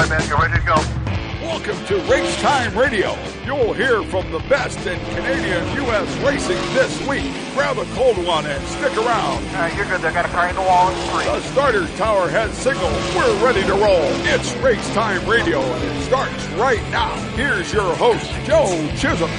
[0.00, 0.76] right, man, you ready to go?
[1.40, 3.16] Welcome to Race Time Radio.
[3.46, 6.16] You'll hear from the best in Canadian U.S.
[6.18, 7.32] racing this week.
[7.54, 9.42] Grab a cold one and stick around.
[9.54, 10.02] Uh, you're good.
[10.02, 10.90] They got a car in the wall.
[11.24, 12.90] The starter tower has signal.
[13.16, 14.04] We're ready to roll.
[14.26, 17.14] It's Race Time Radio, and it starts right now.
[17.34, 18.66] Here's your host, Joe
[18.96, 19.30] Chisholm.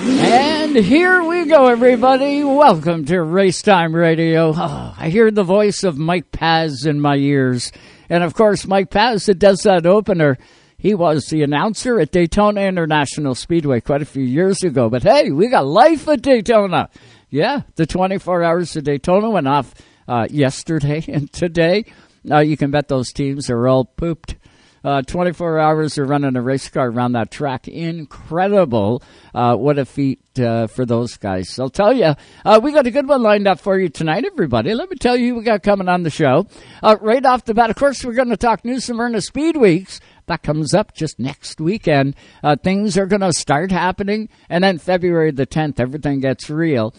[0.00, 2.44] And here we go, everybody.
[2.44, 4.52] Welcome to Race Time Radio.
[4.56, 7.72] Oh, I hear the voice of Mike Paz in my ears.
[8.08, 10.38] And of course, Mike Paz that does that opener.
[10.76, 14.88] He was the announcer at Daytona International Speedway quite a few years ago.
[14.88, 16.90] But hey, we got life at Daytona.
[17.28, 19.74] Yeah, the 24 hours of Daytona went off
[20.06, 21.84] uh, yesterday and today.
[22.30, 24.36] Uh, you can bet those teams are all pooped.
[24.84, 27.66] Uh, 24 hours of running a race car around that track.
[27.66, 29.02] Incredible.
[29.34, 31.58] Uh, what a feat uh, for those guys.
[31.58, 32.14] I'll tell you,
[32.44, 34.74] uh, we got a good one lined up for you tonight, everybody.
[34.74, 36.46] Let me tell you we got coming on the show.
[36.82, 40.00] Uh, right off the bat, of course, we're going to talk New Smyrna Speed Weeks.
[40.26, 42.14] That comes up just next weekend.
[42.42, 44.28] Uh, things are going to start happening.
[44.48, 46.94] And then February the 10th, everything gets real.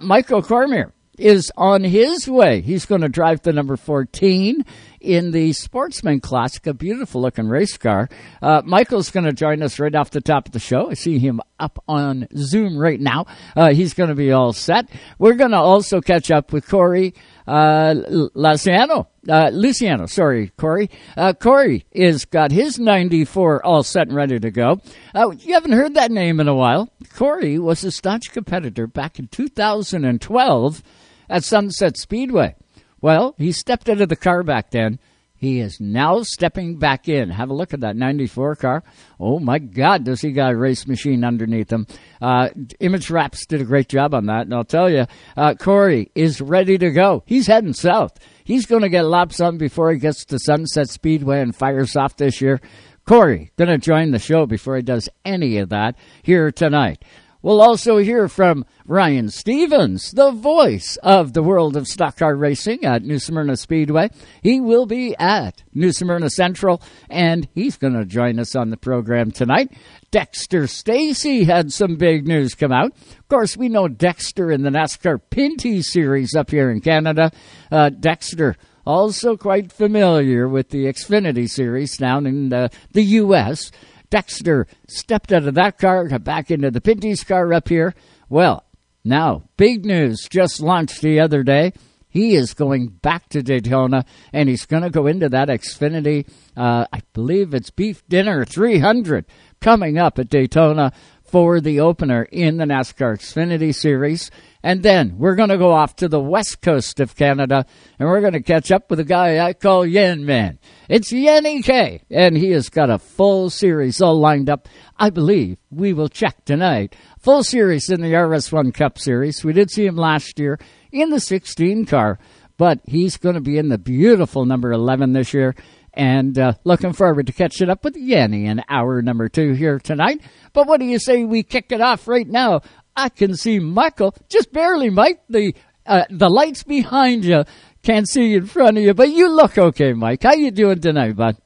[0.00, 2.60] Michael Cormier is on his way.
[2.62, 4.64] He's going to drive the number 14
[5.00, 8.08] in the Sportsman Classic, a beautiful looking race car.
[8.42, 10.90] Uh, Michael's going to join us right off the top of the show.
[10.90, 13.26] I see him up on Zoom right now.
[13.56, 14.88] Uh, he's going to be all set.
[15.18, 17.14] We're going to also catch up with Corey
[17.46, 17.94] uh,
[18.34, 19.08] Luciano.
[19.28, 20.88] Uh, Luciano, sorry, Corey.
[21.16, 24.80] Uh, Corey is got his 94 all set and ready to go.
[25.14, 26.88] Uh, you haven't heard that name in a while.
[27.14, 30.82] Corey was a staunch competitor back in 2012
[31.28, 32.54] at Sunset Speedway.
[33.00, 34.98] Well, he stepped out of the car back then.
[35.40, 37.30] He is now stepping back in.
[37.30, 38.84] Have a look at that 94 car.
[39.18, 41.86] Oh my God, does he got a race machine underneath him?
[42.20, 45.06] Uh, Image Wraps did a great job on that, and I'll tell you,
[45.38, 47.22] uh, Corey is ready to go.
[47.24, 48.18] He's heading south.
[48.44, 52.18] He's going to get laps on before he gets to Sunset Speedway and fires off
[52.18, 52.60] this year.
[53.06, 57.02] Corey going to join the show before he does any of that here tonight.
[57.42, 62.84] We'll also hear from Ryan Stevens, the voice of the world of stock car racing
[62.84, 64.10] at New Smyrna Speedway.
[64.42, 68.76] He will be at New Smyrna Central, and he's going to join us on the
[68.76, 69.72] program tonight.
[70.10, 72.92] Dexter Stacey had some big news come out.
[72.92, 77.32] Of course, we know Dexter in the NASCAR Pinty Series up here in Canada.
[77.72, 83.70] Uh, Dexter also quite familiar with the Xfinity Series down in the, the U.S.,
[84.10, 87.94] Dexter stepped out of that car, got back into the Pinty's car up here.
[88.28, 88.64] Well,
[89.04, 91.72] now, big news just launched the other day.
[92.08, 96.28] He is going back to Daytona, and he's going to go into that Xfinity.
[96.56, 99.24] Uh, I believe it's Beef Dinner 300
[99.60, 100.92] coming up at Daytona
[101.22, 104.30] for the opener in the NASCAR Xfinity Series.
[104.62, 107.64] And then we're going to go off to the west coast of Canada
[107.98, 110.58] and we're going to catch up with a guy I call Yen Man.
[110.88, 114.68] It's Yenny K, and he has got a full series all lined up.
[114.98, 116.94] I believe we will check tonight.
[117.20, 119.44] Full series in the RS1 Cup Series.
[119.44, 120.58] We did see him last year
[120.92, 122.18] in the 16 car,
[122.58, 125.54] but he's going to be in the beautiful number 11 this year.
[125.92, 130.20] And uh, looking forward to catching up with Yanni in hour number two here tonight.
[130.52, 132.62] But what do you say we kick it off right now
[133.00, 135.22] I can see Michael just barely, Mike.
[135.28, 135.54] The
[135.86, 137.44] uh, the lights behind you
[137.82, 140.22] can't see in front of you, but you look okay, Mike.
[140.22, 141.36] How you doing tonight, bud?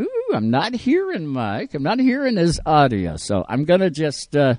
[0.00, 1.74] Ooh, I'm not hearing Mike.
[1.74, 4.54] I'm not hearing his audio, so I'm gonna just uh,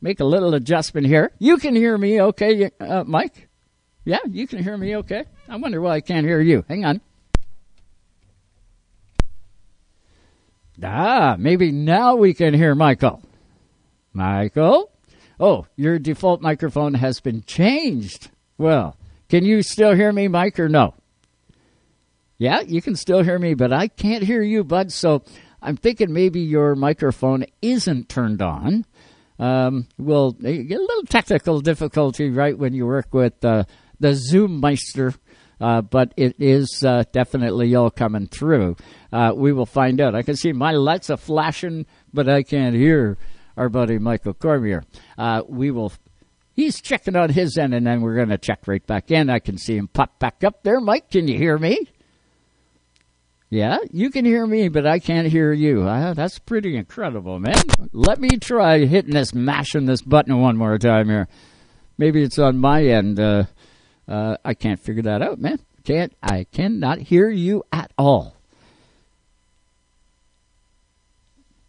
[0.00, 1.32] make a little adjustment here.
[1.38, 3.48] You can hear me, okay, uh, Mike?
[4.04, 5.24] Yeah, you can hear me, okay.
[5.48, 6.64] I wonder why I can't hear you.
[6.68, 7.00] Hang on.
[10.82, 13.22] Ah, maybe now we can hear Michael.
[14.12, 14.90] Michael?
[15.40, 18.30] Oh, your default microphone has been changed.
[18.58, 18.96] Well,
[19.28, 20.94] can you still hear me, Mike, or no?
[22.38, 24.92] Yeah, you can still hear me, but I can't hear you, bud.
[24.92, 25.22] So
[25.60, 28.84] I'm thinking maybe your microphone isn't turned on.
[29.38, 33.64] Um, we'll get a little technical difficulty right when you work with uh,
[33.98, 35.14] the Zoom Meister,
[35.60, 38.76] uh, but it is uh, definitely all coming through.
[39.12, 40.14] Uh, we will find out.
[40.14, 43.16] I can see my lights are flashing, but I can't hear
[43.56, 44.84] our buddy Michael Cormier.
[45.16, 45.92] Uh, we will.
[46.54, 49.30] He's checking on his end, and then we're going to check right back in.
[49.30, 50.80] I can see him pop back up there.
[50.80, 51.88] Mike, can you hear me?
[53.48, 55.82] Yeah, you can hear me, but I can't hear you.
[55.82, 57.62] Uh, that's pretty incredible, man.
[57.92, 61.28] Let me try hitting this, mashing this button one more time here.
[61.98, 63.20] Maybe it's on my end.
[63.20, 63.44] Uh,
[64.08, 65.58] uh, I can't figure that out, man.
[65.84, 68.36] Can't I cannot hear you at all.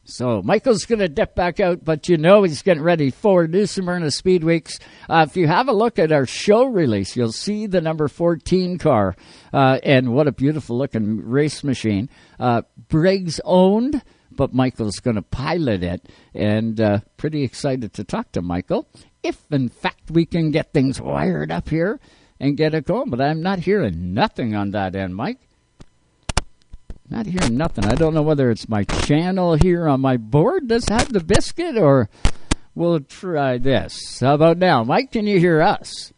[0.05, 3.65] So Michael's going to dip back out, but you know he's getting ready for New
[3.65, 4.77] Smyrna Speed Weeks.
[5.09, 8.77] Uh, if you have a look at our show release, you'll see the number 14
[8.79, 9.15] car,
[9.53, 12.09] uh, and what a beautiful looking race machine.
[12.37, 18.33] Uh, Briggs owned, but Michael's going to pilot it, and uh, pretty excited to talk
[18.33, 18.89] to Michael.
[19.23, 22.01] If in fact we can get things wired up here
[22.41, 25.39] and get it going, but I'm not hearing nothing on that end, Mike.
[27.13, 27.85] Not hearing nothing.
[27.85, 31.77] I don't know whether it's my channel here on my board that's had the biscuit
[31.77, 32.09] or
[32.73, 34.19] we'll try this.
[34.19, 34.83] How about now?
[34.83, 36.11] Mike, can you hear us?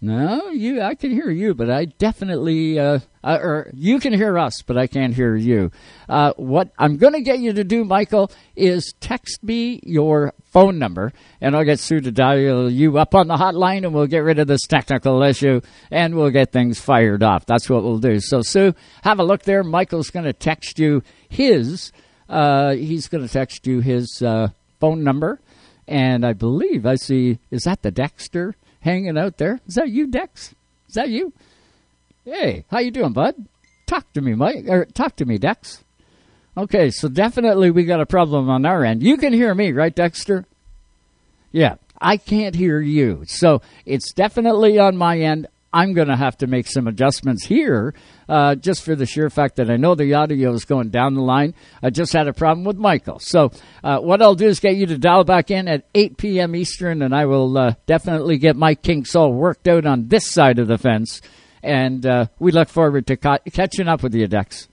[0.00, 0.80] No, you.
[0.80, 4.78] I can hear you, but I definitely, uh, uh, or you can hear us, but
[4.78, 5.72] I can't hear you.
[6.08, 10.78] Uh, what I'm going to get you to do, Michael, is text me your phone
[10.78, 14.20] number, and I'll get Sue to dial you up on the hotline, and we'll get
[14.20, 15.60] rid of this technical issue,
[15.90, 17.44] and we'll get things fired off.
[17.44, 18.20] That's what we'll do.
[18.20, 19.64] So, Sue, have a look there.
[19.64, 21.90] Michael's going to text you his.
[22.28, 25.40] Uh, he's going to text you his uh, phone number,
[25.88, 27.40] and I believe I see.
[27.50, 28.54] Is that the Dexter?
[28.80, 29.60] Hanging out there.
[29.66, 30.54] Is that you, Dex?
[30.88, 31.32] Is that you?
[32.24, 33.34] Hey, how you doing, bud?
[33.86, 34.64] Talk to me, Mike.
[34.68, 35.82] Or talk to me, Dex.
[36.56, 39.02] Okay, so definitely we got a problem on our end.
[39.02, 40.44] You can hear me, right, Dexter?
[41.52, 43.22] Yeah, I can't hear you.
[43.26, 45.46] So it's definitely on my end.
[45.72, 47.94] I'm going to have to make some adjustments here
[48.28, 51.20] uh, just for the sheer fact that I know the audio is going down the
[51.20, 51.54] line.
[51.82, 53.18] I just had a problem with Michael.
[53.18, 53.50] So,
[53.84, 56.56] uh, what I'll do is get you to dial back in at 8 p.m.
[56.56, 60.58] Eastern, and I will uh, definitely get my kinks all worked out on this side
[60.58, 61.20] of the fence.
[61.62, 64.68] And uh, we look forward to ca- catching up with you, Dex.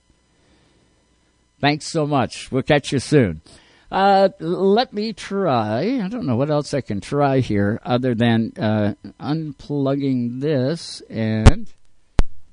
[1.60, 2.50] Thanks so much.
[2.50, 3.42] We'll catch you soon.
[3.90, 6.00] Uh, let me try.
[6.02, 11.72] I don't know what else I can try here other than uh, unplugging this and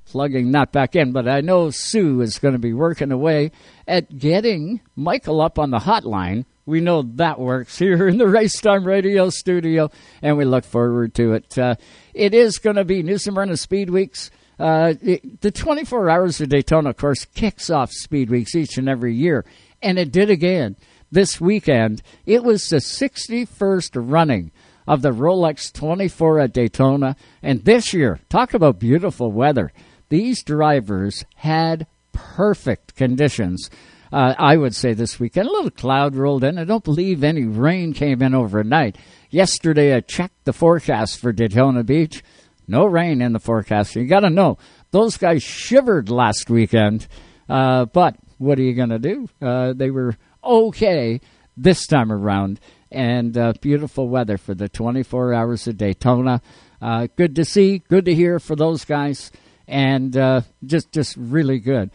[0.06, 1.12] plugging that back in.
[1.12, 3.52] But I know Sue is going to be working away
[3.88, 6.46] at getting Michael up on the hotline.
[6.68, 9.90] We know that works here in the Racetime Radio studio,
[10.22, 11.58] and we look forward to it.
[11.58, 11.76] Uh,
[12.14, 14.30] it is going to be New Smyrna Speed Weeks.
[14.60, 14.94] Uh,
[15.42, 19.46] the 24 Hours of Daytona, of course, kicks off Speed Weeks each and every year,
[19.82, 20.78] and it did again
[21.14, 22.02] this weekend.
[22.26, 24.52] It was the 61st running
[24.88, 27.16] of the Rolex 24 at Daytona.
[27.42, 29.72] And this year, talk about beautiful weather.
[30.10, 33.70] These drivers had perfect conditions.
[34.12, 35.48] Uh, I would say this weekend.
[35.48, 36.60] A little cloud rolled in.
[36.60, 38.98] I don't believe any rain came in overnight.
[39.32, 42.24] Yesterday, I checked the forecast for Daytona Beach.
[42.68, 43.96] No rain in the forecast.
[43.96, 44.58] You got to know,
[44.92, 47.08] those guys shivered last weekend.
[47.50, 49.28] Uh, but what are you going to do?
[49.42, 51.22] Uh, they were okay
[51.58, 52.60] this time around.
[52.92, 56.42] And uh, beautiful weather for the 24 hours of Daytona.
[56.82, 59.32] Uh, good to see, good to hear for those guys,
[59.68, 61.90] and uh, just just really good.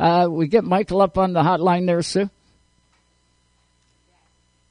[0.00, 2.28] Uh, we get Michael up on the hotline there, Sue.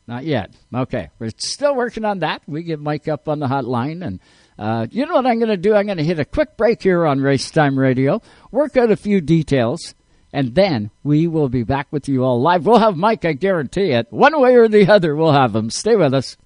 [0.08, 0.52] Not yet.
[0.76, 2.42] Okay, we're still working on that.
[2.46, 4.20] We get Mike up on the hotline, and
[4.60, 5.74] uh, you know what I'm going to do?
[5.74, 9.22] I'm going to hit a quick break here on Racetime Radio, work out a few
[9.22, 9.96] details,
[10.34, 12.66] and then we will be back with you all live.
[12.66, 14.08] We'll have Mike, I guarantee it.
[14.10, 15.70] One way or the other, we'll have him.
[15.70, 16.38] Stay with us.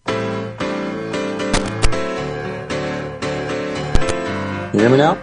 [4.74, 5.14] You hear me now?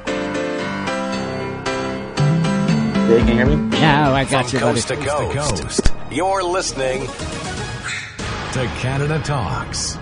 [3.08, 3.56] Yeah, you can hear me?
[3.80, 4.80] Now I got From you, buddy.
[4.80, 5.90] coast to coast.
[6.10, 7.00] You're listening
[8.52, 9.98] to Canada Talks.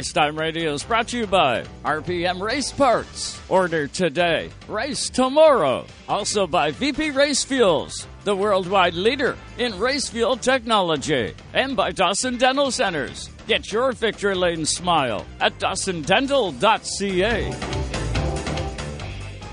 [0.00, 3.38] Racetime Radio is brought to you by RPM Race Parts.
[3.50, 5.84] Order today, race tomorrow.
[6.08, 11.34] Also by VP Race Fuels, the worldwide leader in race fuel technology.
[11.52, 13.28] And by Dawson Dental Centers.
[13.46, 17.79] Get your victory lane smile at dawsondental.ca.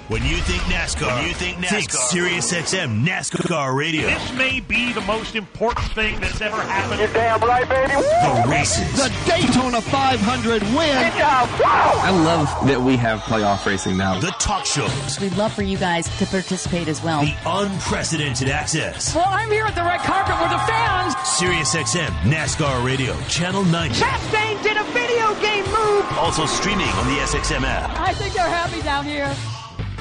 [0.08, 4.08] When you think NASCAR, when you think NASCAR, think Sirius XM NASCAR Radio.
[4.08, 7.02] This may be the most important thing that's ever happened.
[7.02, 7.92] You're damn right, baby.
[7.92, 10.72] The races, The Daytona 500 win.
[10.80, 14.18] I love that we have playoff racing now.
[14.22, 17.22] the talk shows, We'd love for you guys to participate as well.
[17.26, 19.14] the unprecedented access.
[19.14, 21.16] Well, I'm here at the red carpet with the fans.
[21.28, 23.96] Sirius XM NASCAR Radio, Channel 90.
[23.96, 26.06] Chastain did a video game move.
[26.18, 28.00] Also streaming on the SXM app.
[28.00, 29.36] I think they're happy down here.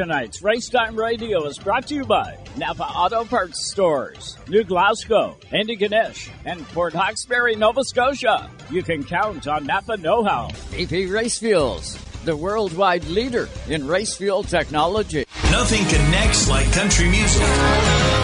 [0.00, 6.30] Tonight's Racetime Radio is brought to you by Napa Auto Parts Stores, New Glasgow, Antigonish,
[6.46, 8.50] and Port Hawkesbury, Nova Scotia.
[8.70, 10.48] You can count on Napa know-how.
[10.70, 15.26] VP Race Fuels, the worldwide leader in race fuel technology.
[15.50, 18.19] Nothing connects like country music.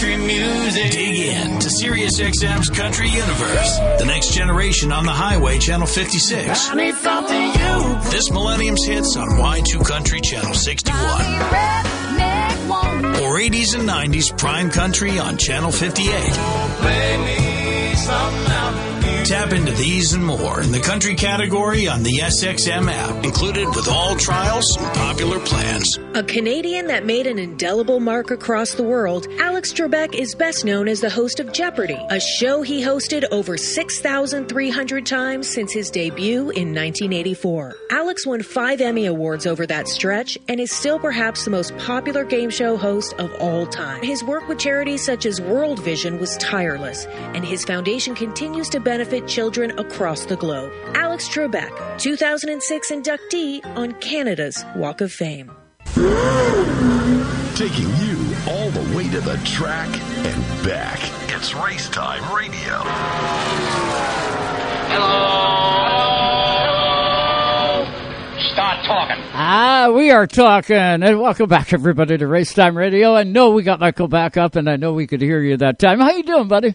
[0.00, 0.92] Country music.
[0.92, 3.78] Dig in to SiriusXM's Country Universe.
[3.98, 6.70] The next generation on the highway, Channel 56.
[8.10, 10.96] This millennium's hits on Y2Kountry, Channel 61.
[13.20, 16.08] Or 80s and 90s prime country on Channel 58.
[19.24, 23.86] Tap into these and more in the country category on the SXM app, included with
[23.86, 25.98] all trials and popular plans.
[26.14, 30.88] A Canadian that made an indelible mark across the world, Alex Trebek is best known
[30.88, 36.50] as the host of Jeopardy, a show he hosted over 6,300 times since his debut
[36.50, 37.76] in 1984.
[37.90, 42.24] Alex won five Emmy Awards over that stretch and is still perhaps the most popular
[42.24, 44.02] game show host of all time.
[44.02, 48.80] His work with charities such as World Vision was tireless, and his foundation continues to
[48.80, 50.72] benefit children across the globe.
[50.94, 55.50] Alex Trebek, 2006 inductee on Canada's Walk of Fame.
[57.56, 58.16] Taking you
[58.48, 59.88] all the way to the track
[60.24, 61.00] and back.
[61.34, 62.78] It's Race Time Radio.
[67.00, 67.84] Hello.
[68.52, 69.22] Start talking.
[69.32, 70.76] Ah, we are talking.
[70.76, 73.14] And welcome back, everybody, to Racetime Radio.
[73.14, 75.78] I know we got Michael back up, and I know we could hear you that
[75.78, 76.00] time.
[76.00, 76.74] How you doing, buddy?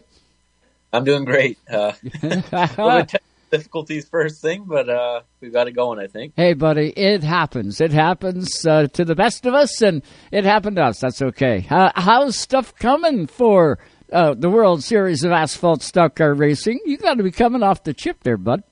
[0.96, 1.58] I'm doing great.
[1.70, 1.92] Uh,
[3.52, 6.34] difficulties first thing, but uh, we've got it going, I think.
[6.36, 7.82] Hey, buddy, it happens.
[7.82, 11.00] It happens uh, to the best of us, and it happened to us.
[11.00, 11.66] That's okay.
[11.70, 13.80] Uh, how's stuff coming for
[14.12, 16.80] uh, the World Series of Asphalt Stock Car Racing?
[16.86, 18.64] You got to be coming off the chip there, bud.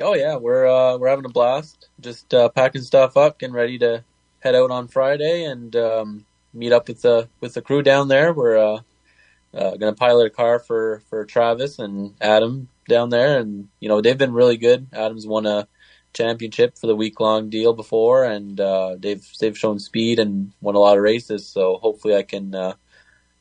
[0.00, 1.88] Oh yeah, we're uh, we're having a blast.
[2.00, 4.04] Just uh, packing stuff up, getting ready to
[4.40, 8.32] head out on Friday and um, meet up with the with the crew down there.
[8.32, 8.80] We're
[9.54, 13.88] uh, going to pilot a car for for Travis and Adam down there, and you
[13.88, 14.88] know they've been really good.
[14.92, 15.68] Adam's won a
[16.12, 20.74] championship for the week long deal before, and uh, they've they've shown speed and won
[20.74, 21.46] a lot of races.
[21.46, 22.74] So hopefully I can uh,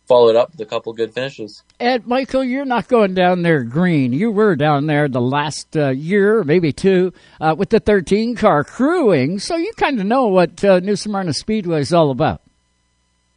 [0.08, 1.64] follow it up with a couple good finishes.
[1.80, 4.14] Ed Michael, you're not going down there green.
[4.14, 8.64] You were down there the last uh, year, maybe two, uh, with the 13 car
[8.64, 12.42] crewing, so you kind of know what uh, New Smyrna Speedway is all about.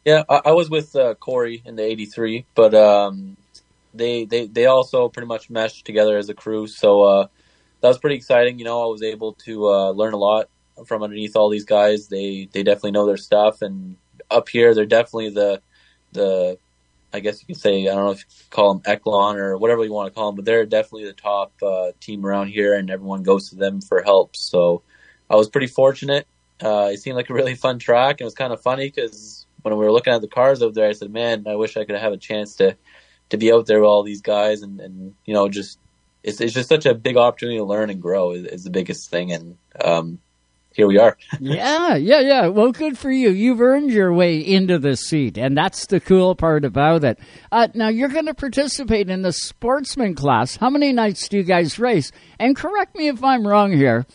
[0.05, 3.37] Yeah, I, I was with uh, Corey in the '83, but um,
[3.93, 6.67] they they they also pretty much meshed together as a crew.
[6.67, 7.27] So uh,
[7.81, 8.59] that was pretty exciting.
[8.59, 10.49] You know, I was able to uh, learn a lot
[10.87, 12.07] from underneath all these guys.
[12.07, 13.97] They they definitely know their stuff, and
[14.31, 15.61] up here they're definitely the
[16.13, 16.59] the
[17.13, 19.83] I guess you could say I don't know if you call them Echelon or whatever
[19.85, 22.89] you want to call them, but they're definitely the top uh, team around here, and
[22.91, 24.35] everyone goes to them for help.
[24.35, 24.83] So
[25.29, 26.27] I was pretty fortunate.
[26.61, 29.44] Uh, it seemed like a really fun track, and it was kind of funny because
[29.65, 31.85] when we were looking at the cars over there, I said, "Man, I wish I
[31.85, 32.77] could have a chance to
[33.29, 35.79] to be out there with all these guys and and you know just
[36.23, 39.09] it's it's just such a big opportunity to learn and grow is, is the biggest
[39.09, 40.19] thing and um
[40.75, 41.17] here we are.
[41.39, 42.47] yeah, yeah, yeah.
[42.47, 43.29] Well, good for you.
[43.29, 47.17] You've earned your way into the seat, and that's the cool part about it.
[47.49, 50.57] Uh, now, you're going to participate in the sportsman class.
[50.57, 52.11] How many nights do you guys race?
[52.39, 54.05] And correct me if I'm wrong here,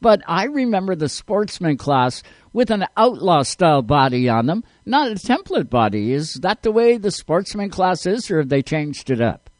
[0.00, 5.14] but I remember the sportsman class with an outlaw style body on them, not a
[5.14, 6.12] template body.
[6.12, 9.50] Is that the way the sportsman class is, or have they changed it up?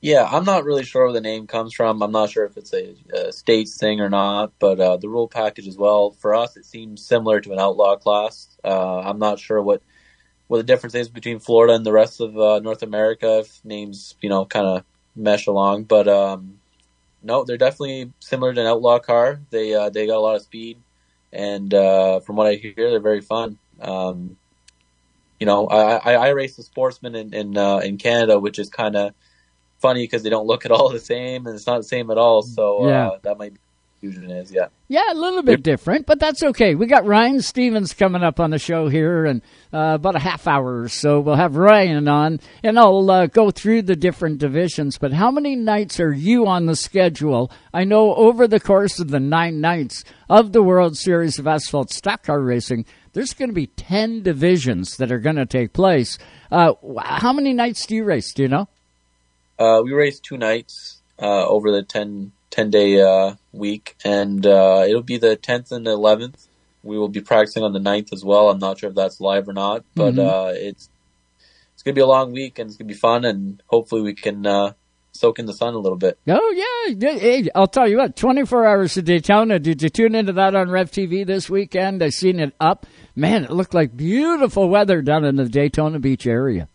[0.00, 2.02] Yeah, I'm not really sure where the name comes from.
[2.02, 5.26] I'm not sure if it's a, a states thing or not, but uh, the rule
[5.26, 8.48] package as well for us it seems similar to an outlaw class.
[8.62, 9.82] Uh, I'm not sure what
[10.48, 14.14] what the difference is between Florida and the rest of uh, North America if names
[14.20, 14.84] you know kind of
[15.16, 16.60] mesh along, but um,
[17.26, 19.40] no, they're definitely similar to an outlaw car.
[19.50, 20.78] They uh, they got a lot of speed
[21.36, 23.58] and uh, from what I hear, they're very fun.
[23.80, 24.36] Um,
[25.38, 28.70] you know, I, I, I race the sportsman in in, uh, in Canada, which is
[28.70, 29.12] kind of
[29.78, 32.16] funny because they don't look at all the same, and it's not the same at
[32.16, 32.42] all.
[32.42, 33.08] So uh, yeah.
[33.08, 33.60] uh, that might be
[34.00, 34.68] fusion is, yeah.
[34.88, 36.74] Yeah, a little bit different, but that's okay.
[36.74, 40.46] We got Ryan Stevens coming up on the show here in uh, about a half
[40.46, 41.20] hour or so.
[41.20, 44.98] We'll have Ryan on, and I'll uh, go through the different divisions.
[44.98, 47.50] But how many nights are you on the schedule?
[47.74, 51.90] I know over the course of the nine nights of the World Series of Asphalt
[51.90, 56.18] Stock Car Racing, there's going to be 10 divisions that are going to take place.
[56.50, 58.32] Uh, how many nights do you race?
[58.32, 58.68] Do you know?
[59.58, 64.84] Uh, we race two nights uh, over the 10 10 day uh, week, and uh,
[64.86, 66.46] it'll be the 10th and the 11th.
[66.82, 68.48] We will be practicing on the 9th as well.
[68.48, 70.28] I'm not sure if that's live or not, but mm-hmm.
[70.28, 70.88] uh, it's
[71.74, 74.46] it's gonna be a long week and it's gonna be fun, and hopefully we can
[74.46, 74.72] uh,
[75.12, 76.18] soak in the sun a little bit.
[76.28, 78.16] Oh yeah, hey, I'll tell you what.
[78.16, 79.58] Twenty four hours of Daytona.
[79.58, 82.02] Did you tune into that on Rev TV this weekend?
[82.02, 82.86] I seen it up.
[83.14, 86.68] Man, it looked like beautiful weather down in the Daytona Beach area.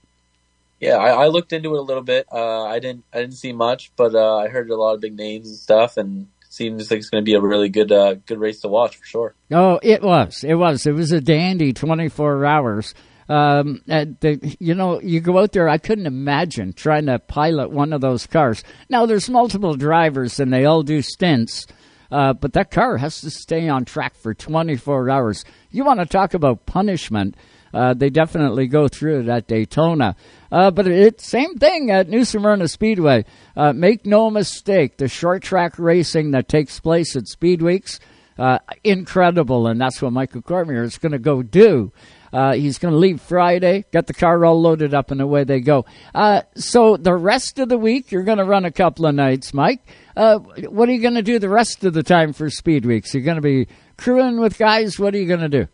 [0.80, 2.28] Yeah, I, I looked into it a little bit.
[2.32, 5.16] Uh, I didn't I didn't see much, but uh, I heard a lot of big
[5.16, 8.40] names and stuff, and seems like it's going to be a really good uh, good
[8.40, 9.36] race to watch for sure.
[9.52, 10.44] Oh, it was.
[10.44, 10.86] It was.
[10.86, 12.94] It was a dandy twenty four hours.
[13.30, 15.70] Um, the, you know, you go out there.
[15.70, 18.62] I couldn't imagine trying to pilot one of those cars.
[18.90, 21.66] Now there's multiple drivers and they all do stints,
[22.12, 25.46] uh, but that car has to stay on track for 24 hours.
[25.70, 27.36] You want to talk about punishment?
[27.74, 30.18] Uh, they definitely go through it at Daytona.
[30.52, 33.26] Uh, but it's same thing at New Smyrna Speedway.
[33.56, 38.00] Uh, make no mistake, the short track racing that takes place at Speed Weeks,
[38.38, 41.92] uh, incredible, and that's what Michael Cormier is going to go do.
[42.34, 45.60] Uh, he's going to leave Friday, got the car all loaded up, and away they
[45.60, 45.86] go.
[46.16, 49.54] Uh, so the rest of the week, you're going to run a couple of nights,
[49.54, 49.86] Mike.
[50.16, 53.14] Uh, what are you going to do the rest of the time for Speed Weeks?
[53.14, 53.68] You're going to be
[53.98, 54.98] crewing with guys.
[54.98, 55.68] What are you going to do?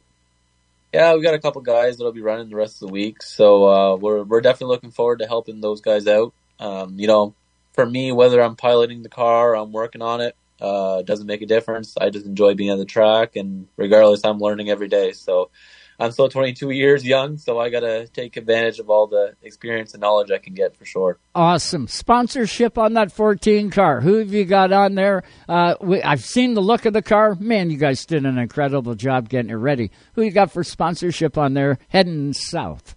[0.94, 3.67] Yeah, we got a couple guys that'll be running the rest of the week, so
[3.70, 6.34] uh, we're we're definitely looking forward to helping those guys out.
[6.60, 7.36] Um, you know,
[7.74, 11.44] for me, whether I'm piloting the car or I'm working on it, uh, doesn't make
[11.44, 11.96] a difference.
[12.01, 15.12] I just enjoy being on the track, and regardless, I'm learning every day.
[15.13, 15.51] So
[16.00, 19.94] I'm still 22 years young, so I got to take advantage of all the experience
[19.94, 21.18] and knowledge I can get for sure.
[21.34, 24.01] Awesome sponsorship on that 14 car.
[24.01, 25.24] Who have you got on there?
[25.50, 27.36] Uh, we, I've seen the look of the car.
[27.36, 29.89] Man, you guys did an incredible job getting it ready.
[30.13, 32.96] Who you got for sponsorship on there heading south?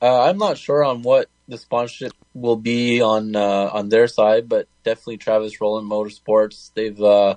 [0.00, 4.48] Uh, I'm not sure on what the sponsorship will be on uh, on their side,
[4.48, 6.72] but definitely Travis Roland Motorsports.
[6.74, 7.36] They've uh,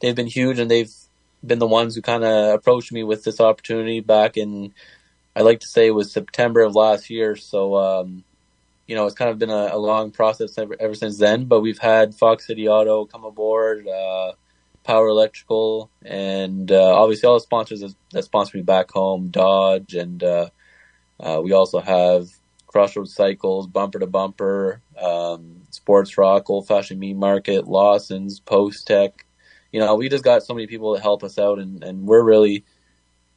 [0.00, 0.92] they've been huge and they've
[1.44, 4.74] been the ones who kind of approached me with this opportunity back in,
[5.34, 7.36] I like to say it was September of last year.
[7.36, 8.24] So, um,
[8.86, 11.60] you know, it's kind of been a, a long process ever, ever, since then, but
[11.60, 14.32] we've had Fox City Auto come aboard, uh,
[14.82, 20.22] Power Electrical, and uh, obviously all the sponsors that sponsor me back home, Dodge, and
[20.22, 20.48] uh,
[21.20, 22.28] uh, we also have
[22.66, 29.24] Crossroads Cycles, Bumper to Bumper, um, Sports Rock, Old Fashioned Meat Market, Lawson's, Post Tech,
[29.72, 32.22] you know, we just got so many people to help us out, and, and we're
[32.22, 32.64] really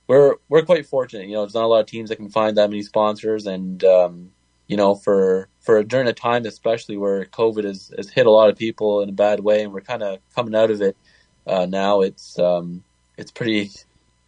[0.08, 1.28] we're we're quite fortunate.
[1.28, 3.84] You know, there's not a lot of teams that can find that many sponsors, and
[3.84, 4.32] um,
[4.68, 8.50] you know, for for during a time especially where COVID has, has hit a lot
[8.50, 10.98] of people in a bad way, and we're kind of coming out of it
[11.46, 12.02] uh, now.
[12.02, 12.84] It's um,
[13.18, 13.72] it's pretty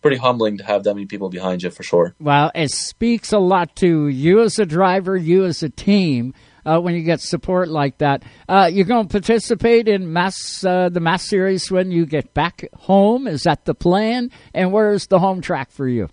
[0.02, 2.13] pretty humbling to have that many people behind you for sure.
[2.20, 6.80] Well, it speaks a lot to you as a driver, you as a team uh,
[6.80, 8.23] when you get support like that.
[8.47, 12.67] Uh, you're going to participate in mass uh, the mass series when you get back
[12.73, 13.28] home.
[13.28, 14.32] Is that the plan?
[14.54, 16.10] And where's the home track for you?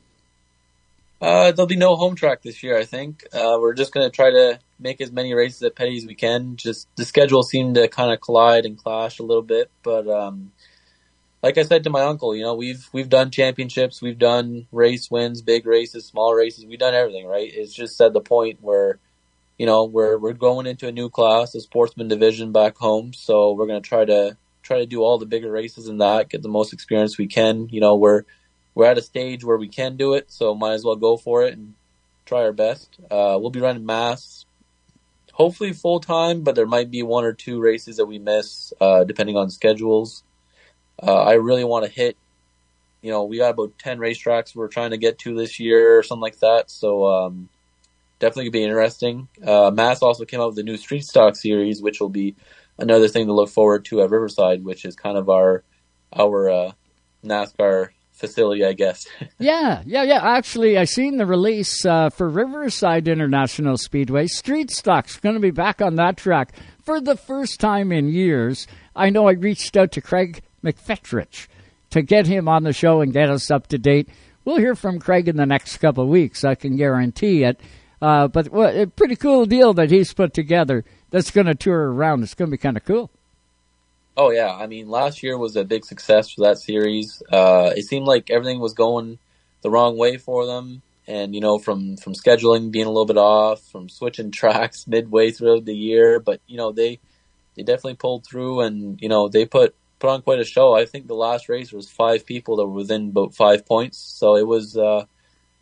[1.21, 2.77] Uh, there'll be no home track this year.
[2.77, 5.97] I think uh, we're just going to try to make as many races at Petty
[5.97, 6.57] as we can.
[6.57, 10.51] Just the schedule seemed to kind of collide and clash a little bit, but um,
[11.43, 15.11] like I said to my uncle, you know, we've we've done championships, we've done race
[15.11, 17.51] wins, big races, small races, we've done everything, right?
[17.53, 18.99] It's just at the point where
[19.59, 23.13] you know, we're we're going into a new class, a sportsman division back home.
[23.13, 26.43] So we're to try to try to do all the bigger races in that, get
[26.43, 27.69] the most experience we can.
[27.71, 28.25] You know, we're
[28.75, 31.45] we're at a stage where we can do it, so might as well go for
[31.45, 31.75] it and
[32.25, 32.97] try our best.
[33.11, 34.47] Uh, we'll be running mass,
[35.33, 39.05] hopefully full time, but there might be one or two races that we miss, uh,
[39.05, 40.23] depending on schedules.
[41.03, 42.17] Uh, I really want to hit.
[43.03, 46.03] You know, we got about ten racetracks we're trying to get to this year or
[46.03, 46.71] something like that.
[46.71, 47.49] So um,
[48.23, 49.29] definitely be interesting.
[49.45, 52.37] Uh, Mass also came out with the new Street Stock series, which will be
[52.79, 55.65] another thing to look forward to at Riverside, which is kind of our
[56.17, 56.73] our uh,
[57.25, 59.09] NASCAR facility, I guess.
[59.39, 60.21] yeah, yeah, yeah.
[60.23, 64.29] Actually, I seen the release uh, for Riverside International Speedway.
[64.29, 66.55] Street Stock's going to be back on that track
[66.85, 68.69] for the first time in years.
[68.95, 71.49] I know I reached out to Craig McFetrich
[71.91, 74.09] to get him on the show and get us up to date.
[74.45, 76.45] We'll hear from Craig in the next couple of weeks.
[76.45, 77.61] I can guarantee it.
[78.03, 82.25] Uh, but a pretty cool deal that he's put together that's going to tour around.
[82.25, 83.11] It's going to be kind of cool.
[84.17, 87.23] Oh yeah, I mean, last year was a big success for that series.
[87.31, 89.21] Uh, it seemed like everything was going
[89.63, 93.17] the wrong way for them, and you know, from from scheduling being a little bit
[93.17, 96.99] off, from switching tracks midway through the year, but you know, they
[97.55, 100.75] they definitely pulled through, and you know, they put put on quite a show.
[100.75, 104.37] I think the last race was five people that were within about five points, so
[104.37, 105.05] it was uh,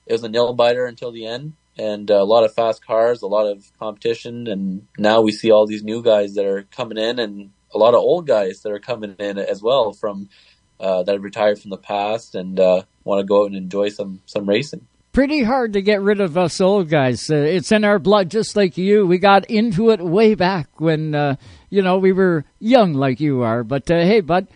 [0.07, 3.27] it was a nail biter until the end and a lot of fast cars, a
[3.27, 7.19] lot of competition, and now we see all these new guys that are coming in,
[7.19, 10.29] and a lot of old guys that are coming in as well from
[10.81, 13.89] uh, that have retired from the past and uh, want to go out and enjoy
[13.89, 14.87] some some racing.
[15.13, 17.31] pretty hard to get rid of us old guys.
[17.31, 19.07] Uh, it's in our blood, just like you.
[19.07, 21.37] We got into it way back when, uh,
[21.69, 23.65] you know, we were young like you are.
[23.65, 24.49] But uh, hey, bud,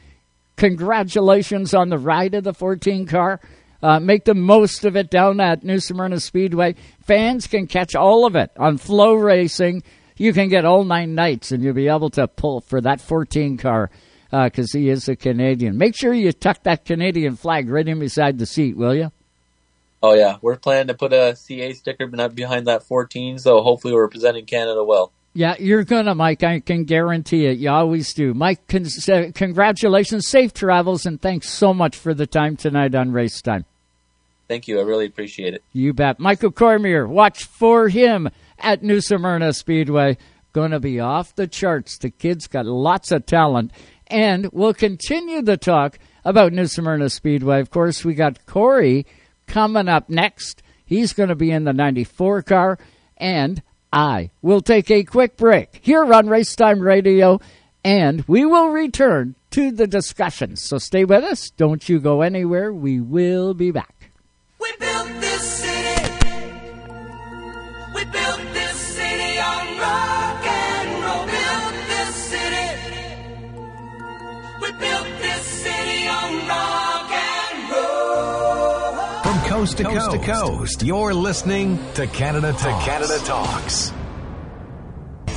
[0.56, 3.40] congratulations on the ride of the 14 car.
[3.84, 6.74] Uh, make the most of it down at New Smyrna Speedway.
[7.02, 9.82] Fans can catch all of it on FloRacing.
[10.16, 13.58] You can get all nine nights, and you'll be able to pull for that 14
[13.58, 13.90] car
[14.30, 15.76] because uh, he is a Canadian.
[15.76, 19.12] Make sure you tuck that Canadian flag right in beside the seat, will you?
[20.02, 24.04] Oh yeah, we're planning to put a CA sticker behind that 14, so hopefully we're
[24.04, 25.12] representing Canada well.
[25.34, 26.42] Yeah, you're gonna, Mike.
[26.42, 27.58] I can guarantee it.
[27.58, 28.66] You always do, Mike.
[28.66, 33.42] Con- uh, congratulations, safe travels, and thanks so much for the time tonight on Race
[33.42, 33.66] Time.
[34.48, 34.78] Thank you.
[34.78, 35.62] I really appreciate it.
[35.72, 36.20] You bet.
[36.20, 38.28] Michael Cormier, watch for him
[38.58, 40.18] at New Smyrna Speedway.
[40.52, 41.98] Going to be off the charts.
[41.98, 43.72] The kid's got lots of talent,
[44.06, 47.60] and we'll continue the talk about New Smyrna Speedway.
[47.60, 49.06] Of course, we got Corey
[49.46, 50.62] coming up next.
[50.84, 52.78] He's going to be in the 94 car,
[53.16, 57.40] and I will take a quick break here on Racetime Radio,
[57.82, 60.56] and we will return to the discussion.
[60.56, 61.50] So stay with us.
[61.50, 62.72] Don't you go anywhere.
[62.72, 64.03] We will be back.
[64.64, 66.02] We built this city.
[67.94, 71.26] We built this city on rock and roll.
[71.26, 72.70] Built this city.
[74.62, 79.22] We built this city on rock and roll.
[79.22, 82.84] From coast to coast, coast to coast, you're listening to Canada Talks.
[82.84, 83.92] To Canada Talks.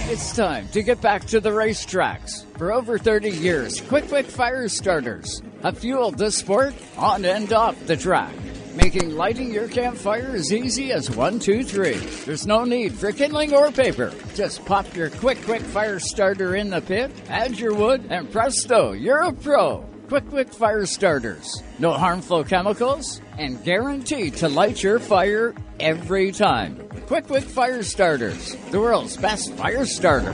[0.09, 2.45] It's time to get back to the racetracks.
[2.57, 7.75] For over 30 years, Quick Quick Fire Starters have fueled the sport on and off
[7.87, 8.33] the track
[8.77, 11.97] making lighting your campfire as easy as one, two, three.
[12.25, 14.13] There's no need for kindling or paper.
[14.35, 18.91] Just pop your quick, quick fire starter in the pit, add your wood, and presto,
[18.91, 19.83] you're a pro.
[20.07, 21.63] Quick, quick fire starters.
[21.79, 26.77] No harmful chemicals, and guaranteed to light your fire every time.
[27.07, 28.55] Quick, quick fire starters.
[28.71, 30.33] The world's best fire starter.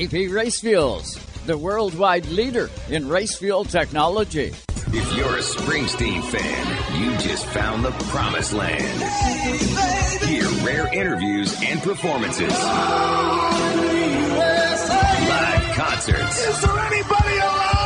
[0.00, 4.50] VP Race Fuels, the worldwide leader in race fuel technology.
[4.94, 9.02] If you're a Springsteen fan, you just found the promised land.
[10.22, 12.50] Hear rare interviews and performances.
[15.28, 16.46] Live concerts.
[16.46, 17.79] Is there anybody alive out there?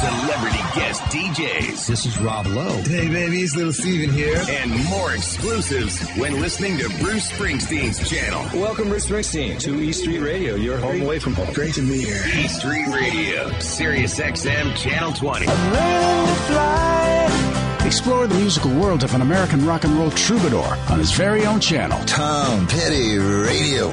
[0.00, 1.86] Celebrity guest DJs.
[1.86, 2.82] This is Rob Lowe.
[2.82, 4.36] Hey, baby, it's Little Steven here.
[4.46, 8.44] And more exclusives when listening to Bruce Springsteen's channel.
[8.60, 11.50] Welcome, Bruce Springsteen, to E Street Radio, your home away from home.
[11.54, 12.22] Great to be here.
[12.36, 15.46] E Street Radio, Sirius XM Channel 20.
[17.86, 21.58] Explore the musical world of an American rock and roll troubadour on his very own
[21.58, 21.98] channel.
[22.04, 23.90] Tom Petty Radio.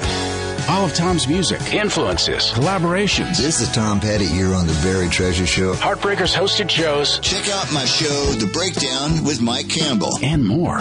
[0.69, 3.37] All of Tom's music, influences, collaborations.
[3.37, 5.73] This is Tom Petty here on The Buried Treasure Show.
[5.73, 7.19] Heartbreakers hosted shows.
[7.19, 10.17] Check out my show, The Breakdown with Mike Campbell.
[10.23, 10.77] And more.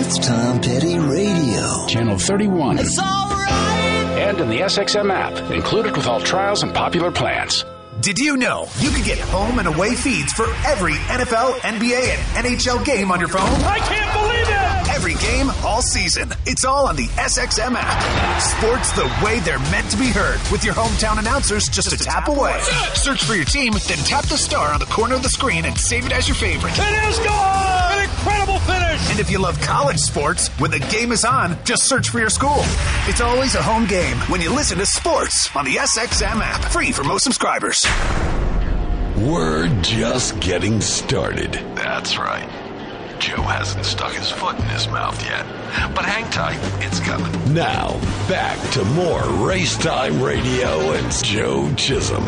[0.00, 1.86] It's Tom Petty Radio.
[1.88, 2.78] Channel 31.
[2.78, 3.50] It's alright.
[4.18, 7.64] And in the SXM app, included with all trials and popular plans.
[8.00, 12.46] Did you know you can get home and away feeds for every NFL, NBA, and
[12.46, 13.42] NHL game on your phone?
[13.42, 14.67] I can't believe it!
[15.08, 16.34] Every game, all season.
[16.44, 18.42] It's all on the SXM app.
[18.42, 22.28] Sports the way they're meant to be heard with your hometown announcers just a tap
[22.28, 22.60] away.
[22.92, 25.78] Search for your team, then tap the star on the corner of the screen and
[25.78, 26.74] save it as your favorite.
[26.76, 27.92] It is gone!
[27.92, 29.10] An incredible finish!
[29.10, 32.28] And if you love college sports, when the game is on, just search for your
[32.28, 32.60] school.
[33.06, 36.70] It's always a home game when you listen to sports on the SXM app.
[36.70, 37.78] Free for most subscribers.
[39.16, 41.54] We're just getting started.
[41.76, 42.67] That's right.
[43.18, 45.44] Joe hasn't stuck his foot in his mouth yet.
[45.94, 47.32] But hang tight, it's coming.
[47.52, 52.24] Now, back to more Racetime Radio and Joe Chisholm.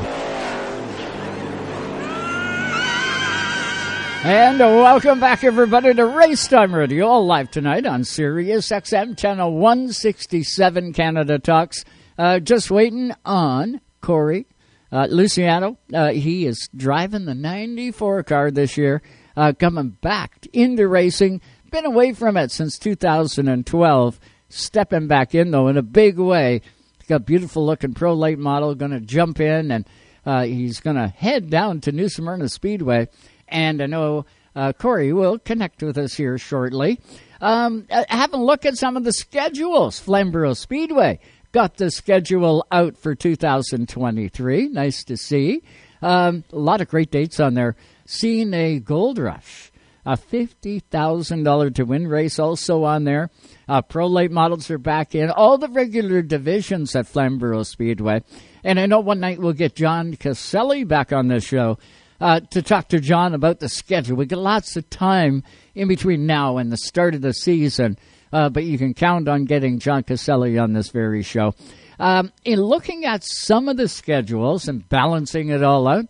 [4.22, 10.92] And welcome back, everybody, to Racetime Radio, all live tonight on Sirius XM Channel 167
[10.92, 11.84] Canada Talks.
[12.18, 14.46] Uh, just waiting on Corey
[14.92, 15.78] uh, Luciano.
[15.92, 19.02] Uh, he is driving the 94 car this year,
[19.36, 21.40] uh, coming back into racing.
[21.70, 24.20] Been away from it since 2012.
[24.48, 26.62] Stepping back in, though, in a big way.
[27.08, 29.88] Got a beautiful looking pro late model, going to jump in, and
[30.26, 33.08] uh, he's going to head down to New Smyrna Speedway
[33.50, 36.98] and I know uh, Uh, Corey will connect with us here shortly.
[37.40, 40.00] Um, uh, have a look at some of the schedules.
[40.00, 41.20] Flamborough Speedway
[41.52, 44.68] got the schedule out for 2023.
[44.68, 45.62] Nice to see.
[46.02, 47.76] Um, a lot of great dates on there.
[48.12, 49.70] Seeing a Gold Rush,
[50.04, 53.30] a $50,000 to win race also on there.
[53.68, 55.30] Uh, Pro late models are back in.
[55.30, 58.24] All the regular divisions at Flamborough Speedway.
[58.64, 61.78] And I know one night we'll get John Caselli back on the show
[62.20, 64.16] uh, to talk to John about the schedule.
[64.16, 65.44] We got lots of time
[65.76, 67.96] in between now and the start of the season,
[68.32, 71.54] uh, but you can count on getting John Caselli on this very show.
[72.00, 76.06] Um, in looking at some of the schedules and balancing it all out,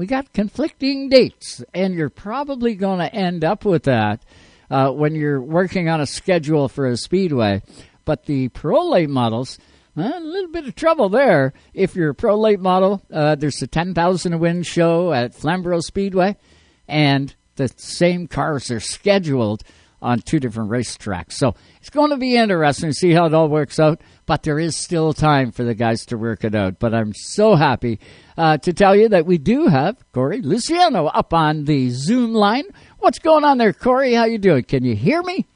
[0.00, 4.22] we got conflicting dates, and you're probably going to end up with that
[4.70, 7.60] uh, when you're working on a schedule for a speedway.
[8.06, 9.58] But the prolate models,
[9.94, 11.52] well, a little bit of trouble there.
[11.74, 16.38] If you're a prolate model, uh, there's a 10,000 win show at Flamborough Speedway,
[16.88, 19.62] and the same cars are scheduled
[20.02, 21.32] on two different racetracks.
[21.32, 24.58] So it's going to be interesting to see how it all works out, but there
[24.58, 26.78] is still time for the guys to work it out.
[26.78, 28.00] But I'm so happy
[28.36, 32.64] uh, to tell you that we do have Corey Luciano up on the Zoom line.
[32.98, 34.14] What's going on there, Corey?
[34.14, 34.64] How you doing?
[34.64, 35.46] Can you hear me?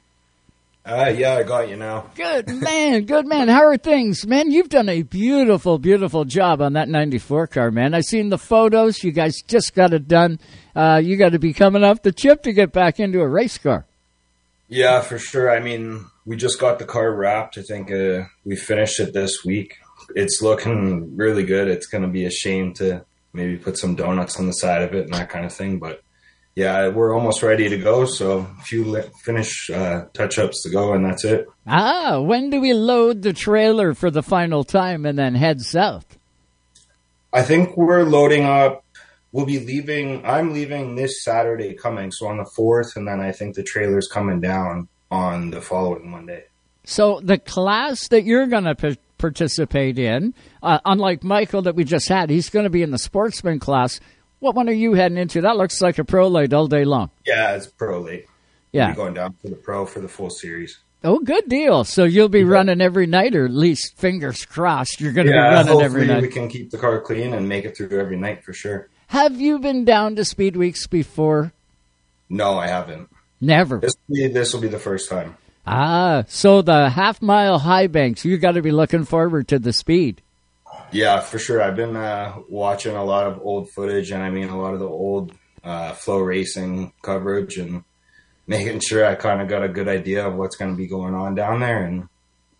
[0.85, 2.11] Uh, yeah, I got you now.
[2.13, 3.47] Good man, good man.
[3.47, 4.51] How are things, man?
[4.51, 7.95] You've done a beautiful, beautiful job on that '94 car, man.
[7.95, 9.03] I've seen the photos.
[9.03, 10.39] You guys just got it done.
[10.75, 13.57] Uh, you got to be coming off the chip to get back into a race
[13.57, 13.87] car.
[14.67, 15.49] Yeah, for sure.
[15.49, 17.57] I mean, we just got the car wrapped.
[17.57, 19.77] I think uh, we finished it this week.
[20.15, 21.67] It's looking really good.
[21.67, 24.93] It's going to be a shame to maybe put some donuts on the side of
[24.93, 26.01] it and that kind of thing, but
[26.55, 28.05] yeah, we're almost ready to go.
[28.05, 31.47] So a few finish uh, touch ups to go, and that's it.
[31.67, 36.17] Ah, when do we load the trailer for the final time and then head south?
[37.33, 38.84] I think we're loading up.
[39.35, 40.25] We'll be leaving.
[40.25, 44.07] I'm leaving this Saturday coming, so on the fourth, and then I think the trailer's
[44.07, 46.45] coming down on the following Monday.
[46.85, 51.83] So the class that you're going to p- participate in, uh, unlike Michael that we
[51.83, 53.99] just had, he's going to be in the sportsman class.
[54.39, 55.41] What one are you heading into?
[55.41, 57.09] That looks like a pro late all day long.
[57.25, 58.27] Yeah, it's pro late.
[58.71, 60.79] Yeah, going down for the pro for the full series.
[61.03, 61.83] Oh, good deal.
[61.83, 62.51] So you'll be yeah.
[62.51, 66.07] running every night, or at least fingers crossed, you're going to yeah, be running every
[66.07, 66.21] night.
[66.21, 68.87] We can keep the car clean and make it through every night for sure.
[69.07, 71.53] Have you been down to Speed Weeks before?
[72.29, 73.09] No, I haven't.
[73.39, 73.79] Never.
[73.79, 75.37] This will be, this will be the first time.
[75.67, 79.73] Ah, so the half mile high banks, you got to be looking forward to the
[79.73, 80.21] speed.
[80.91, 81.61] Yeah, for sure.
[81.61, 84.79] I've been uh, watching a lot of old footage, and I mean a lot of
[84.79, 87.83] the old uh, FloRacing coverage, and
[88.47, 91.15] making sure I kind of got a good idea of what's going to be going
[91.15, 92.07] on down there, and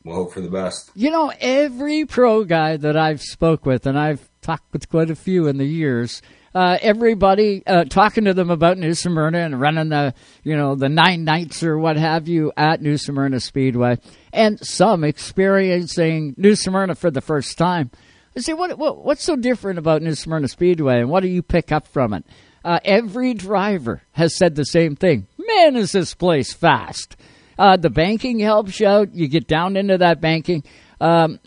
[0.04, 0.90] we'll hope for the best.
[0.96, 5.16] You know, every pro guy that I've spoke with, and I've talked with quite a
[5.16, 6.22] few in the years.
[6.54, 10.88] Uh, everybody uh, talking to them about New Smyrna and running the, you know, the
[10.88, 13.98] nine nights or what have you at New Smyrna Speedway,
[14.32, 17.90] and some experiencing New Smyrna for the first time.
[18.38, 21.42] I say, what, what, what's so different about New Smyrna Speedway, and what do you
[21.42, 22.24] pick up from it?
[22.64, 25.28] Uh, every driver has said the same thing.
[25.40, 27.18] Man, is this place fast?
[27.58, 29.14] Uh, the banking helps you out.
[29.14, 30.64] You get down into that banking.
[31.00, 31.40] Um,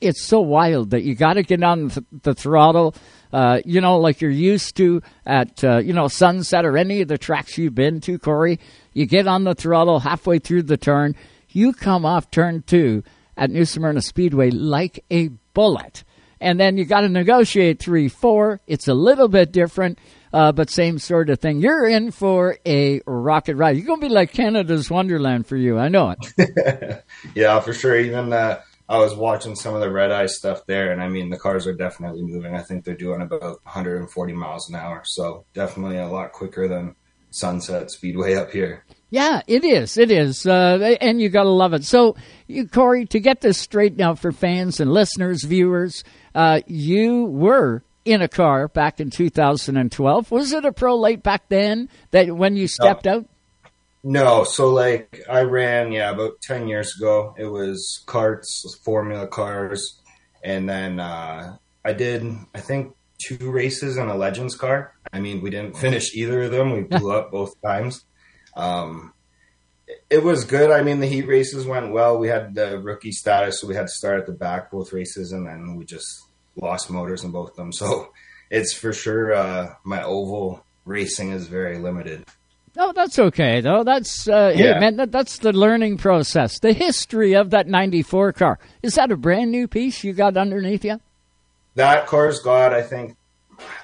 [0.00, 1.90] it's so wild that you got to get on
[2.22, 2.94] the, throttle.
[3.32, 7.08] Uh, you know, like you're used to at uh, you know Sunset or any of
[7.08, 8.58] the tracks you've been to, Corey.
[8.92, 11.14] You get on the throttle halfway through the turn.
[11.48, 13.02] You come off turn two
[13.36, 16.04] at New Smyrna Speedway like a bullet,
[16.40, 18.60] and then you got to negotiate three, four.
[18.66, 19.98] It's a little bit different.
[20.32, 21.60] Uh, but same sort of thing.
[21.60, 23.76] You're in for a rocket ride.
[23.78, 25.78] You're gonna be like Canada's Wonderland for you.
[25.78, 27.04] I know it.
[27.34, 27.96] yeah, for sure.
[27.98, 31.30] Even uh, I was watching some of the red eye stuff there, and I mean
[31.30, 32.54] the cars are definitely moving.
[32.54, 36.94] I think they're doing about 140 miles an hour, so definitely a lot quicker than
[37.30, 38.84] Sunset Speedway up here.
[39.10, 39.96] Yeah, it is.
[39.98, 41.84] It is, uh, and you gotta love it.
[41.84, 47.24] So, you, Corey, to get this straight now for fans and listeners, viewers, uh, you
[47.24, 50.30] were in a car back in 2012.
[50.30, 53.16] Was it a pro late back then that when you stepped no.
[53.16, 53.26] out?
[54.08, 57.34] No, so like I ran, yeah, about ten years ago.
[57.36, 60.00] It was karts, Formula cars,
[60.44, 64.94] and then uh, I did, I think, two races in a Legends car.
[65.12, 66.70] I mean, we didn't finish either of them.
[66.70, 68.04] We blew up both times.
[68.54, 69.12] Um,
[70.08, 70.70] it was good.
[70.70, 72.16] I mean, the heat races went well.
[72.16, 75.32] We had the rookie status, so we had to start at the back both races,
[75.32, 76.06] and then we just
[76.54, 77.72] lost motors in both of them.
[77.72, 78.12] So
[78.52, 82.24] it's for sure uh, my oval racing is very limited.
[82.78, 83.84] Oh, that's okay though.
[83.84, 84.74] That's uh, yeah.
[84.74, 86.58] hey man, that, that's the learning process.
[86.58, 90.84] The history of that '94 car is that a brand new piece you got underneath
[90.84, 91.00] you?
[91.74, 93.16] That car's got, I think,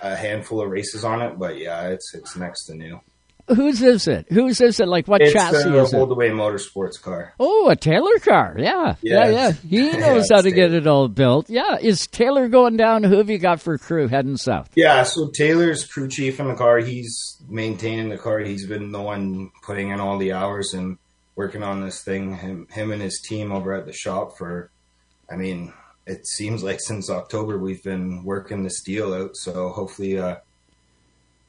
[0.02, 3.00] a handful of races on it, but yeah, it's it's next to new.
[3.48, 4.26] Whose is it?
[4.30, 4.86] Whose is it?
[4.86, 5.96] Like what it's chassis the is it?
[5.96, 7.34] Holdaway Motorsports car.
[7.40, 8.54] Oh, a Taylor car.
[8.56, 8.94] Yeah.
[9.02, 9.30] Yeah, Yeah.
[9.30, 9.52] yeah.
[9.68, 11.50] He Yeah, knows how it's to get it all built.
[11.50, 11.76] Yeah.
[11.80, 13.02] Is Taylor going down?
[13.02, 14.70] Who have you got for crew heading south?
[14.76, 16.78] Yeah, so Taylor's crew chief in the car.
[16.78, 18.40] He's maintaining the car.
[18.40, 20.98] He's been the one putting in all the hours and
[21.36, 22.36] working on this thing.
[22.36, 24.70] Him, him and his team over at the shop for,
[25.30, 25.72] I mean,
[26.06, 29.36] it seems like since October we've been working this deal out.
[29.36, 30.36] So hopefully, uh,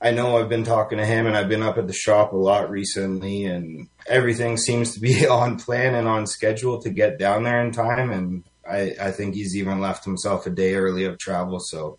[0.02, 2.38] I know I've been talking to him and I've been up at the shop a
[2.38, 7.44] lot recently and everything seems to be on plan and on schedule to get down
[7.44, 8.12] there in time.
[8.12, 11.60] And I, I think he's even left himself a day early of travel.
[11.62, 11.98] So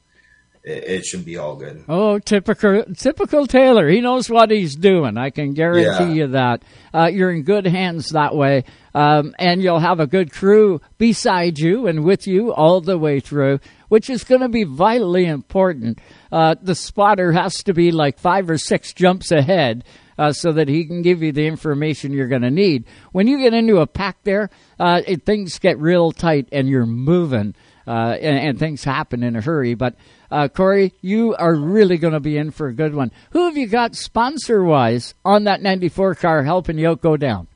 [0.65, 1.85] it, it should be all good.
[1.89, 3.89] Oh, typical, typical Taylor.
[3.89, 5.17] He knows what he's doing.
[5.19, 6.09] I can guarantee Yeah.
[6.13, 6.63] you that.
[6.93, 8.65] Uh, you're in good hands that way.
[8.95, 13.19] Um, and you'll have a good crew beside you and with you all the way
[13.21, 15.99] through, which is going to be vitally important.
[16.33, 19.85] Uh, the spotter has to be like five or six jumps ahead.
[20.17, 22.85] Uh, so that he can give you the information you're going to need.
[23.11, 24.49] When you get into a pack there,
[24.79, 29.37] uh, it, things get real tight and you're moving, uh, and, and things happen in
[29.37, 29.75] a hurry.
[29.75, 29.95] But
[30.31, 33.13] uh, Corey, you are really going to be in for a good one.
[33.31, 37.47] Who have you got sponsor wise on that 94 car helping you go down?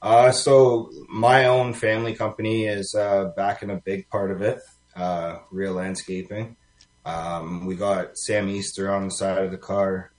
[0.00, 4.60] Uh, so my own family company is uh, backing a big part of it,
[4.94, 6.56] uh, Real Landscaping.
[7.04, 10.12] Um, we got Sam Easter on the side of the car,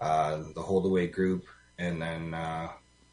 [0.00, 1.44] uh, the Holdaway Group,
[1.78, 2.70] and then uh,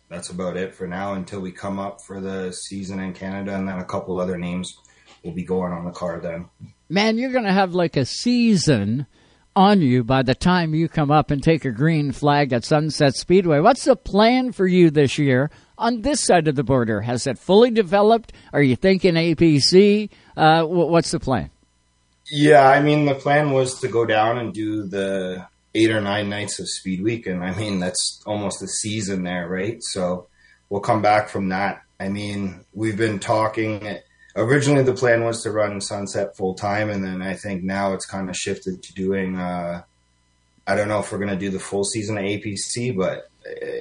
[0.10, 3.67] that's about it for now until we come up for the season in Canada, and
[3.67, 4.78] then a couple other names
[5.24, 6.46] will be going on the car then.
[6.90, 9.08] Man, you're going to have like a season
[9.56, 13.16] on you by the time you come up and take a green flag at Sunset
[13.16, 13.60] Speedway.
[13.60, 17.02] What's the plan for you this year on this side of the border?
[17.02, 18.34] Has it fully developed?
[18.54, 20.10] Are you thinking APC?
[20.38, 21.50] Uh, what's the plan?
[22.30, 26.30] Yeah, I mean, the plan was to go down and do the eight or nine
[26.30, 29.78] nights of Speed Week, and I mean, that's almost a season there, right?
[29.82, 30.28] So
[30.70, 31.84] we'll come back from that.
[32.00, 33.98] I mean, we've been talking.
[34.38, 38.06] Originally, the plan was to run Sunset full time, and then I think now it's
[38.06, 39.36] kind of shifted to doing.
[39.36, 39.82] Uh,
[40.67, 43.30] I don't know if we're going to do the full season of APC, but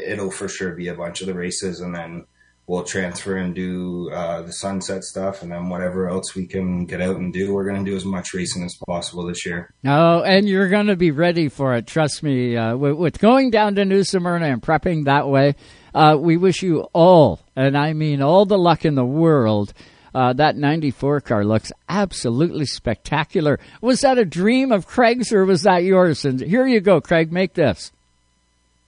[0.07, 2.25] it'll for sure be a bunch of the races, and then
[2.67, 7.03] we'll transfer and do uh, the sunset stuff, and then whatever else we can get
[7.03, 7.53] out and do.
[7.53, 9.71] We're going to do as much racing as possible this year.
[9.85, 11.87] Oh, and you're going to be ready for it.
[11.87, 12.57] Trust me.
[12.57, 15.55] Uh, with, with going down to New Smyrna and prepping that way,
[15.95, 19.75] uh, we wish you all, and I mean all the luck in the world.
[20.17, 23.61] Uh, that 94 car looks absolutely spectacular.
[23.83, 26.25] Was that a dream of Craig's or was that yours?
[26.25, 27.93] And here you go, Craig, make this.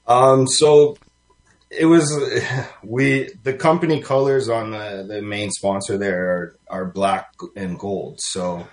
[0.07, 0.97] Um, so
[1.69, 2.11] it was
[2.83, 8.23] we the company colors on the the main sponsor there are are black and gold.
[8.23, 8.67] So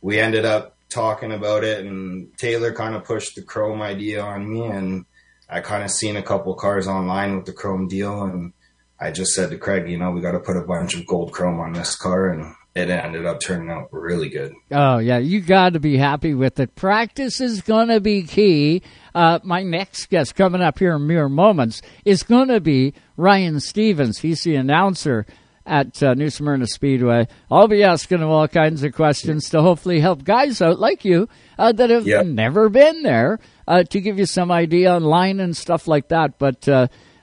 [0.00, 4.50] we ended up talking about it, and Taylor kind of pushed the chrome idea on
[4.50, 5.04] me, and
[5.46, 8.54] I kind of seen a couple cars online with the chrome deal, and
[9.00, 11.32] I just said to Craig, you know, we got to put a bunch of gold
[11.32, 14.52] chrome on this car, and it ended up turning out really good.
[14.72, 16.74] Oh yeah, you got to be happy with it.
[16.74, 18.82] Practice is going to be key.
[19.14, 23.60] Uh, my next guest coming up here in mere moments is going to be Ryan
[23.60, 24.18] Stevens.
[24.18, 25.26] He's the announcer
[25.66, 27.28] at uh, New Smyrna Speedway.
[27.50, 31.28] I'll be asking him all kinds of questions to hopefully help guys out like you
[31.58, 32.26] uh, that have Yep.
[32.26, 36.38] never been there uh, to give you some idea online and stuff like that.
[36.38, 36.66] But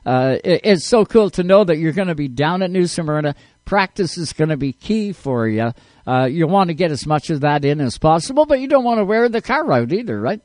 [0.05, 2.87] uh, it, it's so cool to know that you're going to be down at New
[2.87, 3.35] Smyrna.
[3.65, 5.73] Practice is going to be key for you.
[6.05, 8.83] Uh, you want to get as much of that in as possible, but you don't
[8.83, 10.41] want to wear the car out either, right?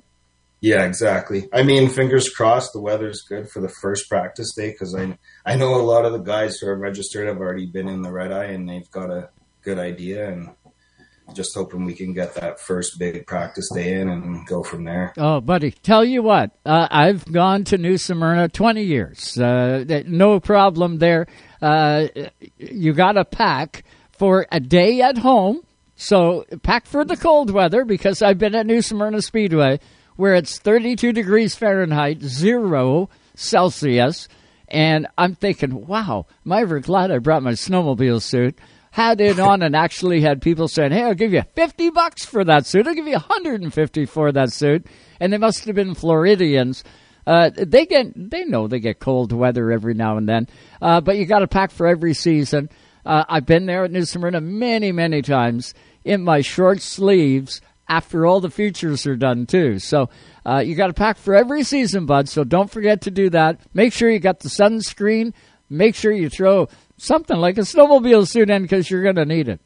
[0.61, 1.49] Yeah, exactly.
[1.53, 5.57] I mean, fingers crossed the weather's good for the first practice day because I I
[5.57, 8.31] know a lot of the guys who are registered have already been in the red
[8.31, 9.31] eye and they've got a
[9.63, 10.51] good idea and
[11.35, 15.13] just hoping we can get that first big practice day in and go from there.
[15.17, 19.39] Oh, buddy, tell you what, uh, I've gone to New Smyrna 20 years.
[19.39, 21.27] Uh, no problem there.
[21.61, 22.09] Uh,
[22.59, 25.61] you got to pack for a day at home.
[25.97, 29.81] So pack for the cold weather because I've been at New Smyrna Speedway
[30.17, 34.29] where it's 32 degrees Fahrenheit, zero Celsius.
[34.69, 38.59] And I'm thinking, wow, am I ever glad I brought my snowmobile suit?
[38.91, 42.45] Had it on and actually had people saying, hey, I'll give you 50 bucks for
[42.45, 42.87] that suit.
[42.87, 44.87] I'll give you 150 for that suit.
[45.21, 46.83] And they must have been Floridians.
[47.27, 50.49] Uh, they get, they know they get cold weather every now and then.
[50.83, 52.69] Uh, but you got to pack for every season.
[53.07, 55.75] Uh, I've been there at New Smyrna many, many times
[56.05, 59.79] in my short sleeves after all the features are done too.
[59.79, 60.11] So
[60.47, 62.29] uh, you got to pack for every season, bud.
[62.29, 63.61] So don't forget to do that.
[63.75, 65.33] Make sure you got the sunscreen.
[65.69, 66.69] Make sure you throw
[67.01, 69.61] something like a snowmobile suit in because you're going to need it.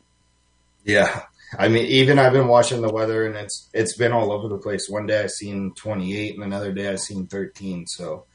[0.84, 1.22] Yeah.
[1.58, 4.58] I mean, even I've been watching the weather and it's it's been all over the
[4.58, 4.88] place.
[4.88, 7.86] One day I seen 28 and another day I seen 13.
[7.86, 8.26] So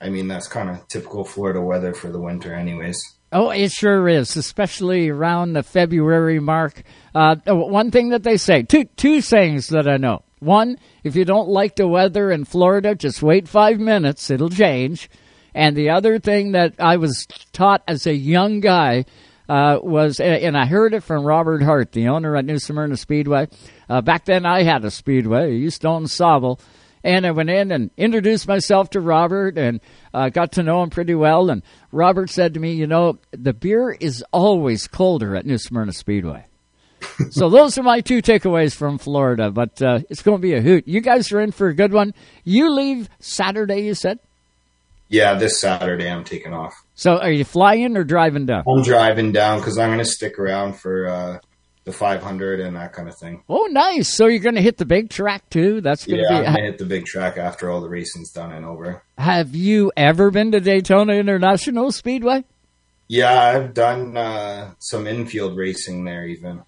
[0.00, 3.02] I mean, that's kind of typical Florida weather for the winter, anyways.
[3.32, 6.82] Oh, it sure is, especially around the February mark.
[7.14, 10.22] Uh, one thing that they say, two two sayings that I know.
[10.38, 15.10] One, if you don't like the weather in Florida, just wait five minutes; it'll change.
[15.56, 19.06] And the other thing that I was taught as a young guy
[19.48, 23.48] uh, was, and I heard it from Robert Hart, the owner at New Smyrna Speedway.
[23.88, 25.66] Uh, back then, I had a speedway.
[25.66, 26.60] To own Sauble.
[27.02, 29.80] And I went in and introduced myself to Robert and
[30.12, 31.48] uh, got to know him pretty well.
[31.48, 35.92] And Robert said to me, You know, the beer is always colder at New Smyrna
[35.92, 36.44] Speedway.
[37.30, 40.60] so those are my two takeaways from Florida, but uh, it's going to be a
[40.60, 40.86] hoot.
[40.86, 42.12] You guys are in for a good one.
[42.44, 44.18] You leave Saturday, you said?
[45.08, 46.74] Yeah, this Saturday I'm taking off.
[46.94, 48.64] So are you flying or driving down?
[48.66, 51.38] I'm driving down because I'm going to stick around for uh,
[51.84, 53.44] the 500 and that kind of thing.
[53.48, 54.12] Oh, nice.
[54.12, 55.80] So you're going to hit the big track too?
[55.80, 56.46] That's going yeah, to be.
[56.46, 59.02] I'm going to hit the big track after all the racing's done and over.
[59.16, 62.44] Have you ever been to Daytona International Speedway?
[63.08, 66.62] Yeah, I've done uh, some infield racing there, even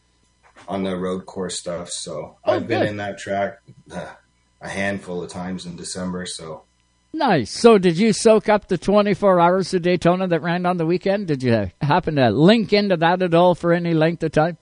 [0.68, 1.90] on the road course stuff.
[1.90, 3.58] So Oh, I've been in that track
[3.90, 4.12] uh,
[4.60, 6.26] a handful of times in December.
[6.26, 6.62] So
[7.18, 7.50] Nice.
[7.50, 11.26] So, did you soak up the 24 hours of Daytona that ran on the weekend?
[11.26, 14.56] Did you happen to link into that at all for any length of time?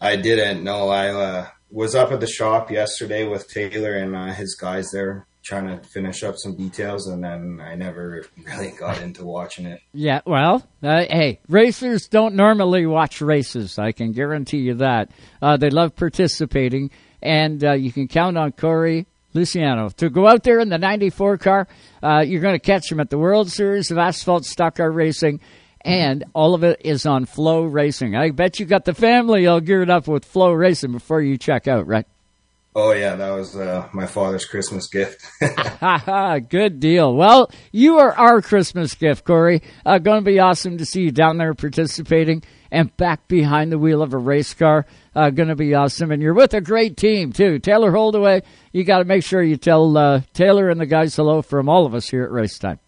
[0.00, 4.32] I didn't No, I uh, was up at the shop yesterday with Taylor and uh,
[4.32, 9.02] his guys there trying to finish up some details, and then I never really got
[9.02, 9.82] into watching it.
[9.92, 13.78] Yeah, well, uh, hey, racers don't normally watch races.
[13.78, 15.10] I can guarantee you that.
[15.42, 19.04] Uh, they love participating, and uh, you can count on Corey
[19.34, 21.68] Luciano to go out there in the 94 car.
[22.02, 25.40] Uh, you're going to catch him at the World Series of Asphalt Stock Car Racing,
[25.82, 28.18] and all of it is on FloRacing.
[28.18, 31.86] I bet you got the family all geared up with FloRacing before you check out,
[31.86, 32.06] right?
[32.76, 35.24] Oh yeah, that was uh, my father's Christmas gift.
[36.48, 37.14] Good deal.
[37.14, 39.62] Well, you are our Christmas gift, Corey.
[39.86, 42.42] Uh, going to be awesome to see you down there participating
[42.74, 44.84] and back behind the wheel of a race car.
[45.14, 46.10] Uh, going to be awesome.
[46.10, 47.58] And you're with a great team, too.
[47.60, 51.40] Taylor Holdaway, you got to make sure you tell uh, Taylor and the guys hello
[51.40, 52.78] from all of us here at Race Time.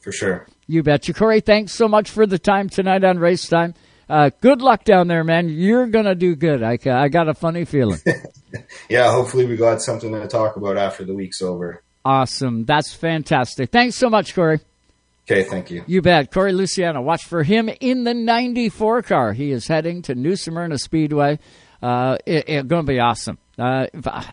[0.00, 0.46] for sure.
[0.66, 1.12] You betcha.
[1.14, 3.74] Corey, thanks so much for the time tonight on Race Time.
[4.08, 5.48] Uh, good luck down there, man.
[5.48, 6.62] You're going to do good.
[6.62, 7.98] I, I got a funny feeling.
[8.88, 11.82] Yeah, hopefully we got something to talk about after the week's over.
[12.06, 12.64] awesome.
[12.64, 13.70] That's fantastic.
[13.70, 14.60] Thanks so much, Corey.
[15.30, 15.84] Okay, thank you.
[15.86, 16.32] You bet.
[16.32, 17.02] Corey Luciano.
[17.02, 19.34] Watch for him in the 94 car.
[19.34, 21.38] He is heading to New Smyrna Speedway.
[21.82, 23.36] Uh, it, it's going to be awesome.
[23.58, 23.88] Uh,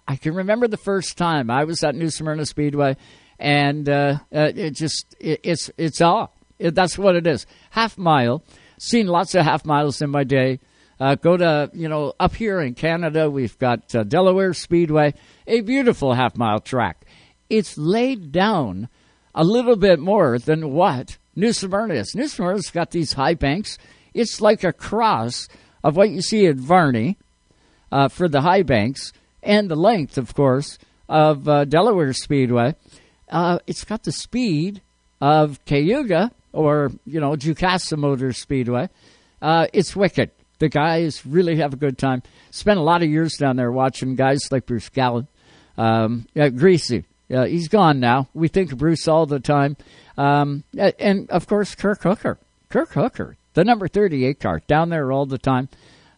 [0.07, 2.95] I, can remember the first time I was at New Smyrna Speedway,
[3.37, 6.27] and uh, uh, it just it, it's it's awe.
[6.59, 7.45] It, that's what it is.
[7.71, 8.41] Half mile.
[8.79, 10.61] Seen lots of half miles in my day.
[10.97, 15.13] Uh, go to you know up here in Canada, we've got uh, Delaware Speedway,
[15.45, 17.05] a beautiful half mile track.
[17.49, 18.87] It's laid down
[19.35, 22.15] a little bit more than what New Smyrna is.
[22.15, 23.77] New Smyrna's got these high banks.
[24.13, 25.47] It's like a cross
[25.83, 27.17] of what you see at Varney
[27.91, 29.11] uh, for the high banks
[29.43, 30.79] and the length, of course,
[31.09, 32.75] of uh, Delaware Speedway.
[33.29, 34.81] Uh, it's got the speed
[35.19, 38.89] of Cayuga or, you know, Jukasa Motor Speedway.
[39.41, 40.31] Uh, it's wicked.
[40.59, 42.23] The guys really have a good time.
[42.51, 45.27] Spent a lot of years down there watching guys like Bruce Gallen,
[45.77, 47.03] um, yeah, Greasy.
[47.33, 48.29] Uh, he's gone now.
[48.33, 49.77] We think of Bruce all the time.
[50.17, 52.37] Um, and, of course, Kirk Hooker.
[52.69, 55.69] Kirk Hooker, the number 38 car, down there all the time.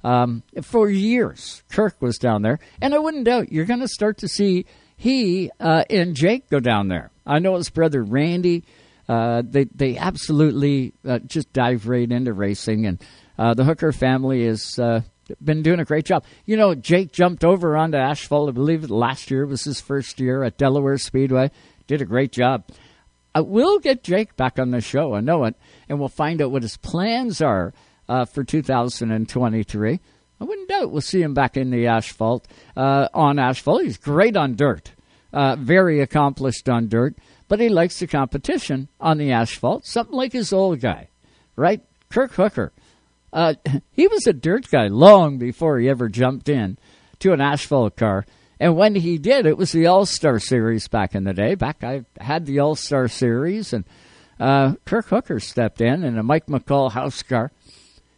[0.04, 2.60] Um, for years, Kirk was down there.
[2.82, 4.66] And I wouldn't doubt you're going to start to see
[4.98, 7.12] he uh, and Jake go down there.
[7.26, 8.64] I know his brother Randy.
[9.08, 13.02] Uh, they they absolutely uh, just dive right into racing, and
[13.38, 14.78] uh, the Hooker family is
[15.44, 16.24] been doing a great job.
[16.46, 18.50] You know, Jake jumped over onto asphalt.
[18.50, 21.52] I believe last year was his first year at Delaware Speedway.
[21.88, 22.66] Did a great job.
[23.36, 25.14] Uh, we'll get Jake back on the show.
[25.14, 25.56] I know it,
[25.88, 27.74] and we'll find out what his plans are
[28.10, 30.00] uh, for 2023.
[30.40, 32.48] I wouldn't doubt we'll see him back in the asphalt.
[32.76, 34.92] Uh, on asphalt, he's great on dirt,
[35.34, 37.16] uh, very accomplished on dirt,
[37.48, 39.86] but he likes the competition on the asphalt.
[39.86, 41.10] Something like his old guy,
[41.56, 41.82] right?
[42.10, 42.72] Kirk Hooker.
[43.38, 43.54] Uh,
[43.92, 46.76] he was a dirt guy long before he ever jumped in
[47.20, 48.26] to an asphalt car.
[48.60, 51.54] And when he did, it was the All Star Series back in the day.
[51.54, 53.86] Back I had the All Star Series, and
[54.40, 57.52] uh, Kirk Hooker stepped in in a Mike McCall house car,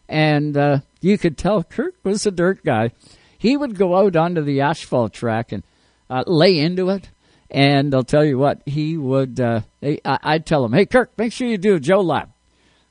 [0.08, 2.92] and uh, you could tell Kirk was a dirt guy.
[3.36, 5.62] He would go out onto the asphalt track and
[6.08, 7.10] uh, lay into it,
[7.50, 9.38] and I'll tell you what, he would.
[9.38, 12.30] Uh, I, I'd tell him, "Hey, Kirk, make sure you do a Joe lap."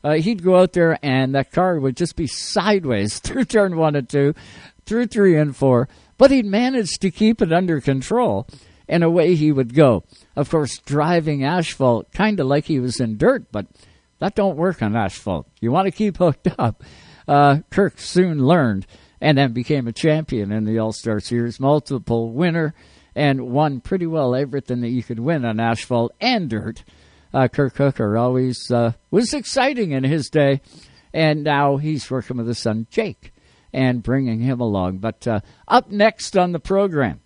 [0.03, 3.95] Uh, he'd go out there, and that car would just be sideways through turn one
[3.95, 4.33] and two,
[4.85, 5.87] through three and four.
[6.17, 8.47] But he'd manage to keep it under control,
[8.87, 10.03] and away he would go.
[10.35, 13.67] of course, driving asphalt kind of like he was in dirt, but
[14.19, 15.47] that don't work on asphalt.
[15.61, 16.83] You want to keep hooked up.
[17.27, 18.85] Uh, Kirk soon learned
[19.21, 22.73] and then became a champion in the All Star Series, multiple winner,
[23.15, 26.83] and won pretty well everything that you could win on asphalt and dirt.
[27.33, 30.61] Uh, Kirk Hooker always uh, was exciting in his day,
[31.13, 33.33] and now he's working with his son Jake
[33.71, 34.97] and bringing him along.
[34.97, 37.21] But uh, up next on the program,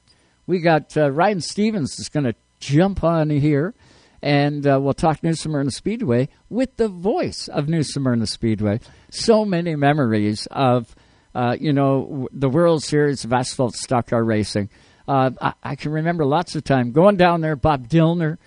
[0.46, 3.74] we got uh, Ryan Stevens is going to jump on here,
[4.22, 8.82] and uh, we'll talk New Smyrna Speedway with the voice of New Smyrna Speedway.
[9.10, 10.94] So many memories of,
[11.34, 14.70] uh, you know, the World Series of Asphalt Stock Car Racing.
[15.08, 18.38] I, I, can remember lots of time going down there, Bob Dillner,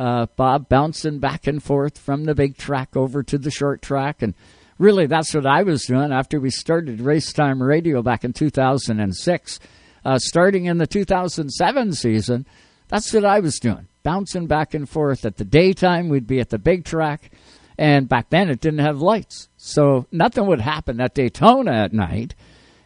[0.00, 4.22] uh, Bob bouncing back and forth from the big track over to the short track,
[4.22, 4.34] and
[4.78, 9.60] really that's what I was doing after we started Race Time Radio back in 2006
[10.04, 12.46] uh, starting in the 2007 season,
[12.88, 15.24] that's what I was doing, bouncing back and forth.
[15.24, 17.30] At the daytime, we'd be at the big track,
[17.78, 22.34] and back then it didn't have lights, so nothing would happen at Daytona at night,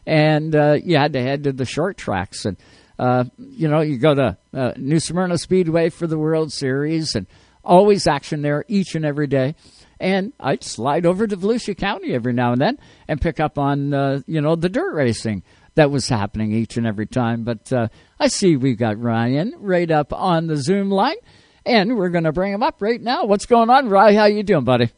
[0.06, 2.44] and uh, you had to head to the short tracks.
[2.44, 2.56] And.
[2.98, 7.26] Uh, you know, you go to uh, New Smyrna Speedway for the World Series, and
[7.64, 9.54] always action there each and every day.
[10.00, 12.78] And I'd slide over to Volusia County every now and then
[13.08, 15.42] and pick up on, uh, you know, the dirt racing
[15.76, 17.44] that was happening each and every time.
[17.44, 17.88] But uh,
[18.18, 21.16] I see we've got Ryan right up on the Zoom line,
[21.64, 23.24] and we're going to bring him up right now.
[23.24, 24.16] What's going on, Ryan?
[24.16, 24.90] How you doing, buddy?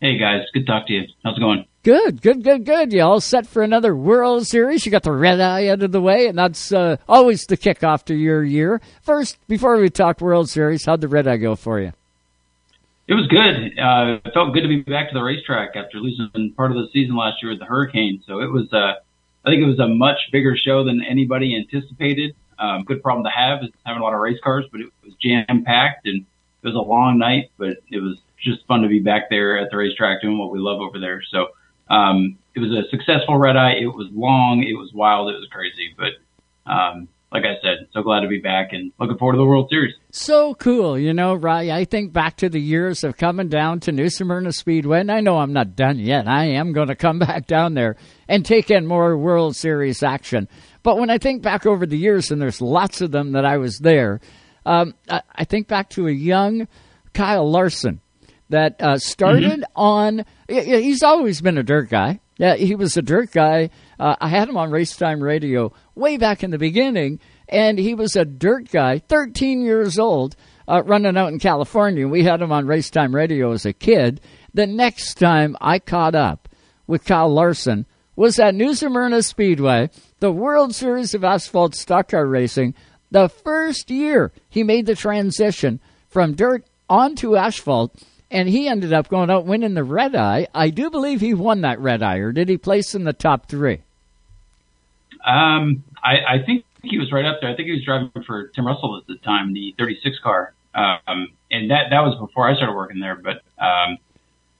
[0.00, 1.02] Hey guys, good to talk to you.
[1.24, 1.64] How's it going?
[1.84, 2.92] Good, good, good, good.
[2.92, 4.86] You all set for another World Series?
[4.86, 8.04] You got the red eye out of the way, and that's uh, always the kickoff
[8.04, 8.80] to your year.
[9.02, 11.92] First, before we talk World Series, how'd the red eye go for you?
[13.08, 13.78] It was good.
[13.78, 16.86] Uh, it felt good to be back to the racetrack after losing part of the
[16.92, 18.22] season last year with the hurricane.
[18.28, 18.94] So it was uh,
[19.44, 22.36] I think it was a much bigger show than anybody anticipated.
[22.58, 25.14] Um, good problem to have is having a lot of race cars, but it was
[25.20, 26.24] jam packed and
[26.62, 29.70] it was a long night, but it was just fun to be back there at
[29.70, 31.22] the racetrack doing what we love over there.
[31.28, 31.48] So,
[31.92, 33.74] um, it was a successful red eye.
[33.80, 34.62] It was long.
[34.62, 35.30] It was wild.
[35.30, 39.16] It was crazy, but, um, like I said, so glad to be back and looking
[39.16, 39.94] forward to the World Series.
[40.10, 41.70] So cool, you know, Rye.
[41.70, 45.20] I think back to the years of coming down to New Smyrna Speedway, and I
[45.20, 46.28] know I'm not done yet.
[46.28, 47.96] I am going to come back down there
[48.28, 50.46] and take in more World Series action.
[50.82, 53.56] But when I think back over the years, and there's lots of them that I
[53.56, 54.20] was there,
[54.66, 56.68] um, I, I, think back to a young
[57.14, 58.00] Kyle Larson
[58.52, 59.80] that uh, started mm-hmm.
[59.80, 60.24] on.
[60.46, 62.20] He's always been a dirt guy.
[62.36, 63.70] Yeah, he was a dirt guy.
[63.98, 68.14] Uh, I had him on Racetime Radio way back in the beginning, and he was
[68.14, 70.36] a dirt guy, 13 years old,
[70.68, 72.06] uh, running out in California.
[72.06, 74.20] We had him on Racetime Radio as a kid.
[74.52, 76.48] The next time I caught up
[76.86, 77.86] with Kyle Larson
[78.16, 79.88] was at New Smyrna Speedway,
[80.20, 82.74] the World Series of Asphalt Stock Car Racing.
[83.10, 87.96] The first year he made the transition from dirt onto asphalt
[88.32, 90.48] and he ended up going out winning the red eye.
[90.54, 93.46] I do believe he won that red eye, or did he place in the top
[93.46, 93.82] three?
[95.24, 97.50] Um, I, I think he was right up there.
[97.50, 100.54] I think he was driving for Tim Russell at the time, the 36 car.
[100.74, 103.98] Um, and that, that was before I started working there, but, um,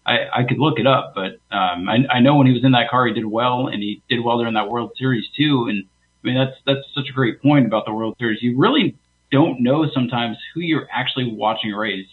[0.05, 2.73] I, I could look it up, but, um, I, I know when he was in
[2.73, 5.69] that car, he did well and he did well during that World Series too.
[5.69, 5.85] And
[6.23, 8.43] I mean, that's, that's such a great point about the World Series.
[8.43, 8.97] You really
[9.31, 12.09] don't know sometimes who you're actually watching race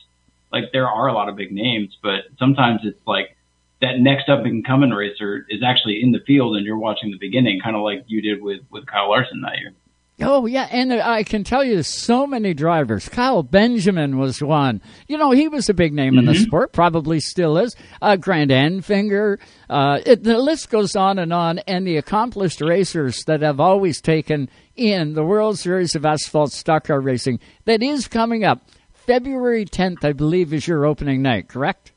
[0.51, 3.35] like there are a lot of big names, but sometimes it's like
[3.81, 7.17] that next up and coming racer is actually in the field and you're watching the
[7.17, 9.73] beginning, kind of like you did with, with Kyle Larson that year.
[10.21, 13.07] Oh yeah, and I can tell you so many drivers.
[13.07, 14.81] Kyle Benjamin was one.
[15.07, 16.19] You know, he was a big name mm-hmm.
[16.19, 16.43] in the mm-hmm.
[16.43, 17.75] sport, probably still is.
[18.01, 19.39] Uh, Grant Enfinger.
[19.69, 21.59] Uh, it, the list goes on and on.
[21.59, 26.85] And the accomplished racers that have always taken in the World Series of Asphalt Stock
[26.85, 28.61] Car Racing that is coming up.
[29.09, 31.93] February 10th, I believe, is your opening night, correct?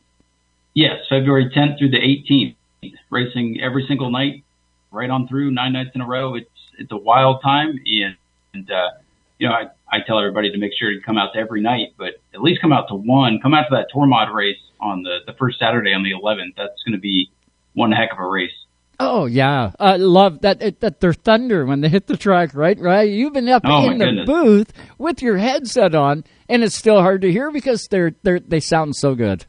[0.73, 2.57] Yes, February 10th through the 18th.
[3.11, 4.45] Racing every single night,
[4.91, 6.37] right on through, nine nights in a row.
[6.37, 6.49] It's
[6.79, 8.17] it's a wild time, and,
[8.55, 8.93] and uh,
[9.39, 11.89] you know, I, I tell everybody to make sure to come out to every night,
[11.99, 13.41] but at least come out to one.
[13.43, 16.57] Come out to that tour mod race on the the first Saturday on the 11th.
[16.57, 17.31] That's going to be
[17.75, 18.57] one heck of a race.
[19.05, 20.63] Oh yeah, I love that.
[20.63, 22.79] It, that they're thunder when they hit the track, right?
[22.79, 23.11] Right.
[23.11, 24.27] You've been up oh, in the goodness.
[24.27, 28.61] booth with your headset on, and it's still hard to hear because they're they they
[28.61, 29.45] sound so good.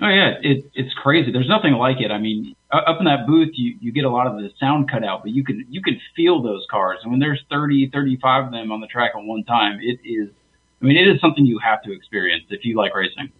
[0.00, 1.30] Oh yeah, it, it's crazy.
[1.30, 2.10] There's nothing like it.
[2.10, 5.04] I mean, up in that booth, you you get a lot of the sound cut
[5.04, 6.98] out, but you can you can feel those cars.
[7.02, 10.28] And when there's 30, 35 of them on the track at one time, it is.
[10.82, 13.30] I mean, it is something you have to experience if you like racing.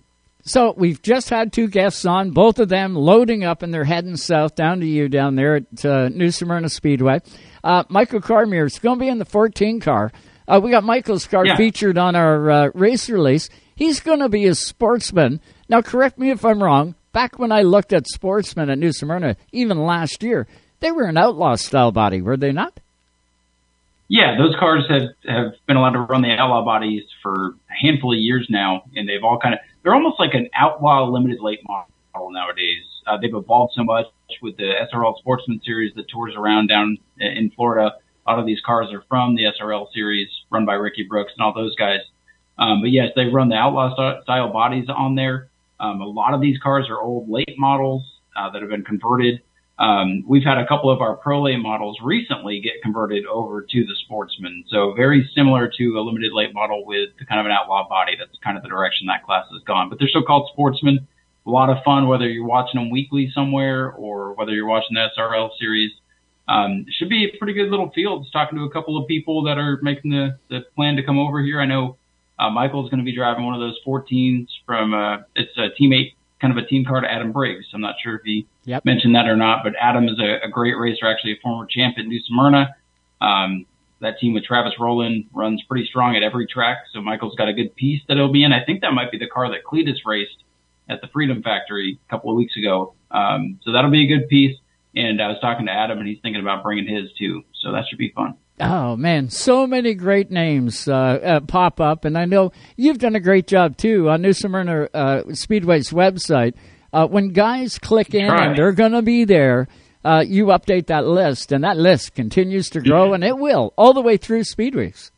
[0.49, 4.17] So we've just had two guests on, both of them loading up and they're heading
[4.17, 7.21] south down to you down there at uh, New Smyrna Speedway.
[7.63, 10.11] Uh, Michael Cormier is going to be in the 14 car.
[10.49, 11.57] Uh, we got Michael's car Yeah.
[11.57, 13.51] featured on our uh, race release.
[13.77, 15.43] He's going to be a sportsman.
[15.69, 16.95] Now, correct me if I'm wrong.
[17.13, 20.47] Back when I looked at sportsmen at New Smyrna, even last year,
[20.81, 22.81] they were an outlaw style body, were they not?
[24.09, 28.13] Yeah, those cars have have been allowed to run the outlaw bodies for a handful
[28.13, 31.61] of years now, and they've all kind of they're almost like an outlaw limited late
[31.69, 32.85] model nowadays.
[33.07, 34.07] Uh, they've evolved so much
[34.43, 37.97] with the SRL Sportsman Series that tours around down in Florida.
[38.27, 41.45] A lot of these cars are from the SRL series run by Ricky Brooks and
[41.45, 42.01] all those guys.
[42.59, 45.49] Um, but yes, they run the outlaw style bodies on there.
[45.81, 48.03] Um, a lot of these cars are old late models
[48.37, 49.43] uh, that have been converted.
[49.79, 53.85] Um, we've had a couple of our pro late models recently get converted over to
[53.85, 54.65] the sportsman.
[54.69, 58.17] So very similar to a limited late model with the kind of an outlaw body.
[58.19, 59.89] That's kind of the direction that class has gone.
[59.89, 61.07] But they're still called sportsmen.
[61.47, 65.07] A lot of fun, whether you're watching them weekly somewhere or whether you're watching the
[65.17, 65.93] SRL series.
[66.49, 68.23] Um, should be a pretty good little field.
[68.23, 71.19] Just talking to a couple of people that are making the, the plan to come
[71.19, 71.61] over here.
[71.61, 71.97] I know
[72.39, 76.15] uh, Michael's going to be driving one of those 14s from uh, it's a teammate,
[76.41, 77.67] kind of a team car to Adam Briggs.
[77.75, 78.85] I'm not sure if he Yep.
[78.85, 81.97] mentioned that or not, but Adam is a, a great racer, actually a former champ
[81.99, 82.77] at New Smyrna.
[83.19, 83.65] Um,
[84.01, 87.55] that team with Travis Rowland runs pretty strong at every track, so Michael's got a
[87.55, 88.53] good piece that he'll be in.
[88.53, 90.45] I think that might be the car that Cletus raced
[90.87, 92.93] at the Freedom Factory a couple of weeks ago.
[93.11, 94.57] Um, so that'll be a good piece.
[94.95, 97.45] And I was talking to Adam, and he's thinking about bringing his too.
[97.63, 98.35] So that should be fun.
[98.61, 103.15] Oh man, so many great names uh, uh, pop up, and I know you've done
[103.15, 106.55] a great job too on New Smyrna uh, Speedway's website.
[106.93, 108.47] Uh, when guys click in Try.
[108.47, 109.69] and they're going to be there,
[110.05, 113.93] uh, you update that list, and that list continues to grow, and it will all
[113.93, 115.11] the way through Speedweeks.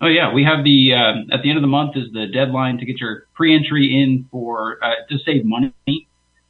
[0.00, 2.78] Oh yeah, we have the uh, at the end of the month is the deadline
[2.78, 5.72] to get your pre-entry in for uh, to save money.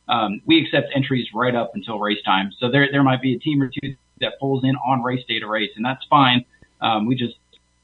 [0.08, 3.38] Um, we accept entries right up until race time, so there there might be a
[3.38, 6.44] team or two that pulls in on race day to race, and that's fine.
[6.80, 7.36] Um, we just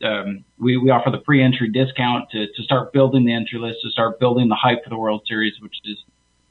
[0.03, 3.91] um, we we offer the pre-entry discount to to start building the entry list, to
[3.91, 5.99] start building the hype for the World Series, which is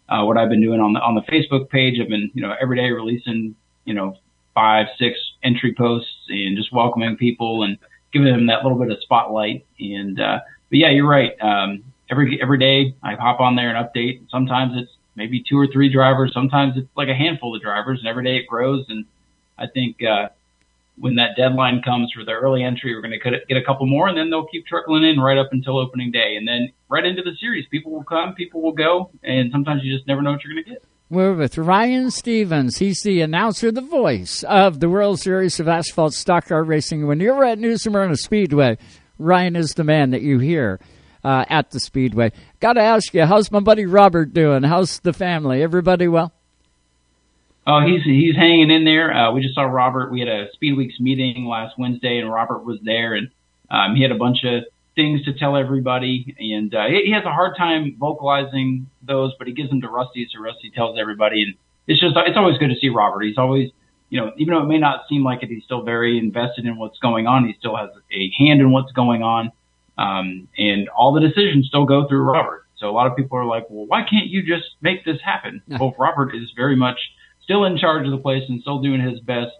[0.10, 2.00] uh, what I've been doing on the on the Facebook page.
[2.02, 3.56] I've been you know every day releasing
[3.86, 4.18] you know
[4.54, 7.78] five six entry posts and just welcoming people and
[8.12, 9.66] giving them that little bit of spotlight.
[9.80, 10.40] And uh,
[10.70, 11.32] but yeah, you're right.
[11.42, 14.22] Um, every every day I hop on there and update.
[14.30, 16.32] Sometimes it's maybe two or three drivers.
[16.34, 18.86] Sometimes it's like a handful of drivers, and every day it grows.
[18.90, 19.06] And
[19.58, 20.30] I think uh,
[21.00, 24.08] when that deadline comes for the early entry, we're going to get a couple more,
[24.08, 27.22] and then they'll keep trickling in right up until opening day, and then right into
[27.22, 27.66] the series.
[27.72, 30.64] People will come, people will go, and sometimes you just never know what you're going
[30.66, 30.84] to get.
[31.10, 32.78] We're with Ryan Stevens.
[32.78, 37.08] He's the announcer, the voice of the World Series of Asphalt Stock Car Racing.
[37.08, 38.78] When you're at New Smyrna Speedway,
[39.18, 40.80] Ryan is the man that you hear
[41.24, 42.32] uh, at the Speedway.
[42.60, 44.62] Got to ask you, how's my buddy Robert doing?
[44.62, 45.64] How's the family?
[45.64, 46.32] Everybody well?
[47.72, 49.16] Oh, he's he's hanging in there.
[49.16, 50.12] Uh, we just saw Robert.
[50.12, 53.30] We had a Speed Weeks meeting last Wednesday, and Robert was there, and
[53.70, 54.64] um, he had a bunch of
[54.96, 59.46] things to tell everybody, and uh, he, he has a hard time vocalizing those, but
[59.46, 61.54] he gives them to Rusty, so Rusty tells everybody, and
[61.86, 63.22] it's just it's always good to see Robert.
[63.22, 63.70] He's always,
[64.10, 66.76] you know, even though it may not seem like it, he's still very invested in
[66.76, 67.46] what's going on.
[67.46, 69.52] He still has a hand in what's going on,
[69.96, 72.66] um, and all the decisions still go through Robert.
[72.78, 75.62] So a lot of people are like, well, why can't you just make this happen?
[75.68, 76.98] Well, Robert is very much
[77.50, 79.52] still in charge of the place and still doing his best,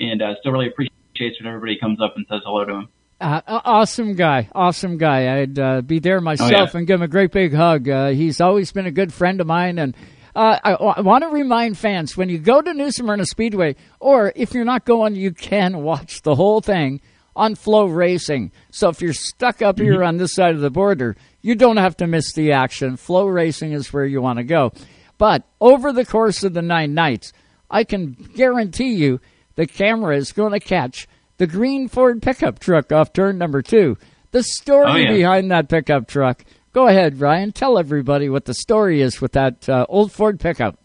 [0.00, 2.88] and uh, still really appreciates when everybody comes up and says hello to him.
[3.20, 5.40] Uh, awesome guy, awesome guy.
[5.40, 6.78] I'd uh, be there myself Oh, yeah.
[6.78, 7.88] and give him a great big hug.
[7.88, 9.96] Uh, he's always been a good friend of mine, and
[10.34, 14.32] uh, I, I want to remind fans when you go to New Smyrna Speedway, or
[14.36, 17.00] if you're not going, you can watch the whole thing
[17.36, 18.50] on FloRacing.
[18.70, 21.96] So if you're stuck up here on this side of the border, you don't have
[21.98, 22.96] to miss the action.
[22.96, 24.72] FloRacing is where you want to go.
[25.18, 27.32] But over the course of the nine nights,
[27.70, 29.20] I can guarantee you
[29.56, 31.06] the camera is going to catch
[31.38, 33.96] the green Ford pickup truck off turn number two.
[34.30, 35.12] The story Oh, yeah.
[35.12, 36.44] behind that pickup truck.
[36.72, 37.50] Go ahead, Ryan.
[37.52, 40.78] Tell everybody what the story is with that uh, old Ford pickup.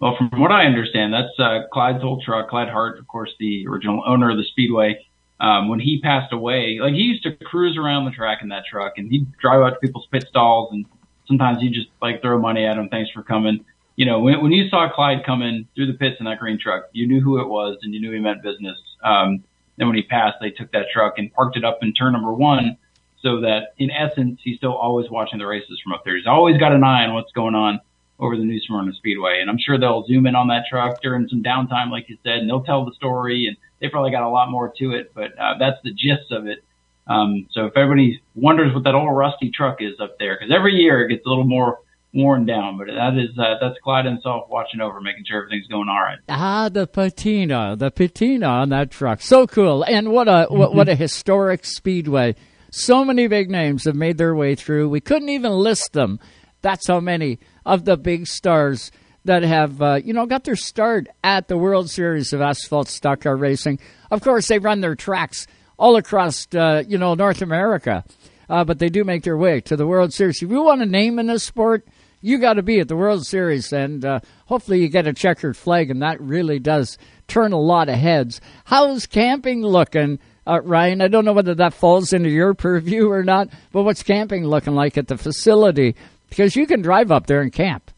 [0.00, 2.48] Well, from what I understand, that's uh, Clyde's old truck.
[2.50, 5.04] Clyde Hart, of course, the original owner of the Speedway.
[5.40, 8.62] Um, when he passed away, like he used to cruise around the track in that
[8.70, 10.86] truck, and he'd drive out to people's pit stalls, and
[11.32, 12.88] sometimes he'd just like throw money at them.
[12.90, 13.64] Thanks for coming.
[13.96, 16.84] You know, when when you saw Clyde coming through the pits in that green truck,
[16.92, 18.78] you knew who it was, and you knew he meant business.
[19.02, 19.44] Um,
[19.76, 22.32] then when he passed, they took that truck and parked it up in turn number
[22.32, 22.76] one,
[23.20, 26.16] so that in essence, he's still always watching the races from up there.
[26.16, 27.80] He's always got an eye on what's going on
[28.18, 29.40] over the New Smyrna Speedway.
[29.40, 32.38] And I'm sure they'll zoom in on that truck during some downtime, like you said,
[32.38, 33.46] and they'll tell the story.
[33.46, 36.46] And they probably got a lot more to it, but uh, that's the gist of
[36.46, 36.62] it.
[37.06, 40.74] Um, so if everybody wonders what that old rusty truck is up there, because every
[40.74, 41.78] year it gets a little more
[42.14, 42.78] worn down.
[42.78, 46.18] But that is uh, that's Clyde himself watching over, making sure everything's going all right.
[46.28, 49.82] Ah, the patina, the patina on that truck, so cool.
[49.84, 52.34] And what a what, what a historic speedway.
[52.70, 54.88] So many big names have made their way through.
[54.88, 56.18] We couldn't even list them.
[56.62, 58.90] That's how many of the big stars
[59.24, 63.20] that have, uh, you know, got their start at the World Series of Asphalt Stock
[63.20, 63.78] Car Racing.
[64.10, 65.46] Of course, they run their tracks
[65.82, 68.04] all across, uh, you know, North America,
[68.48, 70.40] uh, but they do make their way to the World Series.
[70.40, 71.84] If you want a name in this sport,
[72.20, 75.56] you got to be at the World Series, and uh, hopefully you get a checkered
[75.56, 78.40] flag, and that really does turn a lot of heads.
[78.64, 80.20] How's camping looking?
[80.46, 84.04] Uh, Ryan, I don't know whether that falls into your purview or not, but what's
[84.04, 85.96] camping looking like at the facility?
[86.28, 87.90] Because you can drive up there and camp.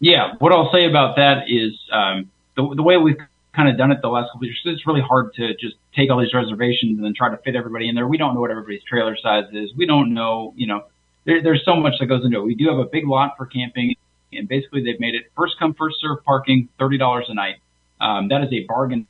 [0.00, 3.20] Yeah, what I'll say about that is um, the, the way we've
[3.54, 4.60] kind of done it the last couple of years.
[4.64, 7.88] It's really hard to just take all these reservations and then try to fit everybody
[7.88, 8.06] in there.
[8.06, 9.70] We don't know what everybody's trailer size is.
[9.76, 10.84] We don't know, you know,
[11.24, 12.44] there, there's so much that goes into it.
[12.44, 13.94] We do have a big lot for camping,
[14.32, 17.56] and basically they've made it first come first serve parking, thirty dollars a night.
[18.00, 19.06] Um, that is a bargain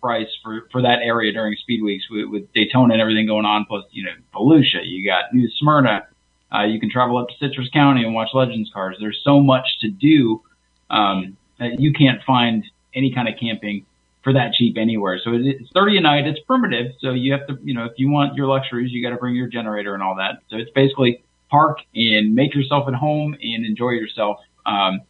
[0.00, 3.64] price for for that area during speed weeks with, with Daytona and everything going on.
[3.66, 6.06] Plus, you know, Volusia, you got New Smyrna.
[6.54, 8.96] Uh, you can travel up to Citrus County and watch Legends cars.
[9.00, 10.42] There's so much to do
[10.90, 12.64] um, that you can't find
[12.94, 13.86] any kind of camping
[14.24, 15.20] for that cheap anywhere.
[15.22, 16.26] So it's 30 a night.
[16.26, 16.92] It's primitive.
[17.00, 19.36] So you have to, you know, if you want your luxuries, you got to bring
[19.36, 20.38] your generator and all that.
[20.50, 24.38] So it's basically park and make yourself at home and enjoy yourself.
[24.64, 25.02] Um,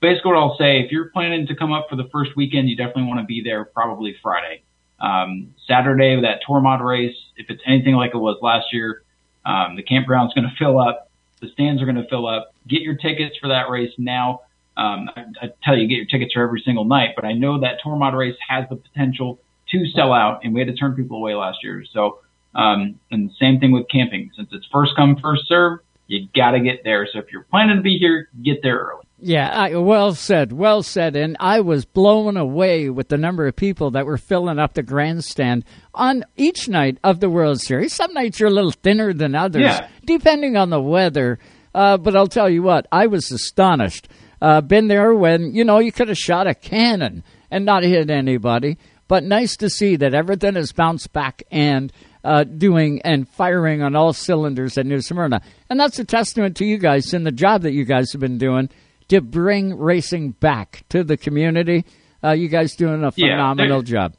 [0.00, 2.76] basically what I'll say, if you're planning to come up for the first weekend, you
[2.76, 4.62] definitely want to be there probably Friday.
[5.00, 9.02] Um, Saturday, that tour mod race, if it's anything like it was last year,
[9.46, 11.10] um, the campground's going to fill up.
[11.40, 12.54] The stands are going to fill up.
[12.66, 14.42] Get your tickets for that race now.
[14.76, 17.60] Um, I, I tell you, get your tickets for every single night, but I know
[17.60, 19.38] that tour mod race has the potential
[19.70, 21.84] to sell out, and we had to turn people away last year.
[21.92, 22.18] So,
[22.54, 24.30] um, and same thing with camping.
[24.36, 27.08] Since it's first come, first serve, you got to get there.
[27.12, 29.02] So if you're planning to be here, get there early.
[29.20, 31.16] Yeah, I, well said, well said.
[31.16, 34.82] And I was blown away with the number of people that were filling up the
[34.82, 35.64] grandstand
[35.94, 37.94] on each night of the World Series.
[37.94, 39.88] Some nights you're a little thinner than others, Yeah.
[40.04, 41.38] depending on the weather.
[41.74, 44.08] Uh, but I'll tell you what, I was astonished.
[44.40, 48.10] Uh, been there when, you know, you could have shot a cannon and not hit
[48.10, 48.76] anybody.
[49.06, 51.92] But nice to see that everything has bounced back and
[52.24, 55.42] uh, doing and firing on all cylinders at New Smyrna.
[55.68, 58.38] And that's a testament to you guys and the job that you guys have been
[58.38, 58.70] doing
[59.08, 61.84] to bring racing back to the community.
[62.22, 64.14] Uh, you guys doing a Yeah, phenomenal there- job.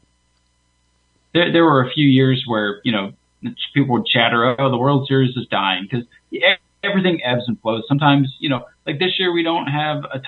[1.34, 3.14] there, there were a few years where, you know,
[3.74, 6.06] people would chatter, oh, the World Series is dying because
[6.86, 7.84] everything ebbs and flows.
[7.88, 10.22] Sometimes, you know, like this year we don't have a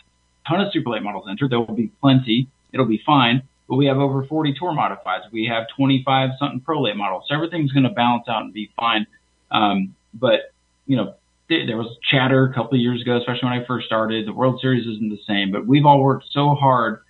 [0.48, 1.52] ton of super late models entered.
[1.52, 2.48] There will be plenty.
[2.74, 3.44] It'll be fine.
[3.70, 5.32] But we have over 40 tour modifieds.
[5.32, 7.26] We have 25 something pro late models.
[7.28, 9.06] So everything's going to balance out and be fine.
[9.52, 10.54] Um, but,
[10.86, 11.16] you know,
[11.50, 14.26] there, there was chatter a couple of years ago, especially when I first started.
[14.28, 17.02] The World Series isn't the same, but we've all worked so hard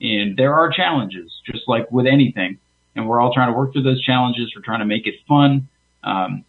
[0.00, 2.58] and there are challenges, just like with anything.
[2.94, 4.52] And we're all trying to work through those challenges.
[4.54, 5.68] We're trying to make it fun.
[6.02, 6.44] Um,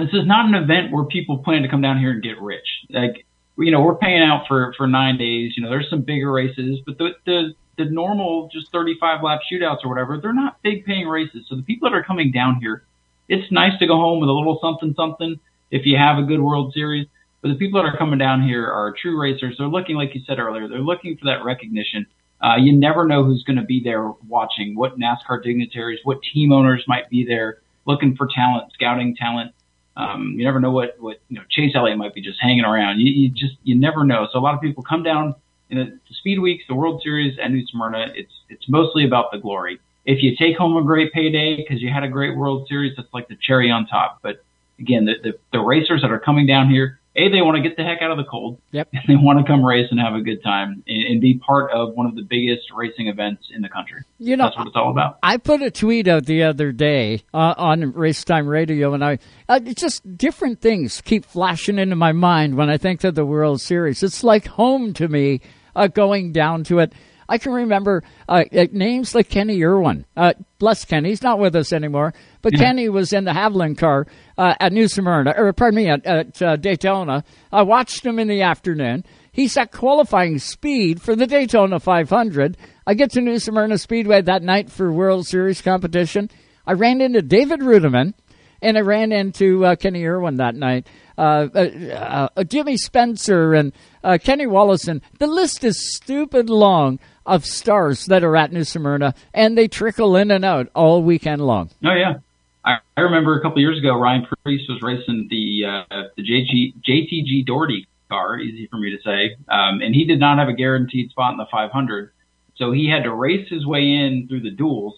[0.00, 2.66] this is not an event where people plan to come down here and get rich.
[2.90, 3.24] Like,
[3.58, 5.52] you know, we're paying out for, for nine days.
[5.56, 9.84] You know, there's some bigger races, but the, the, the normal just 35 lap shootouts
[9.84, 11.46] or whatever, they're not big paying races.
[11.48, 12.84] So the people that are coming down here,
[13.28, 15.38] it's nice to go home with a little something, something
[15.70, 17.06] if you have a good World Series.
[17.42, 19.56] But the people that are coming down here are true racers.
[19.58, 22.06] They're looking, like you said earlier, they're looking for that recognition.
[22.42, 26.52] Uh, you never know who's going to be there watching, what NASCAR dignitaries, what team
[26.52, 29.52] owners might be there looking for talent, scouting talent.
[30.00, 33.00] Um, you never know what, what, you know, Chase Elliott might be just hanging around.
[33.00, 34.28] You, you just, you never know.
[34.32, 35.34] So a lot of people come down
[35.68, 38.06] in the, the speed weeks, the World Series and New Smyrna.
[38.14, 39.78] It's, it's mostly about the glory.
[40.06, 43.12] If you take home a great payday because you had a great World Series, that's
[43.12, 44.20] like the cherry on top.
[44.22, 44.42] But
[44.78, 47.76] again, the, the, the racers that are coming down here, A, they want to get
[47.76, 48.60] the heck out of the cold.
[48.70, 48.88] Yep.
[49.08, 51.94] They want to come race and have a good time and, and be part of
[51.94, 54.02] one of the biggest racing events in the country.
[54.20, 55.18] You know, that's what it's all about.
[55.22, 59.18] I put a tweet out the other day uh, on Race Time Radio, and I
[59.48, 63.60] uh, just different things keep flashing into my mind when I think of the World
[63.60, 64.04] Series.
[64.04, 65.40] It's like home to me,
[65.74, 66.92] uh, going down to it.
[67.30, 70.04] I can remember uh, uh, names like Kenny Irwin.
[70.16, 72.12] Uh, bless Kenny, he's not with us anymore.
[72.42, 76.04] But Kenny was in the Havoline car uh, at New Smyrna, or pardon me, at,
[76.04, 77.22] at uh, Daytona.
[77.52, 79.04] I watched him in the afternoon.
[79.30, 82.56] He set qualifying speed for the Daytona 500.
[82.84, 86.30] I get to New Smyrna Speedway that night for World Series competition.
[86.66, 88.14] I ran into David Reutimann,
[88.60, 90.88] and I ran into uh, Kenny Irwin that night.
[91.16, 93.72] Uh, uh, uh, Jimmy Spencer and
[94.02, 94.88] uh, Kenny Wallace.
[95.18, 100.16] The list is stupid long of stars that are at New Smyrna, and they trickle
[100.16, 101.70] in and out all weekend long.
[101.84, 102.18] Oh yeah,
[102.64, 106.74] I, I remember a couple years ago, Ryan Preece was racing the uh, the JG,
[106.86, 109.36] JTG Daugherty car, easy for me to say.
[109.48, 112.12] Um, and he did not have a guaranteed spot in the 500.
[112.56, 114.94] So he had to race his way in through the duels,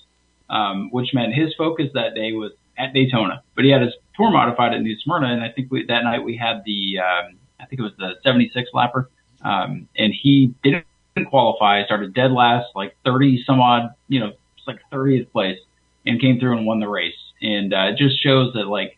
[0.51, 3.43] um, which meant his focus that day was at Daytona.
[3.55, 6.25] But he had his tour modified at New Smyrna, and I think we, that night
[6.25, 9.07] we had the, um, I think it was the 76 lapper,
[9.43, 10.87] um, and he didn't
[11.29, 11.85] qualify.
[11.85, 15.59] Started dead last, like 30 some odd, you know, it's like 30th place,
[16.07, 17.15] and came through and won the race.
[17.41, 18.97] And uh, it just shows that like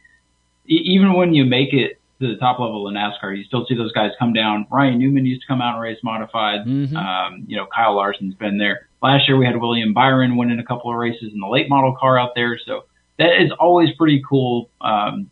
[0.66, 3.74] e- even when you make it to the top level of NASCAR, you still see
[3.74, 4.66] those guys come down.
[4.70, 6.66] Ryan Newman used to come out and race modified.
[6.96, 8.88] Um, you know, Kyle Larson's been there.
[9.02, 11.94] Last year we had William Byron winning a couple of races in the late model
[11.98, 12.58] car out there.
[12.64, 12.84] So
[13.18, 14.70] that is always pretty cool.
[14.80, 15.30] Um,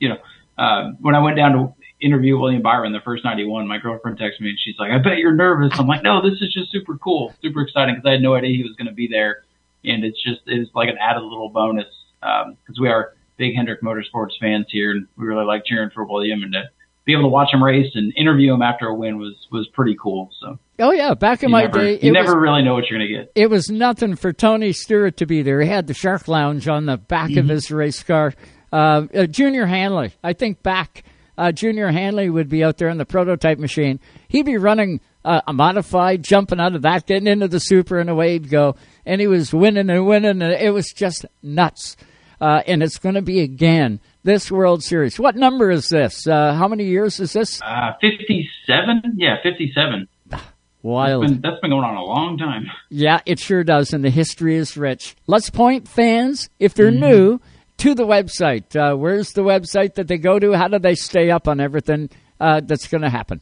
[0.00, 0.18] you know,
[0.58, 1.74] uh, when I went down to
[2.04, 4.90] interview William Byron the first night he won, my girlfriend texted me and she's like,
[4.90, 5.72] I bet you're nervous.
[5.78, 8.56] I'm like, no, this is just super cool, super exciting because I had no idea
[8.56, 9.44] he was going to be there.
[9.84, 11.86] And it's just, it's like an added little bonus
[12.20, 16.42] because we are big Hendrick Motorsports fans here and we really like cheering for William
[16.42, 16.62] and to
[17.04, 19.94] be able to watch him race and interview him after a win was, was pretty
[20.00, 20.30] cool.
[20.40, 22.88] So Oh yeah, back in you my never, day, you never was, really know what
[22.88, 23.32] you're going to get.
[23.34, 25.60] it was nothing for Tony Stewart to be there.
[25.60, 27.50] He had the Shark Lounge on the back of Mhm.
[27.50, 28.32] his race car.
[28.72, 31.04] Uh, uh, Junior Hanley, I think back,
[31.36, 34.00] uh, Junior Hanley would be out there in the prototype machine.
[34.28, 38.10] He'd be running uh, a modified, jumping out of that, getting into the super, and
[38.10, 38.76] away he'd go.
[39.06, 41.96] And he was winning and winning, and it was just nuts.
[42.40, 45.18] Uh, and it's going to be again this World Series.
[45.18, 46.26] What number is this?
[46.26, 47.60] Uh, how many years is this?
[47.62, 49.14] Uh, 57?
[49.16, 50.08] Yeah, 57.
[50.82, 51.22] Wild.
[51.22, 52.66] That's been, that's been going on a long time.
[52.90, 55.16] Yeah, it sure does, and the history is rich.
[55.26, 57.40] Let's point fans, if they're new,
[57.78, 58.76] to the website.
[58.76, 60.52] Uh, where's the website that they go to?
[60.52, 62.10] How do they stay up on everything
[62.40, 63.40] uh, that's going to happen?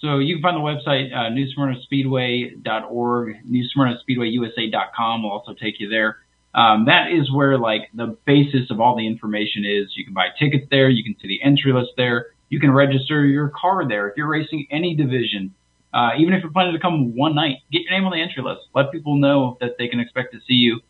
[0.00, 6.16] So you can find the website, uh, newsmyrnaspeedway.org, newsmyrnaspeedwayusa.com will also take you there.
[6.54, 9.92] Um, that is where like the basis of all the information is.
[9.94, 10.88] You can buy tickets there.
[10.88, 12.28] You can see the entry list there.
[12.48, 14.08] You can register your car there.
[14.08, 15.54] If you're racing any division,
[15.92, 18.42] uh, even if you're planning to come one night, get your name on the entry
[18.42, 18.62] list.
[18.74, 20.80] Let people know that they can expect to see you.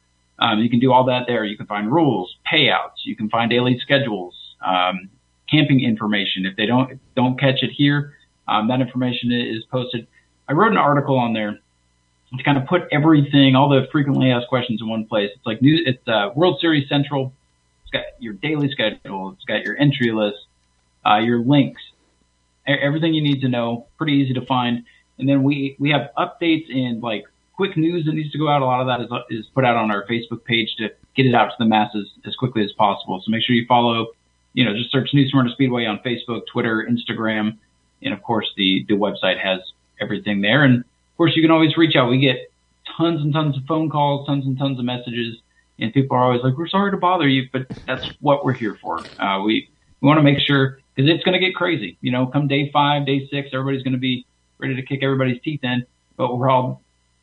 [0.40, 1.44] Um, you can do all that there.
[1.44, 3.04] You can find rules, payouts.
[3.04, 4.34] You can find daily schedules,
[4.64, 5.10] um,
[5.50, 6.46] camping information.
[6.46, 8.14] If they don't don't catch it here,
[8.48, 10.06] um, that information is posted.
[10.48, 11.58] I wrote an article on there
[12.36, 15.30] to kind of put everything, all the frequently asked questions in one place.
[15.34, 17.32] It's like new, it's uh, World Series Central.
[17.82, 19.32] It's got your daily schedule.
[19.32, 20.38] It's got your entry list,
[21.04, 21.82] uh, your links,
[22.66, 23.86] everything you need to know.
[23.98, 24.84] Pretty easy to find.
[25.18, 27.24] And then we we have updates in like
[27.60, 28.62] quick news that needs to go out.
[28.62, 31.34] A lot of that is is put out on our Facebook page to get it
[31.34, 33.20] out to the masses as quickly as possible.
[33.22, 34.06] So make sure you follow.
[34.54, 37.58] You know, just search New Smyrna Speedway on Facebook, Twitter, Instagram,
[38.00, 39.60] and of course the the website has
[40.00, 40.64] everything there.
[40.64, 42.08] And of course, you can always reach out.
[42.08, 42.50] We get
[42.96, 45.36] tons and tons of phone calls, tons and tons of messages,
[45.78, 48.78] and people are always like, "We're sorry to bother you, but that's what we're here
[48.80, 49.68] for." Uh, we
[50.00, 51.98] we want to make sure because it's going to get crazy.
[52.00, 54.24] You know, come day five, day six, everybody's going to be
[54.56, 55.84] ready to kick everybody's teeth in,
[56.16, 56.80] but we're all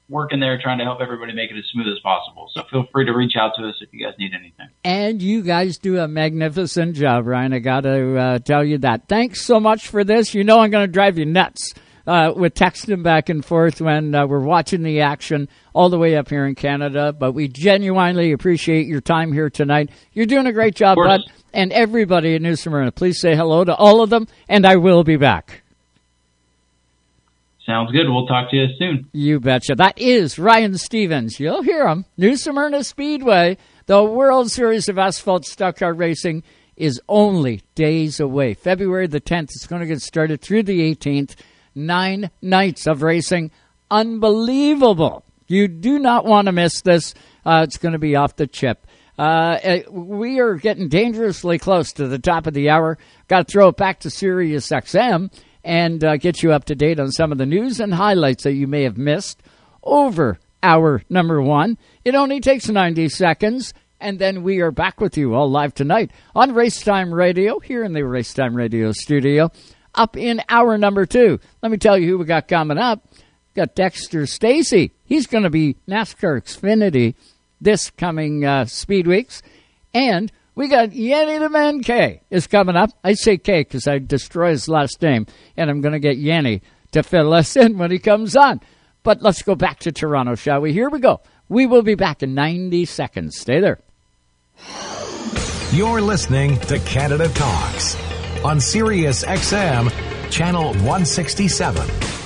[0.10, 2.50] working there trying to help everybody make it as smooth as possible.
[2.54, 4.68] So feel free to reach out to us if you guys need anything.
[4.84, 7.54] And you guys do a magnificent job, Ryan.
[7.54, 9.08] I got to uh, tell you that.
[9.08, 10.34] Thanks so much for this.
[10.34, 11.74] You know I'm going to drive you nuts
[12.08, 16.16] uh, with texting back and forth when uh, we're watching the action all the way
[16.16, 17.12] up here in Canada.
[17.12, 19.90] But we genuinely appreciate your time here tonight.
[20.14, 21.22] You're doing a great job, bud.
[21.54, 25.04] And everybody in New Smyrna, please say hello to all of them, and I will
[25.04, 25.64] be back.
[27.68, 28.10] Sounds good.
[28.10, 29.10] We'll talk to you soon.
[29.12, 29.76] You betcha.
[29.76, 31.38] That is Ryan Stevens.
[31.38, 32.06] You'll hear him.
[32.16, 33.58] New Smyrna Speedway,
[33.88, 36.44] the World Series of Asphalt Stock Car Racing,
[36.78, 38.54] is only days away.
[38.54, 39.50] February the 10th.
[39.50, 41.36] It's going to get started through the 18th.
[41.76, 43.52] Nine nights of racing.
[43.92, 45.26] Unbelievable.
[45.48, 47.14] You do not want to miss this.
[47.46, 48.88] Uh, it's going to be off the chip.
[49.20, 52.98] Uh, eh, we are getting dangerously close to the top of the hour.
[53.28, 55.32] Got to throw it back to Sirius XM
[55.68, 58.54] and uh, get you up to date on some of the news and highlights that
[58.54, 59.44] you may have missed
[59.84, 61.78] over hour number one.
[62.06, 66.12] It only takes 90 seconds, and then we are back with you all live tonight
[66.34, 69.52] on Racetime Radio here in the Racetime Radio studio.
[69.94, 71.38] Up in hour number two.
[71.62, 73.06] Let me tell you who we got coming up.
[73.54, 74.94] Got Dexter Stacey.
[75.04, 77.16] He's going to be NASCAR Xfinity
[77.60, 79.42] this coming uh, Speed Weeks.
[79.94, 82.90] And we got Yanni the Man K is coming up.
[83.04, 86.64] I say K because I destroy his last name, and I'm going to get Yanni
[86.94, 88.60] to fill us in when he comes on.
[89.04, 90.74] But let's go back to Toronto, shall we?
[90.74, 91.22] Here we go.
[91.48, 93.38] We will be back in 90 seconds.
[93.38, 93.80] Stay there.
[95.72, 97.96] You're listening to Canada Talks
[98.44, 99.92] on Sirius XM,
[100.32, 102.17] channel 167.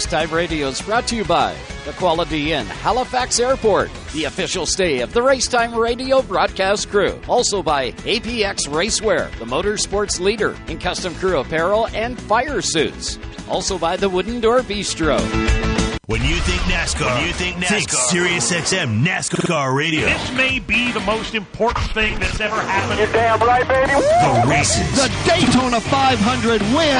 [0.00, 5.00] Racetime Radio is brought to you by the Quality Inn, Halifax Airport, the official stay
[5.00, 7.20] of the Racetime Radio broadcast crew.
[7.28, 13.18] Also by APX Racewear, the motorsports leader in custom crew apparel and fire suits.
[13.46, 15.69] Also by the Wooden Door Bistro.
[16.10, 20.06] When you think NASCAR, when you think NASCAR, think Sirius XM NASCAR Radio.
[20.06, 22.98] This may be the most important thing that's ever happened.
[22.98, 23.92] You're damn right, baby.
[23.92, 24.90] The races.
[24.96, 26.96] The Daytona 500 win.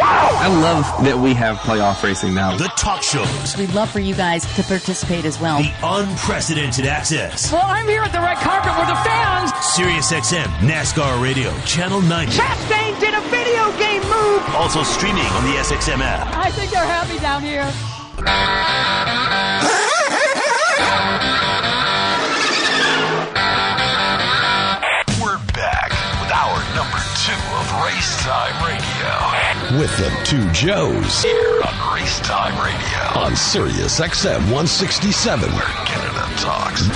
[0.00, 2.56] I love that we have playoff racing now.
[2.56, 3.54] The talk shows.
[3.58, 5.58] We'd love for you guys to participate as well.
[5.58, 7.52] The unprecedented access.
[7.52, 9.52] Well, I'm here at the red carpet with the fans.
[9.76, 12.32] Sirius XM NASCAR Radio, Channel 90.
[12.32, 14.40] Chastain did a video game move.
[14.56, 16.34] Also streaming on the SXM app.
[16.34, 17.70] I think they're happy down here.
[18.18, 18.24] We're
[25.54, 29.78] back with hour number two of Race Time Radio.
[29.78, 36.26] With the two Joes here on Race Time Radio on Sirius XM 167, where Canada
[36.40, 36.88] talks.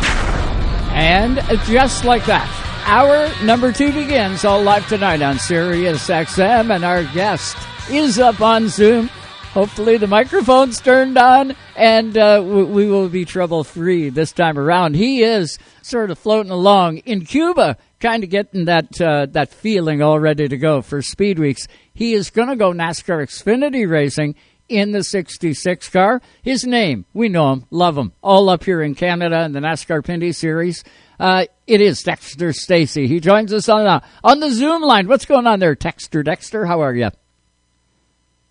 [0.91, 2.49] And just like that,
[2.87, 7.57] hour number two begins all live tonight on Sirius XM, and our guest
[7.89, 9.09] is up on Zoom.
[9.53, 14.59] Hopefully, the microphone's turned on, and uh, we, we will be trouble free this time
[14.59, 14.95] around.
[14.95, 20.01] He is sort of floating along in Cuba, kind of getting that uh, that feeling
[20.01, 21.69] all ready to go for Speed Weeks.
[21.93, 24.37] He is going to go NASCAR Xfinity racing
[24.71, 26.23] in the 66 car.
[26.41, 30.03] His name, we know him, love him, all up here in Canada in the NASCAR
[30.03, 30.83] Pinty Series.
[31.21, 33.07] Uh, it is Dexter Stacey.
[33.07, 35.09] He joins us on the, on the Zoom line.
[35.09, 36.23] What's going on there, Dexter?
[36.23, 37.11] Dexter, how are you?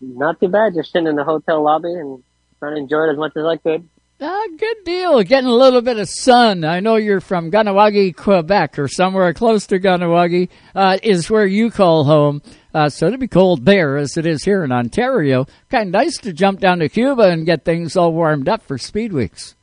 [0.02, 0.74] Not too bad.
[0.76, 2.24] Just sitting in the hotel lobby and
[2.60, 3.88] trying to enjoy it as much as I could.
[4.24, 5.24] Ah, good deal.
[5.24, 6.64] Getting a little bit of sun.
[6.64, 11.72] I know you're from Kahnawake, Quebec, or somewhere close to Kahnawake, uh, is where you
[11.72, 12.44] call home.
[12.74, 15.48] Uh, so it'll be cold there as it is here in Ontario.
[15.72, 18.78] Kind of nice to jump down to Cuba and get things all warmed up for
[18.78, 19.56] Speed Weeks.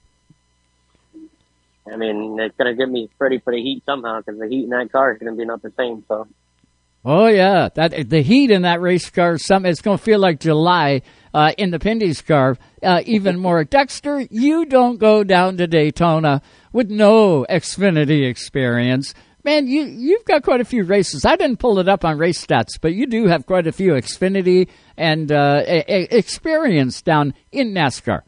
[1.91, 4.65] I mean, it's going to get me ready for the heat somehow because the heat
[4.65, 6.05] in that car is going to be not the same.
[6.09, 6.27] So
[7.05, 9.39] Oh yeah, that the heat in that race car.
[9.39, 12.59] Some it's going to feel like July uh, in the Pinty's car.
[12.83, 14.27] Uh, even more, Dexter.
[14.31, 16.43] You don't go down to Daytona
[16.73, 19.15] with no Xfinity experience.
[19.45, 21.25] Man, you you've got quite a few races.
[21.25, 23.93] I didn't pull it up on race stats, but you do have quite a few
[23.93, 28.23] Xfinity and uh, e- e- experience down in NASCAR.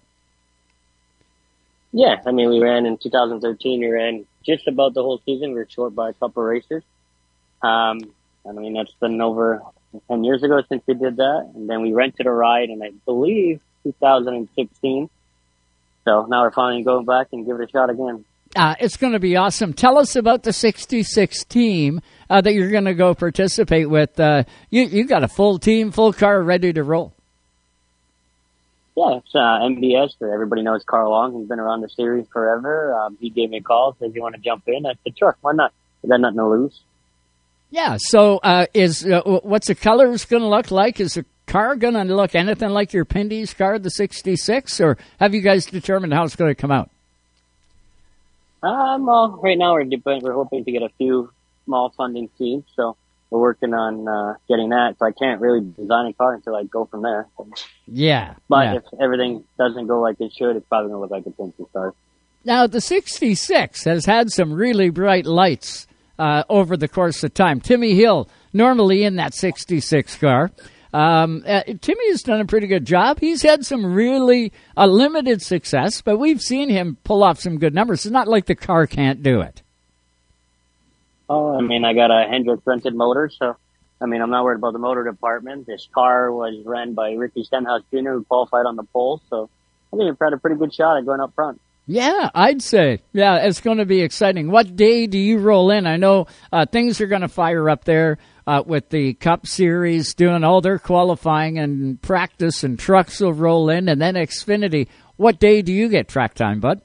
[1.93, 3.81] yeah, I mean, we ran in 2013.
[3.81, 5.51] We ran just about the whole season.
[5.51, 6.83] We were short by a couple races.
[7.63, 8.01] Um,
[8.49, 9.63] I mean, that's been over
[10.09, 11.51] 10 years ago since we did that.
[11.55, 15.11] And then we rented a ride in, I believe, 2016.
[16.05, 18.25] So now we're finally going back and give it a shot again.
[18.57, 19.73] Uh, it's going to be awesome.
[19.73, 24.19] Tell us about the 66 team uh, that you're going to go participate with.
[24.19, 27.15] Uh, you you got a full team, full car, ready to roll.
[28.97, 30.11] Yeah, it's uh, MBS.
[30.21, 31.39] Everybody knows Carl Long.
[31.39, 32.93] He's been around the series forever.
[32.95, 34.85] Um, he gave me a call, says you want to jump in.
[34.85, 35.73] I said, sure, why not?
[36.05, 36.81] I got nothing to lose.
[37.71, 37.97] Yeah.
[37.99, 41.01] So, uh, is uh, what's the colors going to look like?
[41.01, 45.35] Is the car going to look anything like your Pinty's car, the '66, or have
[45.35, 46.91] you guys determined how it's going to come out?
[48.63, 51.31] Um, well, right now we're depend- we're hoping to get a few
[51.65, 52.97] small funding teams, so
[53.31, 54.97] we're working on uh, getting that.
[54.99, 57.27] So I can't really design a car until I go from there.
[57.87, 58.35] Yeah.
[58.49, 58.75] But yeah.
[58.77, 61.95] if everything doesn't go like it should, it's probably gonna look like a Pinty car.
[62.45, 65.87] Now, the 66 has had some really bright lights
[66.21, 67.61] uh, over the course of time.
[67.61, 70.51] Timmy Hill, normally in that 66 car.
[70.93, 73.21] Um, uh, Timmy has done a pretty good job.
[73.21, 77.75] He's had some really uh, limited success, but we've seen him pull off some good
[77.75, 78.05] numbers.
[78.05, 79.63] It's not like the car can't do it.
[81.29, 83.57] Oh, I mean, I got a Hendrick rented motor, so
[84.01, 85.67] I mean, I'm not worried about the motor department.
[85.67, 89.49] This car was ran by Ricky Stenhouse Jr., who qualified on the pole, so
[89.93, 91.61] I think we've had a pretty good shot at going up front.
[91.91, 93.01] Yeah, I'd say.
[93.13, 94.49] Yeah, it's going to be exciting.
[94.49, 95.89] What day do you roll in?
[95.89, 100.15] I know uh, things are going to fire up there uh, with the Cup Series
[100.15, 104.87] doing all their qualifying and practice, and trucks will roll in, and then Xfinity.
[105.17, 106.81] What day do you get track time, bud?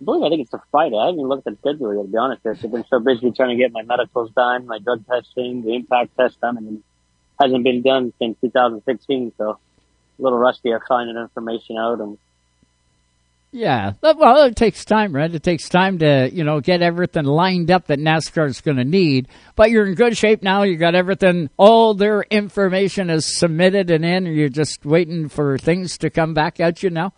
[0.00, 0.96] I believe I think it's a Friday.
[0.96, 2.46] I haven't even looked at the schedule yet, to be honest.
[2.46, 6.16] I've been so busy trying to get my medicals done, my drug testing, the impact
[6.16, 6.82] test done, and it
[7.40, 9.32] hasn't been done since 2016.
[9.36, 9.58] So a
[10.22, 12.00] little rusty at finding information out.
[12.00, 12.18] And
[13.56, 15.32] Yeah, well, it takes time, right?
[15.32, 18.84] It takes time to you know get everything lined up that NASCAR is going to
[18.84, 19.28] need.
[19.54, 20.64] But you're in good shape now.
[20.64, 21.50] You got everything.
[21.56, 24.26] All their information is submitted and in.
[24.26, 27.12] You're just waiting for things to come back at you now.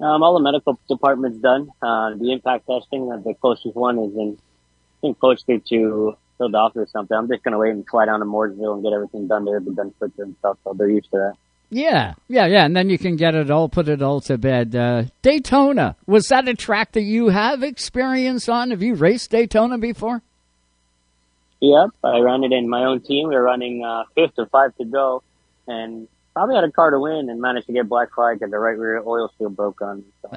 [0.00, 1.70] um, all the medical department's done.
[1.82, 6.82] Uh, the impact testing, uh, the closest one is in, I think, closer to Philadelphia
[6.82, 9.44] or something, I'm just gonna wait and fly down to Mooresville and get everything done
[9.44, 10.56] there, be done quicker and stuff.
[10.64, 11.34] So they're used to that.
[11.70, 14.74] Yeah, yeah, yeah, and then you can get it all, put it all to bed.
[14.74, 18.70] Uh, Daytona was that a track that you have experience on?
[18.70, 20.22] Have you raced Daytona before?
[21.60, 23.28] Yep, I ran it in my own team.
[23.28, 25.22] We were running uh, fifth or five to go,
[25.66, 28.58] and probably had a car to win, and managed to get black flag because the
[28.58, 30.04] right rear oil seal broke on.
[30.22, 30.30] So.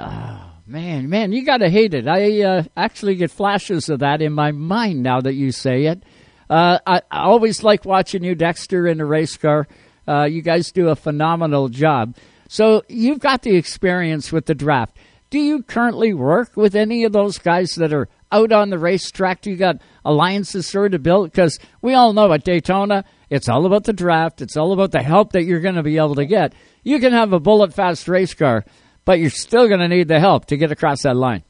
[0.67, 2.07] Man, man, you gotta hate it.
[2.07, 6.03] I uh, actually get flashes of that in my mind now that you say it.
[6.49, 9.67] Uh, I, I always like watching you, Dexter, in a race car.
[10.07, 12.15] Uh, you guys do a phenomenal job.
[12.47, 14.97] So you've got the experience with the draft.
[15.29, 19.41] Do you currently work with any of those guys that are out on the racetrack?
[19.41, 21.31] Do you got alliances sort of built?
[21.31, 24.41] Because we all know at Daytona, it's all about the draft.
[24.41, 26.53] It's all about the help that you're going to be able to get.
[26.83, 28.65] You can have a bullet fast race car,
[29.05, 31.43] but you're still going to need the help to get across that line.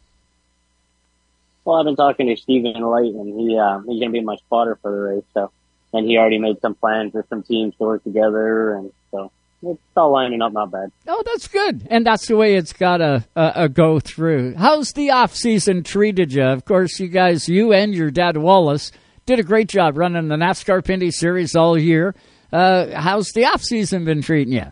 [1.65, 4.79] Well, I've been talking to Stephen Light, and he uh, he's gonna be my spotter
[4.81, 5.23] for the race.
[5.33, 5.51] So,
[5.93, 9.31] and he already made some plans with some teams to work together, and so
[9.63, 10.91] it's all lining up not bad.
[11.07, 14.55] Oh, that's good, and that's the way it's got to uh, uh, go through.
[14.55, 16.43] How's the off season treated you?
[16.43, 18.91] Of course, you guys, you and your dad Wallace,
[19.25, 22.15] did a great job running the NASCAR Pinty Series all year.
[22.51, 24.71] Uh, how's the off season been treating you?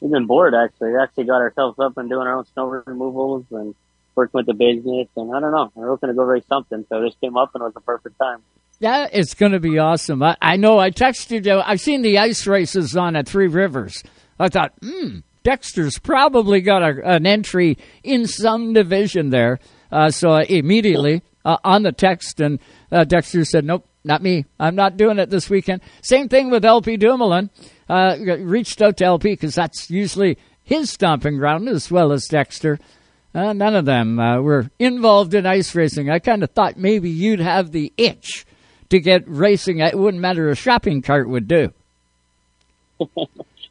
[0.00, 0.92] We've been bored actually.
[0.92, 3.74] We actually got ourselves up and doing our own snow removals and
[4.14, 5.70] working with the business, and I don't know.
[5.74, 8.18] We're looking to go race something, so this came up and it was the perfect
[8.18, 8.42] time.
[8.78, 10.22] Yeah, it's going to be awesome.
[10.22, 10.78] I, I know.
[10.78, 11.60] I texted you.
[11.60, 14.02] I've seen the ice races on at Three Rivers.
[14.38, 19.60] I thought, hmm, Dexter's probably got a, an entry in some division there.
[19.90, 22.58] Uh, so I immediately uh, on the text, and
[22.92, 24.44] uh, Dexter said, "Nope, not me.
[24.58, 27.50] I'm not doing it this weekend." Same thing with LP Dumoulin.
[27.88, 32.78] Uh, reached out to LP because that's usually his stomping ground as well as Dexter.
[33.32, 36.10] Uh, none of them uh, were involved in ice racing.
[36.10, 38.44] I kind of thought maybe you'd have the itch
[38.90, 39.78] to get racing.
[39.78, 41.72] It wouldn't matter a shopping cart would do.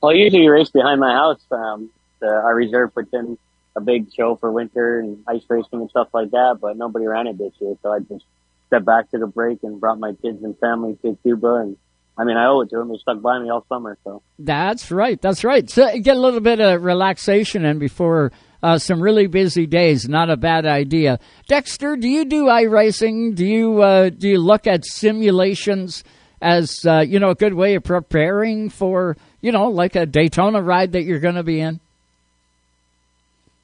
[0.01, 1.41] well, usually race behind my house.
[1.51, 1.89] Um,
[2.19, 3.37] the, our reserve puts in
[3.75, 7.27] a big show for winter and ice racing and stuff like that, but nobody ran
[7.27, 8.23] it this year, so I just
[8.67, 11.77] stepped back to the break and brought my kids and family to Cuba and
[12.17, 12.89] I mean, I owe it to them.
[12.89, 14.21] They stuck by me all summer, so.
[14.39, 15.21] That's right.
[15.21, 15.69] That's right.
[15.69, 18.31] So get a little bit of relaxation in before
[18.65, 20.09] uh, some really busy days.
[20.09, 21.19] Not a bad idea.
[21.47, 23.35] Dexter, do you do iRacing?
[23.35, 26.03] Do you uh, do you look at simulations
[26.41, 30.63] as uh, you know a good way of preparing for you know like a Daytona
[30.63, 31.79] ride that you're going to be in?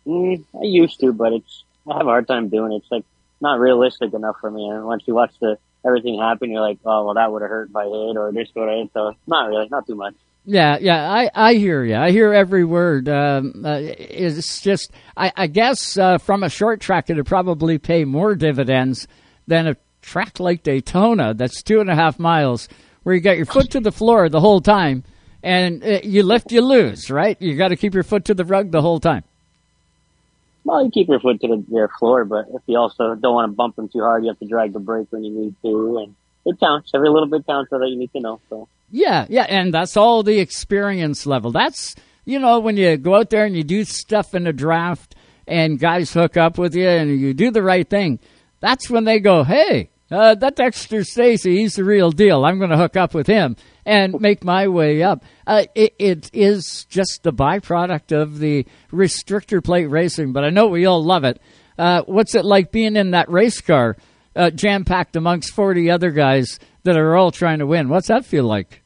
[0.06, 2.84] Mm, I used to, but it's I have a hard time doing it.
[2.84, 3.06] It's like
[3.42, 4.70] not realistic enough for me.
[4.70, 7.72] And once you watch the everything happen, you're like, oh well, that would have hurt
[7.76, 8.92] I hit, or this would have hit.
[8.94, 10.14] So not really, not too much.
[10.44, 11.96] Yeah, yeah, I, I hear you.
[11.96, 13.08] I hear every word.
[13.08, 18.06] Um, uh, it's just, I, I guess uh, from a short track, it'd probably pay
[18.06, 19.08] more dividends
[19.46, 22.68] than a track like Daytona that's two and a half miles,
[23.04, 25.04] where you got your foot to the floor the whole time,
[25.44, 27.40] and uh, you lift, you lose, right?
[27.40, 29.24] You got to keep your foot to the rug the whole time.
[30.64, 33.56] Well, you keep your foot to the floor, but if you also don't want to
[33.56, 36.16] bump them too hard, you have to drag the brake when you need to, and
[36.46, 36.92] it counts.
[36.96, 38.42] Every little bit counts so that you need to know.
[38.50, 38.68] So.
[38.92, 41.52] Yeah, yeah, and that's all the experience level.
[41.52, 45.16] That's you know when you go out there and you do stuff in the draft,
[45.48, 48.20] and guys hook up with you, and you do the right thing.
[48.60, 52.44] That's when they go, hey, uh, that Dexter Stacey, he's the real deal.
[52.44, 55.24] I'm going to hook up with him and make my way up.
[55.48, 60.68] Uh, it, it is just the byproduct of the restrictor plate racing, but I know
[60.68, 61.42] we all love it.
[61.78, 63.96] Uh, what's it like being in that race car,
[64.36, 67.88] uh, jam packed amongst 40 other guys that are all trying to win?
[67.90, 68.81] What's that feel like?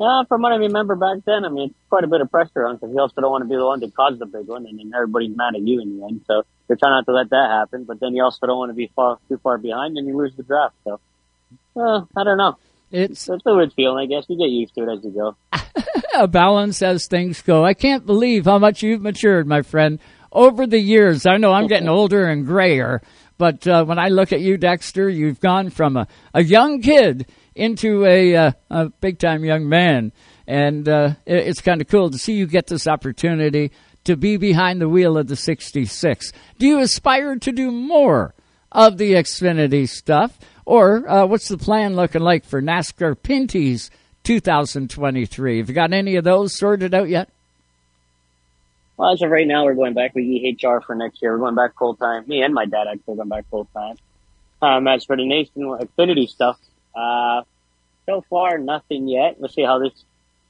[0.00, 2.66] Uh, from what I remember back then, I mean, it's quite a bit of pressure
[2.66, 4.64] on because you also don't want to be the one that caused the big one,
[4.64, 6.22] and then everybody's mad at you in the end.
[6.26, 8.74] So you're trying not to let that happen, but then you also don't want to
[8.74, 10.74] be far too far behind, and you lose the draft.
[10.84, 11.00] So,
[11.76, 12.56] uh, I don't know.
[12.90, 14.24] It's it's a weird feeling, I guess.
[14.28, 15.36] You get used to it as you go.
[16.14, 17.62] a balance as things go.
[17.62, 19.98] I can't believe how much you've matured, my friend,
[20.32, 21.26] over the years.
[21.26, 23.02] I know I'm getting older and grayer,
[23.36, 27.26] but uh, when I look at you, Dexter, you've gone from a, a young kid
[27.54, 30.12] into a, uh, a big time young man.
[30.46, 33.70] And uh, it, it's kind of cool to see you get this opportunity
[34.04, 36.32] to be behind the wheel of the 66.
[36.58, 38.34] Do you aspire to do more
[38.72, 40.38] of the Xfinity stuff?
[40.64, 43.90] Or uh, what's the plan looking like for NASCAR Pinty's
[44.24, 45.58] 2023?
[45.58, 47.28] Have you got any of those sorted out yet?
[48.96, 51.32] Well, as of right now, we're going back with EHR for next year.
[51.32, 52.28] We're going back full time.
[52.28, 53.96] Me and my dad actually going back full time.
[54.60, 56.58] Um, as for the Nation Xfinity stuff,
[56.94, 57.42] uh,
[58.06, 59.38] so far nothing yet.
[59.38, 59.92] We'll see how this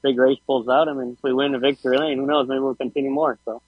[0.03, 0.89] big race pulls out.
[0.89, 2.49] I mean, if we win the victory lane, who knows?
[2.49, 3.39] Maybe we'll continue more.
[3.45, 3.63] So.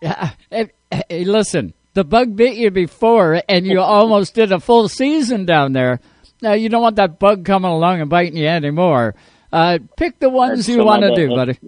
[0.00, 0.30] Yeah.
[0.50, 0.70] Hey,
[1.08, 5.72] hey, listen, the bug bit you before, and you almost did a full season down
[5.72, 6.00] there.
[6.42, 9.14] Now you don't want that bug coming along and biting you anymore.
[9.52, 11.58] Uh, pick the ones That's you want to do, buddy.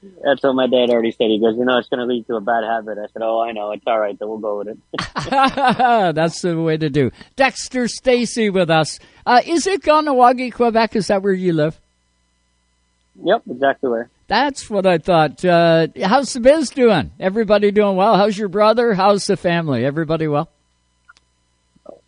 [0.00, 1.26] That's what my dad already said.
[1.28, 2.98] He goes, you know, it's going to lead to a bad habit.
[2.98, 3.72] I said, oh, I know.
[3.72, 4.16] It's all right.
[4.16, 4.78] Then we'll go with it.
[6.14, 7.10] That's the way to do.
[7.34, 9.00] Dexter Stacey with us.
[9.26, 10.94] Uh, is it Kahnawake, Quebec?
[10.96, 11.80] Is that where you live?
[13.24, 14.10] yep, exactly where.
[14.28, 15.44] That's what I thought.
[15.44, 17.10] Uh, how's the biz doing?
[17.18, 18.16] Everybody doing well?
[18.16, 18.94] How's your brother?
[18.94, 19.84] How's the family?
[19.84, 20.48] Everybody well?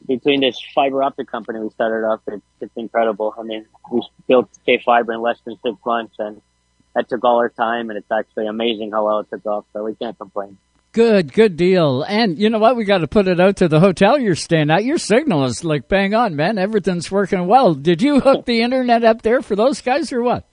[0.07, 3.35] Between this fiber optic company we started up, it's, it's incredible.
[3.39, 6.43] I mean, we built K Fiber in less than six months, and
[6.95, 9.65] that took all our time, and it's actually amazing how well it took off.
[9.73, 10.59] So we can't complain.
[10.93, 12.03] Good, good deal.
[12.03, 12.77] And you know what?
[12.77, 14.85] We got to put it out to the hotel you're staying at.
[14.85, 16.59] Your signal is like bang on, man.
[16.59, 17.75] Everything's working well.
[17.75, 20.45] Did you hook the internet up there for those guys or what?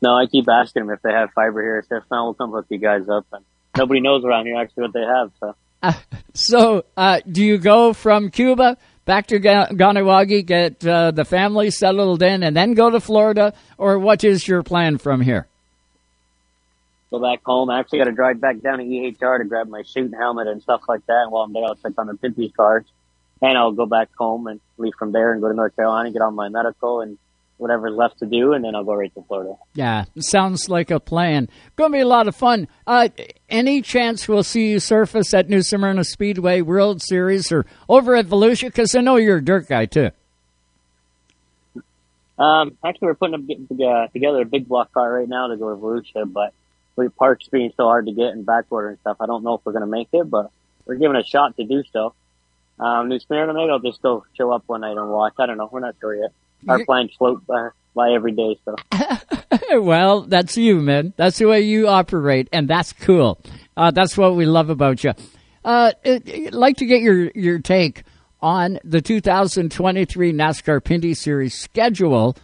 [0.00, 1.84] No, I keep asking them if they have fiber here.
[1.86, 3.26] So if not, we'll come hook you guys up.
[3.32, 3.44] And
[3.76, 5.30] nobody knows around here actually what they have.
[5.38, 5.54] So
[6.34, 12.22] So, uh, do you go from Cuba back to Kahnawake, get uh, the family settled
[12.22, 15.46] in, and then go to Florida, or what is your plan from here?
[17.10, 17.70] go back home.
[17.70, 20.46] I actually got to drive back down to EHR to grab my suit and helmet
[20.46, 21.26] and stuff like that.
[21.28, 22.84] While I'm there, I'll check on the Pinty's cars.
[23.42, 26.12] And I'll go back home and leave from there and go to North Carolina, and
[26.12, 27.18] get on my medical and
[27.60, 29.54] whatever's left to do, and then I'll go right to Florida.
[29.74, 31.48] Yeah, sounds like a plan.
[31.76, 32.68] Going to be a lot of fun.
[32.86, 33.08] Uh,
[33.48, 38.26] any chance we'll see you surface at New Smyrna Speedway World Series or over at
[38.26, 38.66] Volusia?
[38.68, 40.10] Because I know you're a dirt guy too.
[42.38, 45.76] Um, actually, we're putting uh, together a big block car right now to go to
[45.76, 46.54] Volusia, but
[46.96, 49.60] with parts being so hard to get and backorder and stuff, I don't know if
[49.64, 50.50] we're going to make it, but
[50.86, 52.14] we're giving a shot to do so.
[52.78, 55.34] Um, New Smyrna, maybe I'll just go show up one night and watch.
[55.38, 55.68] I don't know.
[55.70, 56.32] We're not sure yet.
[56.68, 58.76] Our plans float by, by every day, so.
[59.80, 61.14] well, that's you, man.
[61.16, 63.40] That's the way you operate, and that's cool.
[63.76, 65.12] Uh, that's what we love about you.
[65.64, 68.04] Uh, I'd like to get your, your take
[68.40, 72.36] on the 2023 NASCAR Pinty Series schedule.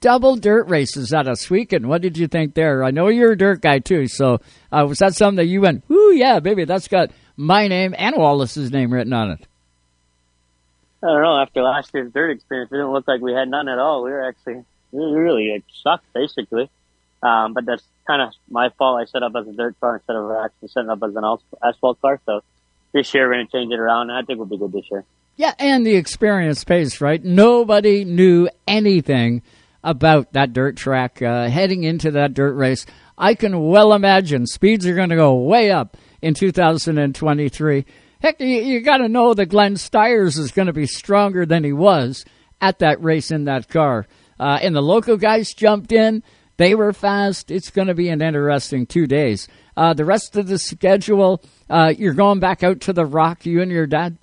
[0.00, 1.88] Double dirt races at weekend.
[1.88, 2.84] What did you think there?
[2.84, 4.40] I know you're a dirt guy too, so
[4.70, 8.14] uh, was that something that you went, "Ooh, yeah, baby, that's got my name and
[8.14, 9.46] Wallace's name written on it"?
[11.06, 11.38] I don't know.
[11.40, 14.02] After last year's dirt experience, it didn't look like we had none at all.
[14.02, 16.68] We were actually we really like, sucked basically.
[17.22, 19.00] Um, but that's kind of my fault.
[19.00, 21.24] I set up as a dirt car instead of actually setting up as an
[21.62, 22.20] asphalt car.
[22.26, 22.42] So
[22.92, 24.84] this year we're going to change it around, and I think we'll be good this
[24.90, 25.04] year.
[25.36, 27.22] Yeah, and the experience pays, right?
[27.22, 29.42] Nobody knew anything
[29.84, 32.86] about that dirt track uh, heading into that dirt race.
[33.18, 37.84] I can well imagine speeds are going to go way up in 2023.
[38.26, 41.62] Heck, you, you got to know that Glenn Styres is going to be stronger than
[41.62, 42.24] he was
[42.60, 44.04] at that race in that car.
[44.40, 46.24] Uh, and the local guys jumped in.
[46.56, 47.52] They were fast.
[47.52, 49.46] It's going to be an interesting two days.
[49.76, 51.40] Uh, the rest of the schedule,
[51.70, 54.16] uh, you're going back out to the Rock, you and your dad?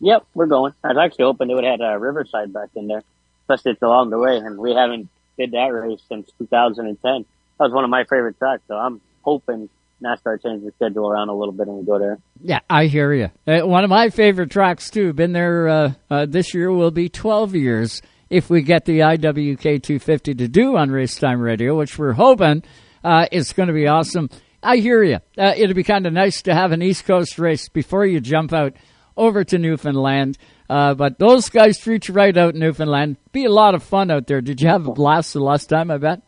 [0.00, 0.72] Yep, we're going.
[0.82, 3.04] I was actually hoping they would have had Riverside back in there,
[3.42, 5.08] especially it's along the way, and we haven't
[5.38, 6.98] did that race since 2010.
[6.98, 7.26] That
[7.60, 9.68] was one of my favorite tracks, so I'm hoping
[10.02, 12.18] NASCAR changes the schedule around a little bit and we go there.
[12.40, 13.30] Yeah, I hear you.
[13.46, 15.12] Uh, one of my favorite tracks too.
[15.12, 16.70] Been there uh, uh, this year.
[16.70, 21.40] Will be 12 years if we get the IWK 250 to do on Race Time
[21.40, 22.62] Radio, which we're hoping
[23.02, 24.28] uh, is going to be awesome.
[24.62, 25.18] I hear you.
[25.36, 28.52] Uh, it'll be kind of nice to have an East Coast race before you jump
[28.52, 28.74] out
[29.16, 30.38] over to Newfoundland.
[30.68, 33.18] Uh, but those guys treat you right out in Newfoundland.
[33.32, 34.40] Be a lot of fun out there.
[34.40, 35.90] Did you have a blast the last time?
[35.90, 36.22] I bet.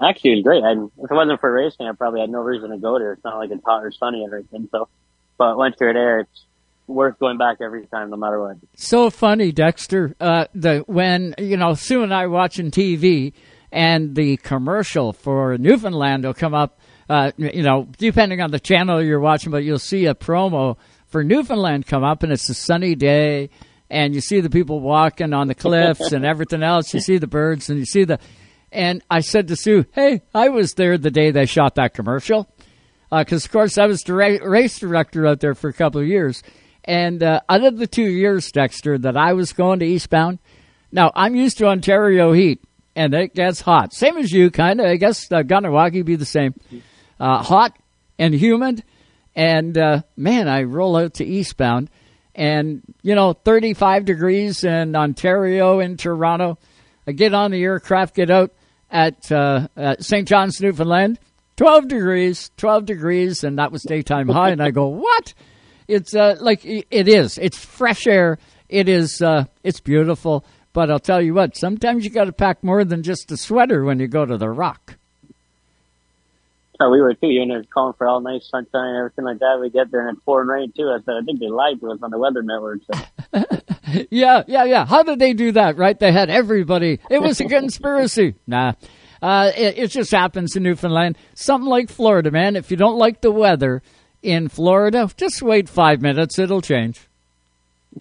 [0.00, 0.62] Actually, it was great.
[1.04, 3.14] If it wasn't for racing, I probably had no reason to go there.
[3.14, 4.68] It's not like it's hot or sunny or anything.
[4.70, 4.88] So,
[5.36, 6.44] but once you're there, it's
[6.86, 8.56] worth going back every time, no matter what.
[8.74, 10.14] so funny, Dexter.
[10.20, 13.32] Uh, the when you know Sue and I watching TV,
[13.72, 16.78] and the commercial for Newfoundland will come up.
[17.08, 20.76] Uh, you know, depending on the channel you're watching, but you'll see a promo
[21.06, 23.48] for Newfoundland come up, and it's a sunny day,
[23.88, 26.92] and you see the people walking on the cliffs and everything else.
[26.92, 28.18] You see the birds, and you see the.
[28.70, 32.48] And I said to Sue, "Hey, I was there the day they shot that commercial."
[33.10, 36.42] because of course I was direct, race director out there for a couple of years,
[36.84, 40.38] and uh, out of the two years, Dexter, that I was going to eastbound,
[40.92, 42.62] now I'm used to Ontario heat,
[42.94, 44.86] and it gets hot, same as you, kind of.
[44.86, 46.54] I guess uh, Kahnawake be the same,
[47.18, 47.78] uh, hot
[48.18, 48.84] and humid,
[49.34, 51.90] and uh, man, I roll out to eastbound,
[52.34, 56.58] and you know, 35 degrees in Ontario in Toronto.
[57.06, 58.52] I get on the aircraft, get out
[58.90, 60.26] at, uh, at St.
[60.26, 61.18] John's, Newfoundland.
[61.56, 64.50] 12 degrees, 12 degrees, and that was daytime high.
[64.50, 65.34] And I go, what?
[65.88, 67.38] It's uh, like it is.
[67.38, 68.38] It's fresh air.
[68.68, 69.22] It is.
[69.22, 70.44] Uh, it's beautiful.
[70.72, 71.56] But I'll tell you what.
[71.56, 74.50] Sometimes you got to pack more than just a sweater when you go to the
[74.50, 74.97] rock.
[76.78, 77.26] How we were too.
[77.26, 79.58] Even was calling for all nice sunshine and everything like that.
[79.60, 80.88] We get there and it's pouring rain too.
[80.88, 82.80] I said, I think they lied to us on the weather network.
[82.92, 84.06] So.
[84.10, 84.86] yeah, yeah, yeah.
[84.86, 85.76] How did they do that?
[85.76, 85.98] Right?
[85.98, 87.00] They had everybody.
[87.10, 88.34] It was a conspiracy.
[88.46, 88.72] nah.
[89.20, 91.18] Uh, it, it just happens in Newfoundland.
[91.34, 92.54] Something like Florida, man.
[92.54, 93.82] If you don't like the weather
[94.22, 96.38] in Florida, just wait five minutes.
[96.38, 97.08] It'll change.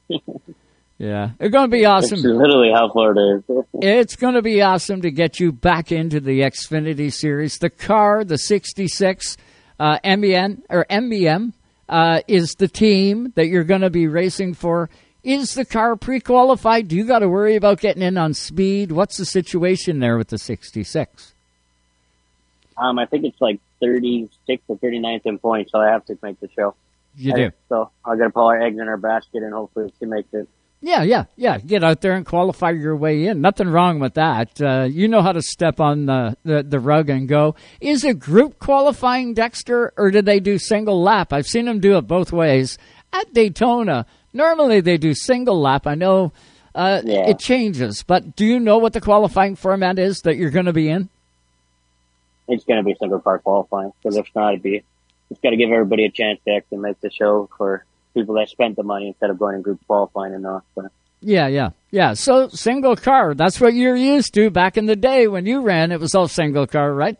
[0.98, 2.18] Yeah, it's going to be awesome.
[2.18, 3.65] It's literally how Florida is.
[3.82, 7.60] it's going to be awesome to get you back into the Xfinity series.
[7.60, 9.38] The car, the 66
[9.80, 11.53] uh, MBN or MBM,
[11.88, 14.90] uh, is the team that you're going to be racing for.
[15.24, 16.88] Is the car pre-qualified?
[16.88, 18.91] Do you got to worry about getting in on speed?
[18.91, 21.34] What's the situation there with the 66?
[22.78, 26.40] Um, I think it's like 36 or 39th in points, so I have to make
[26.40, 26.76] the show.
[27.18, 27.52] You do.
[27.68, 30.48] So I got to put our eggs in our basket, and hopefully she makes it.
[30.79, 31.57] Yeah, yeah, yeah.
[31.57, 33.41] Get out there and qualify your way in.
[33.41, 34.61] Nothing wrong with that.
[34.61, 37.55] Uh, you know how to step on the, the, the rug and go.
[37.81, 41.33] Is it group qualifying, Dexter, or do they do single lap?
[41.33, 42.77] I've seen them do it both ways.
[43.11, 45.87] At Daytona, normally they do single lap.
[45.87, 46.31] I know
[46.75, 47.27] uh, Yeah.
[47.29, 50.73] it changes, but do you know what the qualifying format is that you're going to
[50.73, 51.09] be in?
[52.47, 54.83] It's going to be single car qualifying because if not, it'd be
[55.31, 57.83] it's got to give everybody a chance to actually make the show for
[58.18, 60.64] people that spent the money instead of going in group qualifying and all.
[60.76, 60.88] So.
[61.22, 62.14] Yeah, yeah, yeah.
[62.14, 65.91] So single car, that's what you're used to back in the day when you ran.
[65.91, 67.18] It was all single car, right?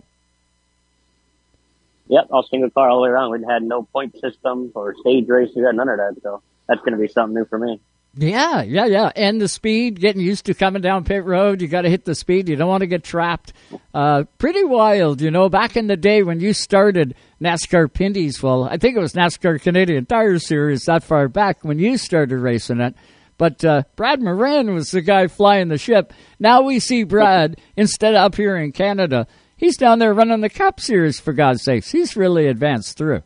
[2.10, 3.32] Yep, all single car all the way around.
[3.32, 6.15] We had no point system or stage races, none of that.
[6.24, 7.80] So that's going to be something new for me.
[8.15, 9.11] Yeah, yeah, yeah.
[9.15, 11.61] And the speed, getting used to coming down pit road.
[11.61, 12.49] You got to hit the speed.
[12.49, 13.53] You don't want to get trapped.
[13.93, 15.49] Uh, pretty wild, you know.
[15.49, 19.61] Back in the day when you started NASCAR Pinty's, well, I think it was NASCAR
[19.61, 22.95] Canadian Tire Series that far back when you started racing it.
[23.38, 26.11] But uh, Brad Moran was the guy flying the ship.
[26.39, 29.27] Now we see Brad instead of up here in Canada.
[29.57, 31.91] He's down there running the Cup Series for God's sakes.
[31.91, 33.21] He's really advanced through.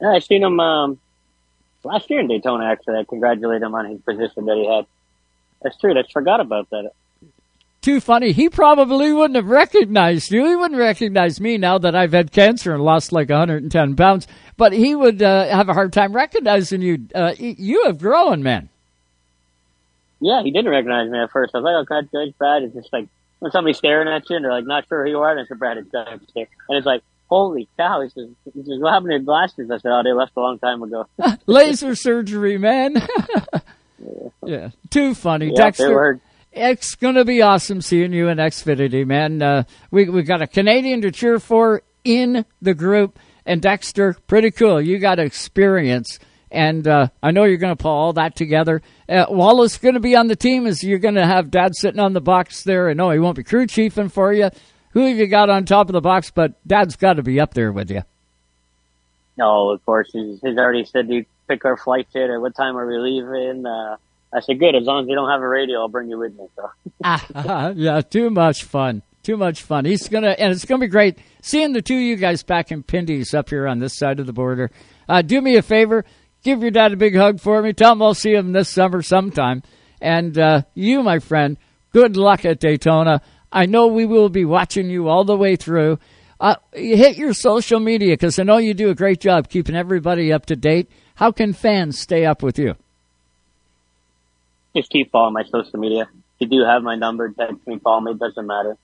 [0.00, 0.98] Yeah, I seen him um,
[1.84, 2.64] last year in Daytona.
[2.66, 4.86] Actually, I congratulate him on his position that he had.
[5.62, 5.96] That's true.
[5.98, 6.92] I forgot about that.
[7.82, 8.32] too funny.
[8.32, 10.46] He probably wouldn't have recognized you.
[10.46, 14.26] He wouldn't recognize me now that I've had cancer and lost like 110 pounds.
[14.56, 17.06] But he would uh, have a hard time recognizing you.
[17.14, 18.68] Uh, you have grown, man.
[20.20, 21.52] Yeah, he didn't recognize me at first.
[21.54, 23.08] I was like, "Oh, congratulations, Brad." It's just like
[23.40, 25.46] when somebody's staring at you and they're like not sure who you are, and I
[25.46, 27.02] said, "Brad, it's Dexter," and it's like,
[27.32, 30.12] "Holy cow!" He says, he says "What happened to your glasses?" I said, "Oh, they
[30.12, 31.06] left a long time ago."
[31.46, 32.96] Laser surgery, man.
[34.46, 35.46] yeah, too funny.
[35.46, 36.20] Yeah, Dexter,
[36.52, 39.40] it's going to be awesome seeing you in Xfinity, man.
[39.40, 44.50] Uh, we we got a Canadian to cheer for in the group, and Dexter, pretty
[44.50, 44.80] cool.
[44.80, 46.18] You got experience,
[46.50, 48.82] and uh, I know you're going to pull all that together.
[49.08, 50.66] Uh, Wallace going to be on the team.
[50.66, 53.36] Is you're going to have Dad sitting on the box there, and no, he won't
[53.36, 54.50] be crew chiefing for you.
[54.92, 56.30] Who have you got on top of the box?
[56.30, 58.02] But Dad's got to be up there with you.
[59.36, 60.10] No, of course.
[60.12, 63.66] He's, he's already said you pick our flight kit at what time are we leaving.
[63.66, 63.96] Uh,
[64.32, 64.74] I said, good.
[64.74, 66.46] As long as you don't have a radio, I'll bring you with me.
[66.56, 66.70] So.
[67.04, 69.02] Ah, yeah, too much fun.
[69.22, 69.84] Too much fun.
[69.84, 72.82] He's gonna, and it's gonna be great seeing the two of you guys back in
[72.82, 74.70] Pinty's up here on this side of the border.
[75.08, 76.04] Uh, do me a favor,
[76.42, 77.72] give your dad a big hug for me.
[77.72, 79.62] Tell him I'll see him this summer sometime.
[80.00, 81.56] And uh, you, my friend,
[81.92, 83.22] good luck at Daytona.
[83.52, 85.98] I know we will be watching you all the way through.
[86.40, 90.32] Uh, hit your social media because I know you do a great job keeping everybody
[90.32, 90.90] up to date.
[91.14, 92.74] How can fans stay up with you?
[94.74, 96.08] Just keep following my social media.
[96.40, 98.12] If you do have my number, text me, call me.
[98.12, 98.76] It doesn't matter.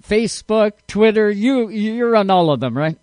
[0.00, 2.98] Facebook, Twitter, you you're on all of them, right?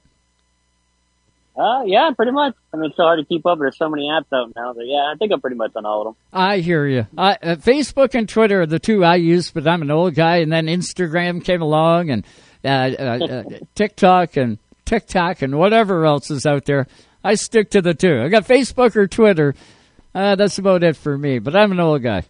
[1.60, 2.56] Uh, yeah, pretty much.
[2.74, 3.60] I mean, it's so hard to keep up.
[3.60, 4.74] There's so many apps out now.
[4.74, 6.16] But yeah, I think I'm pretty much on all of them.
[6.32, 7.06] I hear you.
[7.18, 10.38] Uh, Facebook and Twitter are the two I use, but I'm an old guy.
[10.38, 12.26] And then Instagram came along, and
[12.64, 13.44] uh, uh, uh,
[13.76, 16.88] TikTok and TikTok and whatever else is out there.
[17.26, 18.22] I stick to the two.
[18.22, 19.54] I got Facebook or Twitter.
[20.16, 21.40] Uh, that's about it for me.
[21.40, 22.24] But I'm an old guy.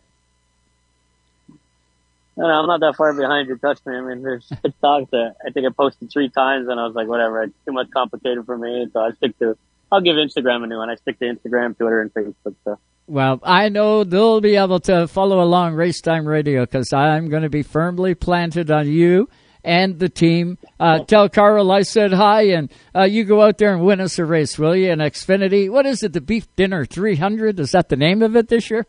[2.39, 3.57] No, I'm not that far behind you.
[3.57, 3.95] Trust me.
[3.95, 7.07] I mean, there's TikToks that I think I posted three times, and I was like,
[7.07, 8.87] whatever, it's too much complicated for me.
[8.93, 9.57] So I stick to.
[9.91, 10.89] I'll give Instagram a new one.
[10.89, 12.55] I stick to Instagram, Twitter, and Facebook.
[12.63, 12.79] So.
[13.07, 17.43] Well, I know they'll be able to follow along Race Time Radio because I'm going
[17.43, 19.27] to be firmly planted on you
[19.63, 20.57] and the team.
[20.79, 24.17] Uh, tell Carl I said hi, and uh, you go out there and win us
[24.17, 24.91] a race, will you?
[24.91, 26.13] And Xfinity, what is it?
[26.13, 27.59] The Beef Dinner 300?
[27.59, 28.85] Is that the name of it this year?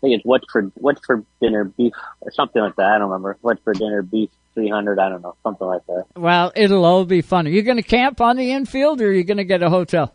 [0.00, 2.86] I think it's what's for what's for dinner beef or something like that.
[2.86, 3.36] I don't remember.
[3.42, 4.98] What's for dinner beef 300?
[4.98, 5.34] I don't know.
[5.42, 6.06] Something like that.
[6.16, 7.46] Well, it'll all be fun.
[7.46, 9.68] Are you going to camp on the infield, or are you going to get a
[9.68, 10.14] hotel?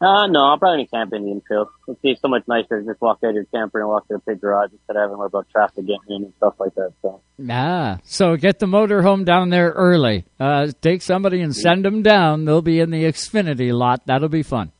[0.00, 1.70] Uh, no, I'm probably gonna camp in Indian Trail.
[1.86, 4.14] It's be so much nicer to just walk out of your camper and walk to
[4.14, 6.74] the pit garage instead of having to worry about traffic getting in and stuff like
[6.74, 6.92] that.
[7.02, 10.24] So Ah, so get the motorhome down there early.
[10.40, 12.46] Uh, take somebody and send them down.
[12.46, 14.04] They'll be in the Xfinity lot.
[14.06, 14.72] That'll be fun.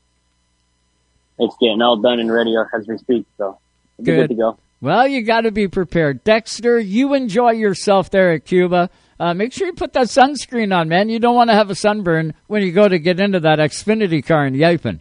[1.39, 3.25] It's getting all done and ready as we speak.
[3.37, 3.59] So
[4.01, 4.15] Good.
[4.15, 4.57] good to go.
[4.81, 6.23] Well, you got to be prepared.
[6.25, 8.89] Dexter, you enjoy yourself there at Cuba.
[9.17, 11.07] Uh, make sure you put that sunscreen on, man.
[11.07, 14.25] You don't want to have a sunburn when you go to get into that Xfinity
[14.25, 14.99] car in Yipin.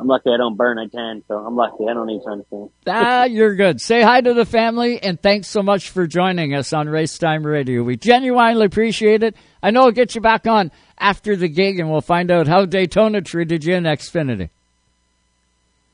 [0.00, 0.78] I'm lucky I don't burn.
[0.78, 1.84] I tan, so I'm lucky.
[1.88, 2.70] I don't need sunscreen.
[2.86, 3.80] ah, you're good.
[3.80, 7.46] Say hi to the family, and thanks so much for joining us on Race Time
[7.46, 7.82] Radio.
[7.84, 9.36] We genuinely appreciate it.
[9.62, 12.64] I know I'll get you back on after the gig, and we'll find out how
[12.64, 14.50] Daytona treated you in Xfinity.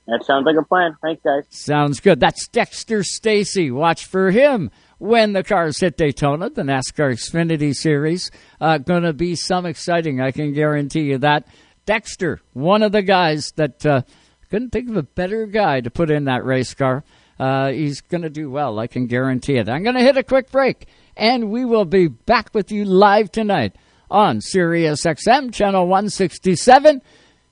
[0.07, 0.97] That sounds like a plan.
[1.03, 1.45] Thanks, guys.
[1.51, 2.19] Sounds good.
[2.19, 3.71] That's Dexter Stacey.
[3.71, 8.31] Watch for him when the cars hit Daytona, the NASCAR Xfinity Series.
[8.61, 11.47] Uh, going to be some exciting, I can guarantee you that.
[11.91, 14.03] Dexter, one of the guys that uh,
[14.49, 17.03] couldn't think of a better guy to put in that race car.
[17.37, 19.69] Uh, he's going to do well, I can guarantee it.
[19.69, 20.87] I'm going to hit a quick break,
[21.17, 23.75] and we will be back with you live tonight
[24.09, 27.03] on Sirius XM, channel 167.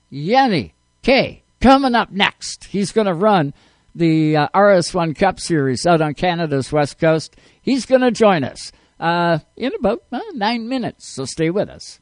[0.09, 2.63] Yanni K coming up next.
[2.63, 3.53] He's going to run
[3.93, 7.35] the uh, RS1 Cup Series out on Canada's west coast.
[7.61, 8.71] He's going to join us
[9.01, 11.99] uh, in about uh, nine minutes, so stay with us.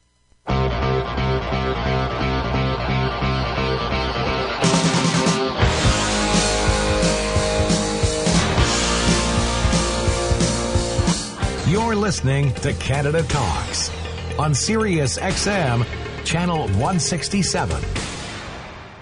[11.68, 13.90] You're listening to Canada Talks
[14.38, 15.84] on Sirius XM,
[16.24, 17.84] channel 167.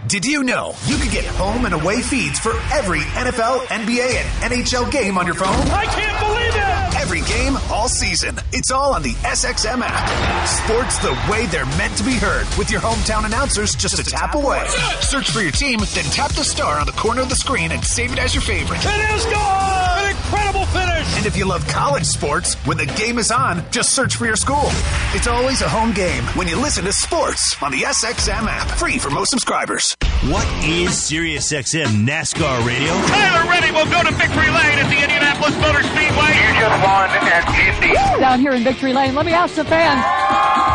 [0.09, 4.52] Did you know you could get home and away feeds for every NFL, NBA, and
[4.52, 5.55] NHL game on your phone?
[5.70, 7.01] I can't believe it!
[7.01, 8.36] Every game, all season.
[8.52, 10.48] It's all on the SXM app.
[10.48, 14.34] Sports the way they're meant to be heard with your hometown announcers just a tap
[14.34, 14.66] away.
[15.02, 17.84] Search for your team, then tap the star on the corner of the screen and
[17.84, 18.80] save it as your favorite.
[18.82, 19.98] It is gone!
[20.05, 20.85] An incredible finish!
[20.97, 24.36] And if you love college sports, when the game is on, just search for your
[24.36, 24.64] school.
[25.12, 28.97] It's always a home game when you listen to sports on the SXM app, free
[28.98, 29.85] for most subscribers.
[30.32, 32.93] What is SiriusXM NASCAR Radio?
[33.12, 36.32] Tyler Reddick will go to victory lane at the Indianapolis Motor Speedway.
[36.32, 37.93] You just won at Indy.
[38.20, 40.01] Down here in Victory Lane, let me ask the fans.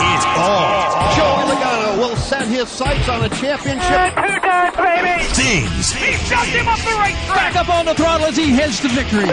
[0.05, 4.13] It's all Joey Logano will set his sights on a championship.
[4.15, 5.10] Two times, baby!
[5.33, 7.35] Things He shoved him up the racetrack!
[7.35, 9.25] Back up on the throttle as he heads to victory.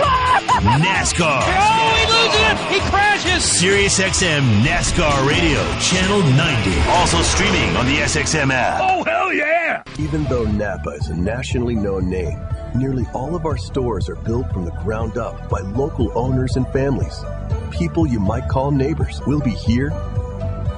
[0.58, 1.42] NASCAR.
[1.42, 2.58] Oh, he loses it!
[2.72, 3.44] He crashes!
[3.62, 6.80] SiriusXM NASCAR Radio, channel 90.
[6.90, 8.80] Also streaming on the SXM app.
[8.82, 9.82] Oh, hell yeah!
[9.98, 12.40] Even though Napa is a nationally known name,
[12.74, 16.66] nearly all of our stores are built from the ground up by local owners and
[16.68, 17.24] families.
[17.70, 19.90] People you might call neighbors will be here,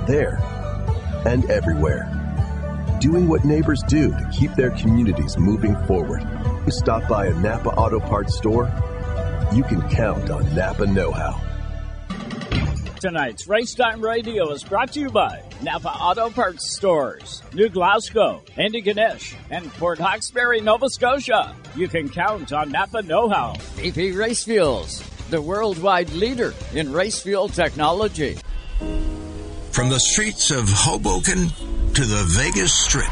[0.07, 0.39] there,
[1.27, 2.20] and everywhere.
[3.01, 6.21] Doing what neighbors do to keep their communities moving forward.
[6.67, 8.71] You stop by a Napa Auto Parts store,
[9.55, 11.41] you can count on Napa Know How.
[13.01, 19.35] Tonight's Racetime Radio is brought to you by Napa Auto Parts Stores, New Glasgow, Antigonish,
[19.49, 21.57] and Port Hawkesbury, Nova Scotia.
[21.75, 23.55] You can count on Napa Know How.
[23.77, 28.37] VP Race Fuels, the worldwide leader in race fuel technology.
[29.71, 31.49] From the streets of Hoboken
[31.95, 33.11] to the Vegas Strip,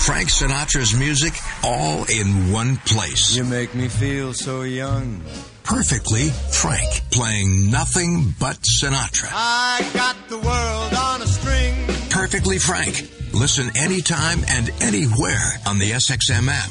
[0.00, 1.32] Frank Sinatra's music
[1.64, 3.34] all in one place.
[3.34, 5.22] You make me feel so young.
[5.64, 9.28] Perfectly Frank, playing nothing but Sinatra.
[9.32, 11.74] I got the world on a string.
[12.10, 13.10] Perfectly Frank.
[13.32, 16.70] Listen anytime and anywhere on the SXM app.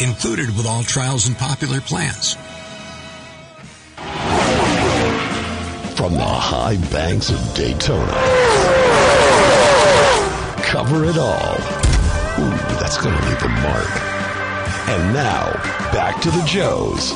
[0.00, 2.36] Included with all trials and popular plans.
[6.02, 8.12] From the high banks of Daytona.
[10.64, 11.54] Cover it all.
[12.42, 14.02] Ooh, that's going to leave a mark.
[14.88, 15.52] And now,
[15.92, 17.12] back to the Joes.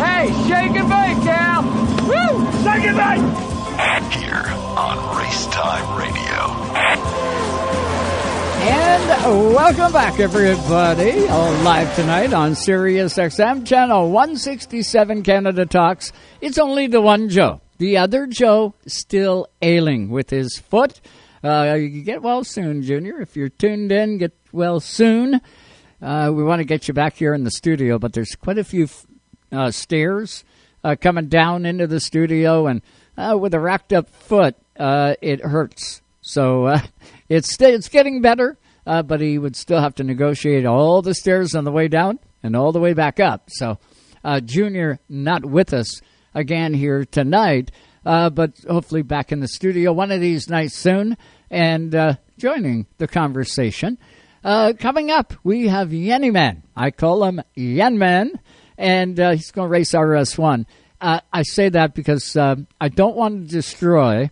[0.00, 1.62] Hey, shake and bake, Cal!
[2.08, 2.50] Woo!
[2.64, 3.20] Shake and bake!
[4.14, 4.46] Here
[4.78, 6.40] on Race Time Radio.
[8.64, 11.28] And welcome back, everybody.
[11.28, 16.12] All live tonight on Sirius XM, channel 167 Canada Talks.
[16.40, 17.61] It's only the one Joe.
[17.78, 21.00] The other Joe still ailing with his foot.
[21.42, 23.20] Uh, you get well soon, Junior.
[23.20, 25.40] If you're tuned in, get well soon.
[26.00, 28.64] Uh, we want to get you back here in the studio, but there's quite a
[28.64, 28.88] few
[29.50, 30.44] uh, stairs
[30.84, 32.82] uh, coming down into the studio, and
[33.16, 36.02] uh, with a racked up foot, uh, it hurts.
[36.20, 36.76] So
[37.28, 41.64] it's it's getting better, but he would still have to negotiate all the stairs on
[41.64, 43.48] the way down and all the way back up.
[43.48, 43.78] So
[44.44, 46.00] Junior not with us
[46.34, 47.70] again here tonight,
[48.04, 51.16] uh, but hopefully back in the studio one of these nights soon.
[51.50, 53.98] and uh, joining the conversation.
[54.42, 56.62] Uh, coming up, we have Yenny Man.
[56.74, 58.40] I call him Yen Man,
[58.76, 60.66] and uh, he's going to race RS1.
[61.00, 64.30] Uh, I say that because uh, I don't want to destroy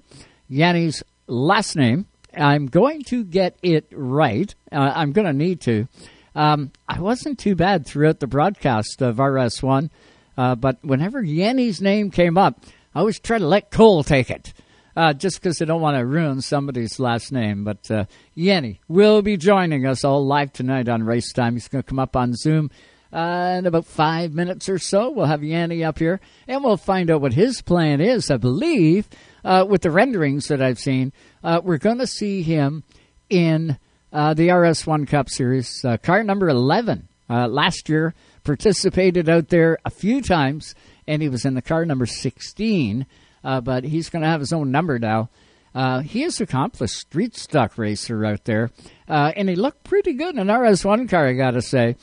[0.50, 2.06] Yanni's last name.
[2.36, 4.52] I'm going to get it right.
[4.72, 5.86] Uh, I'm going to need to.
[6.34, 9.90] Um, I wasn't too bad throughout the broadcast of RS1,
[10.36, 14.52] uh, but whenever Yanni's name came up, I always try to let Cole take it.
[14.96, 17.62] Uh, just because I don't want to ruin somebody's last name.
[17.62, 18.04] But uh,
[18.36, 21.54] Yenny will be joining us all live tonight on Race Time.
[21.54, 22.70] He's going to come up on Zoom
[23.12, 25.10] uh, in about five minutes or so.
[25.10, 28.30] We'll have Yanni up here, and we'll find out what his plan is.
[28.30, 29.08] I believe,
[29.44, 31.12] uh, with the renderings that I've seen,
[31.42, 32.84] uh, we're going to see him
[33.28, 33.78] in
[34.12, 37.08] uh, the RS1 Cup Series, uh, car number 11.
[37.28, 38.12] Uh, last year,
[38.44, 40.74] participated out there a few times,
[41.06, 43.06] and he was in the car number 16,
[43.44, 45.28] uh, but he's going to have his own number now.
[45.74, 48.70] Uh, he is accomplished street stock racer out there,
[49.08, 51.96] uh, and he looked pretty good in an RS1 car, I got to say.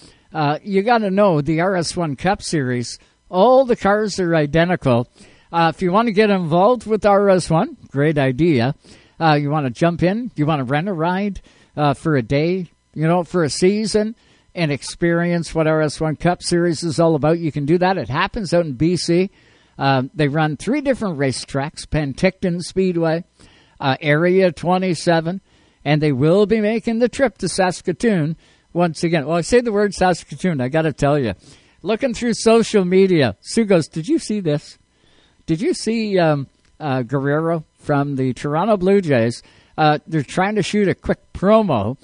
[0.64, 2.98] you got to know the RS1 Cup Series,
[3.30, 5.10] all the cars are identical.
[5.52, 8.74] if you want to get involved with RS1, great idea.
[9.20, 11.42] you want to jump in, you want to rent a ride,
[11.78, 14.16] uh, for a day, you know, for a season
[14.58, 17.38] and experience what our RS1 Cup Series is all about.
[17.38, 17.98] You can do that.
[17.98, 19.30] It happens out in BC.
[19.78, 23.24] Um, they run three different racetracks Penticton Speedway,
[23.80, 25.40] uh, Area 27,
[25.86, 28.36] and they will be making the trip to Saskatoon
[28.74, 29.28] once again.
[29.28, 31.36] Well, I say the word Saskatoon, I got to tell you.
[31.84, 34.80] Looking through social media, Sue goes, Did you see this?
[35.46, 36.48] Did you see um,
[36.80, 39.44] uh, Guerrero from the Toronto Blue Jays?
[39.78, 41.98] Uh, they're trying to shoot a quick promo.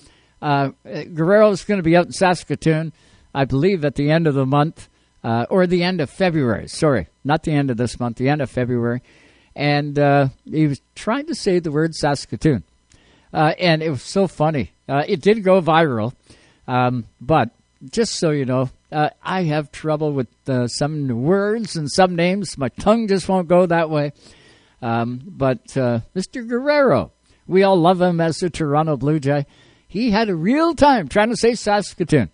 [0.43, 2.91] Uh, Guerrero is going to be out in Saskatoon,
[3.33, 4.89] I believe, at the end of the month
[5.23, 6.67] uh, or the end of February.
[6.67, 9.01] Sorry, not the end of this month, the end of February.
[9.55, 12.65] And uh, he was trying to say the word Saskatoon.
[13.31, 14.71] Uh, and it was so funny.
[14.87, 16.13] Uh, it did go viral.
[16.67, 17.51] Um, but
[17.89, 20.27] just so you know, uh, I have trouble with
[20.67, 22.57] some words and some names.
[22.57, 24.11] My tongue just won't go that way.
[24.81, 26.45] Um, but Mr.
[26.45, 27.11] Guerrero,
[27.47, 29.45] we all love him as a Toronto Blue Jay.
[29.93, 32.31] He had a real time trying to say Saskatoon.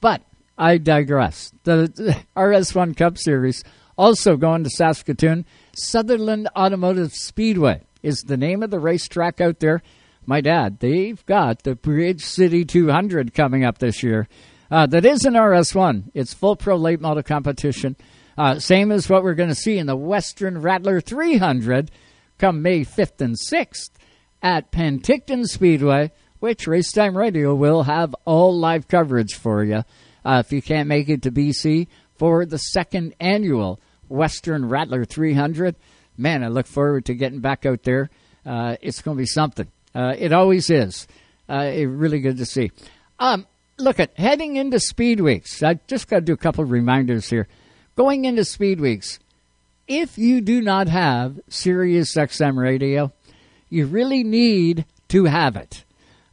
[0.00, 0.22] But
[0.56, 1.52] I digress.
[1.64, 3.62] The, the RS1 Cup Series
[3.98, 5.44] also going to Saskatoon.
[5.76, 9.82] Sutherland Automotive Speedway is the name of the racetrack out there.
[10.24, 14.26] My dad, they've got the Bridge City 200 coming up this year.
[14.70, 16.12] Uh, that is an RS1.
[16.14, 17.94] It's full pro late model competition.
[18.38, 21.90] Uh, same as what we're going to see in the Western Rattler 300
[22.38, 23.90] come May 5th and 6th
[24.42, 26.10] at Penticton Speedway,
[26.42, 29.84] which Racetime Radio will have all live coverage for you.
[30.24, 31.86] Uh, if you can't make it to BC
[32.16, 33.78] for the second annual
[34.08, 35.76] Western Rattler 300,
[36.18, 38.10] man, I look forward to getting back out there.
[38.44, 39.68] Uh, it's going to be something.
[39.94, 41.06] Uh, it always is.
[41.48, 42.72] Uh, it really good to see.
[43.20, 43.46] Um,
[43.78, 45.62] look at heading into Speed Weeks.
[45.62, 47.46] I just got to do a couple of reminders here.
[47.94, 49.20] Going into Speed Weeks,
[49.86, 53.12] if you do not have Sirius XM radio,
[53.70, 55.84] you really need to have it.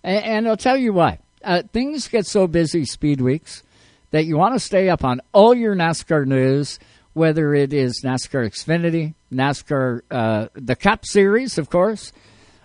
[0.03, 1.19] And, and I'll tell you why.
[1.43, 3.63] Uh, things get so busy, Speed Weeks,
[4.11, 6.79] that you want to stay up on all your NASCAR news,
[7.13, 12.11] whether it is NASCAR Xfinity, NASCAR, uh, the Cup Series, of course,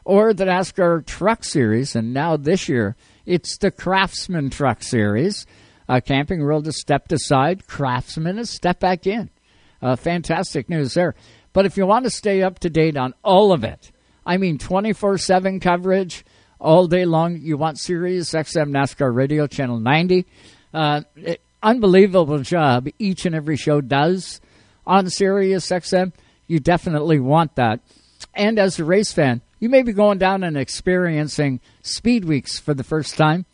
[0.05, 1.94] or the NASCAR Truck Series.
[1.94, 2.97] And now this year,
[3.27, 5.47] it's the Craftsman Truck Series.
[5.89, 7.66] Uh, Camping World has stepped aside.
[7.66, 9.31] Craftsman has stepped back in.
[9.82, 11.15] Uh, fantastic news there.
[11.52, 13.93] But if you want to stay up to date on all of it,
[14.27, 16.24] I mean, 24 7 coverage
[16.64, 17.38] all day long.
[17.40, 20.24] You want Sirius XM NASCAR Radio Channel 90.
[20.72, 24.40] Uh, it, unbelievable job each and every show does
[24.86, 26.12] on Sirius XM.
[26.46, 27.80] You definitely want that.
[28.34, 32.74] And as a race fan, you may be going down and experiencing Speed Weeks for
[32.74, 33.44] the first time.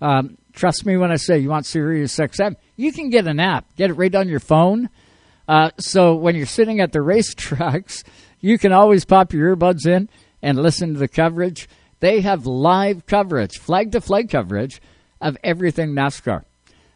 [0.00, 2.56] Um, trust me when I say you want Sirius XM.
[2.76, 4.88] You can get an app, get it right on your phone.
[5.48, 8.04] Uh, so when you're sitting at the racetracks,
[8.40, 10.08] you can always pop your earbuds in
[10.40, 11.68] and listen to the coverage.
[12.02, 14.82] They have live coverage, flag to flag coverage
[15.20, 16.42] of everything NASCAR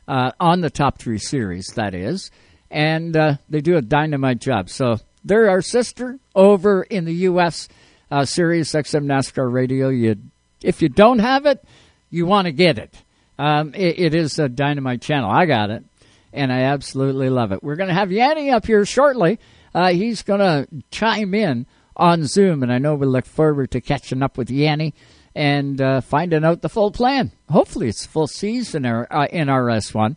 [0.09, 2.33] uh, on the top three series, that is.
[2.73, 4.69] And uh, they do a dynamite job.
[4.69, 7.69] So they're our sister over in the U.S.
[8.11, 9.91] Uh, XM NASCAR Radio.
[9.91, 10.17] You,
[10.65, 11.65] if you don't have it,
[12.11, 12.93] you want to get it.
[13.39, 14.01] Um, it.
[14.01, 15.31] It is a dynamite channel.
[15.31, 15.85] I got it,
[16.33, 17.63] and I absolutely love it.
[17.63, 19.39] We're going to have Yanni up here shortly
[19.77, 21.67] uh, he's going to chime in
[21.97, 24.95] on Zoom, and I know we look forward to catching up with Yanni
[25.35, 27.33] and uh, finding out the full plan.
[27.51, 30.17] Hopefully, it's full season uh, in RS1.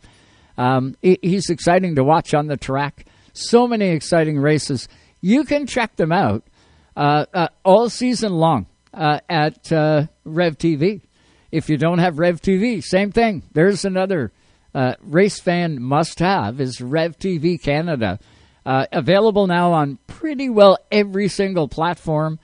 [0.58, 3.06] Um, he's exciting to watch on the track.
[3.34, 4.88] So many exciting races.
[5.22, 6.44] You can check them out
[6.96, 11.02] uh, uh, all season long uh, at uh, Rev TV.
[11.52, 13.44] If you don't have Rev TV, same thing.
[13.54, 14.32] There's another
[15.02, 18.20] race fan must have is Rev TV Canada.
[18.70, 22.38] Uh, available now on pretty well every single platform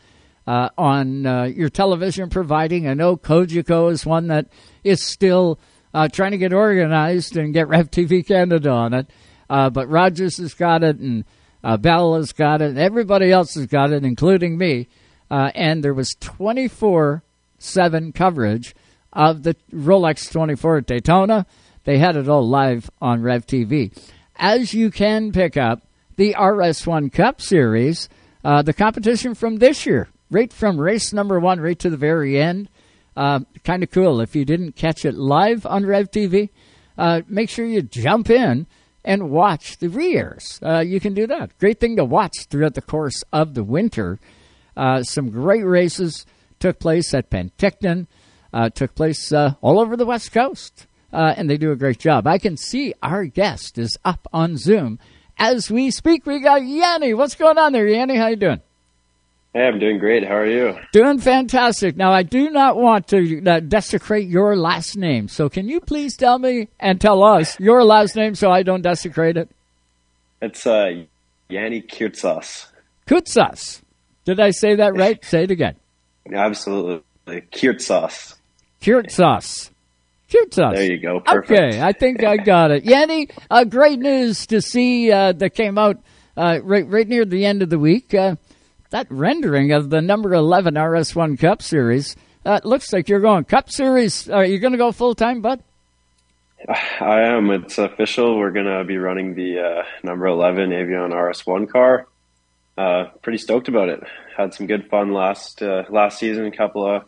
[0.47, 2.87] uh, on uh, your television providing.
[2.87, 4.47] I know Cogeco is one that
[4.83, 5.59] is still
[5.93, 9.07] uh, trying to get organized and get Rev TV Canada on it.
[9.47, 11.25] Uh, but Rogers has got it, and
[11.63, 14.87] uh, Bell has got it, and everybody else has got it, including me.
[15.29, 17.21] And there was 24
[17.59, 18.75] 7 coverage
[19.13, 21.45] of the Rolex 24 at Daytona.
[21.83, 23.95] They had it all live on Rev TV.
[24.37, 25.84] As you can pick up
[26.15, 28.09] the RS1 Cup Series,
[28.43, 32.39] uh, the competition from this year, right from race number one right to the very
[32.39, 32.69] end.
[33.15, 34.19] Uh, kind of cool.
[34.21, 36.49] If you didn't catch it live on Rev TV,
[36.97, 38.67] uh, make sure you jump in
[39.03, 40.59] and watch the re-airs.
[40.63, 41.57] Uh, you can do that.
[41.59, 44.19] Great thing to watch throughout the course of the winter.
[44.75, 46.25] Uh, some great races
[46.59, 48.07] took place at Penticton,
[48.51, 52.27] uh, took place all over the West Coast, and they do a great job.
[52.27, 54.99] I can see our guest is up on Zoom
[55.37, 56.25] as we speak.
[56.25, 57.13] We got Yanni.
[57.13, 58.17] What's going on there, Yanni?
[58.17, 58.61] How you doing?
[59.53, 60.27] Hey, I'm doing great.
[60.27, 60.77] How are you?
[60.91, 61.95] Doing fantastic.
[61.95, 65.29] Now, I do not want to uh, desecrate your last name.
[65.29, 68.81] So, can you please tell me and tell us your last name so I don't
[68.81, 69.49] desecrate it?
[70.41, 71.05] It's uh,
[71.47, 72.67] Yanni Kirtsas.
[73.07, 73.81] Kutsas.
[74.25, 75.23] Did I say that right?
[75.25, 75.75] say it again.
[76.33, 77.01] Absolutely.
[77.27, 78.35] Kirtsas.
[78.81, 79.69] Kirtsas.
[80.29, 80.75] Kirtsas.
[80.75, 81.19] There you go.
[81.19, 81.51] Perfect.
[81.51, 82.83] Okay, I think I got it.
[82.83, 85.97] Yanni, uh, great news to see uh, that came out
[86.35, 88.13] uh, right, right near the end of the week.
[88.13, 88.35] Uh,
[88.89, 92.15] that rendering of the number 11 RS1 Cup Series.
[92.45, 94.29] Uh, looks like you're going Cup Series.
[94.29, 95.63] Are you going to go full time, bud?
[96.69, 97.49] I am.
[97.51, 98.37] It's official.
[98.37, 102.07] We're going to be running the uh, number 11 Avion RS1 car.
[102.77, 104.01] Uh, pretty stoked about it.
[104.37, 106.45] Had some good fun last uh, last season.
[106.45, 107.03] A couple of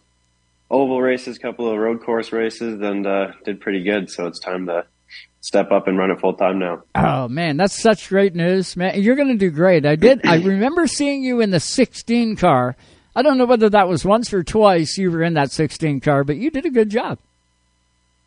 [0.69, 4.09] oval races, a couple of road course races, and uh, did pretty good.
[4.09, 4.85] So it's time to
[5.41, 6.83] step up and run it full time now.
[6.95, 9.01] Oh man, that's such great news, man!
[9.01, 9.85] You're going to do great.
[9.85, 10.25] I did.
[10.25, 12.75] I remember seeing you in the 16 car.
[13.15, 16.23] I don't know whether that was once or twice you were in that 16 car,
[16.23, 17.17] but you did a good job.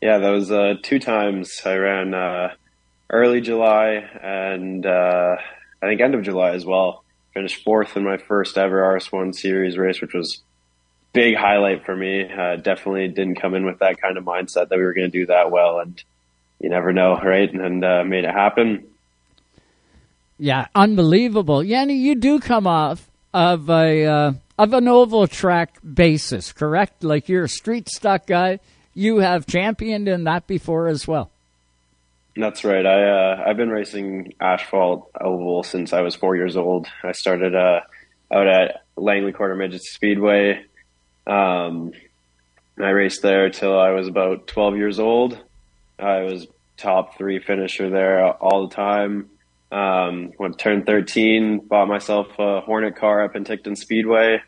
[0.01, 1.61] Yeah, that was uh, two times.
[1.63, 2.49] I ran uh,
[3.09, 5.37] early July and uh,
[5.81, 7.05] I think end of July as well.
[7.33, 10.41] Finished fourth in my first ever RS1 series race, which was
[11.13, 12.23] big highlight for me.
[12.31, 15.19] Uh, definitely didn't come in with that kind of mindset that we were going to
[15.19, 16.01] do that well, and
[16.59, 17.51] you never know, right?
[17.51, 18.87] And uh, made it happen.
[20.37, 21.95] Yeah, unbelievable, Yanni.
[21.95, 27.03] You do come off of a uh, of an oval track basis, correct?
[27.03, 28.59] Like you're a street stock guy.
[28.93, 31.31] You have championed in that before as well.
[32.35, 32.85] That's right.
[32.85, 36.87] I uh, I've been racing asphalt oval since I was four years old.
[37.03, 37.81] I started uh,
[38.31, 40.65] out at Langley Quarter Midget Speedway.
[41.31, 41.93] Um,
[42.77, 45.37] I raced there till I was about 12 years old.
[45.97, 46.47] I was
[46.77, 49.29] top three finisher there all the time.
[49.71, 54.41] Um, when I turned 13, bought myself a Hornet car up in Penticton Speedway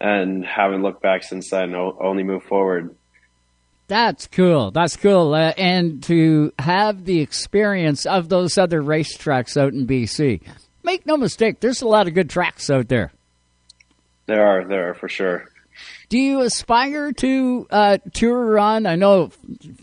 [0.00, 2.94] and haven't looked back since then, only moved forward.
[3.86, 4.70] That's cool.
[4.70, 5.32] That's cool.
[5.32, 10.42] Uh, and to have the experience of those other racetracks out in BC.
[10.82, 13.12] Make no mistake, there's a lot of good tracks out there.
[14.26, 15.48] There are, there are for sure.
[16.08, 18.86] Do you aspire to uh, tour run?
[18.86, 19.30] I know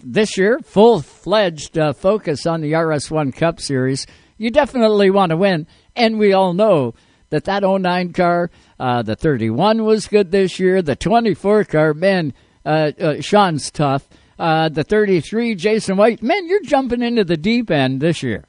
[0.04, 4.08] this year, full fledged uh, focus on the RS1 Cup Series.
[4.40, 6.96] You definitely want to win, and we all know
[7.30, 8.50] that that 09 car,
[8.80, 10.82] uh, the 31 was good this year.
[10.82, 12.34] The 24 car, man,
[12.66, 14.08] uh, uh, Sean's tough.
[14.40, 18.46] Uh, the 33, Jason White, man, you're jumping into the deep end this year.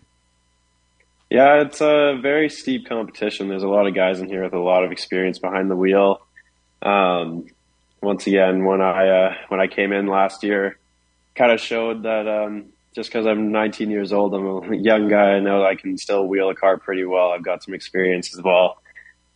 [1.29, 3.49] Yeah, it's a very steep competition.
[3.49, 6.23] There's a lot of guys in here with a lot of experience behind the wheel.
[6.83, 7.47] Um,
[8.07, 10.79] once again, when I uh, when I came in last year,
[11.35, 15.33] kind of showed that um, just because I'm 19 years old, I'm a young guy.
[15.33, 17.33] I know I can still wheel a car pretty well.
[17.33, 18.81] I've got some experience as well,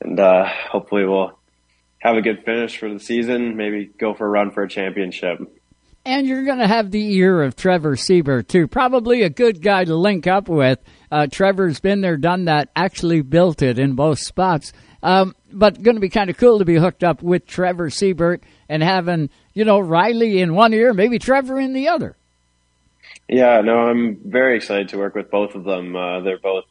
[0.00, 1.36] and uh, hopefully we'll
[1.98, 3.56] have a good finish for the season.
[3.56, 5.40] Maybe go for a run for a championship.
[6.06, 8.66] And you're going to have the ear of Trevor Siebert too.
[8.66, 10.78] Probably a good guy to link up with.
[11.12, 12.70] Uh, Trevor's been there, done that.
[12.74, 14.72] Actually built it in both spots.
[15.02, 18.42] Um, but going to be kind of cool to be hooked up with Trevor Siebert
[18.68, 22.16] and having, you know, Riley in one ear, maybe Trevor in the other.
[23.28, 25.96] Yeah, no, I'm very excited to work with both of them.
[25.96, 26.64] Uh, they're both,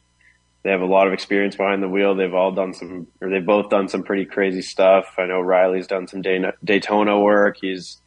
[0.62, 2.14] they have a lot of experience behind the wheel.
[2.14, 5.14] They've all done some, or they've both done some pretty crazy stuff.
[5.18, 7.56] I know Riley's done some Daytona work.
[7.60, 8.00] He's,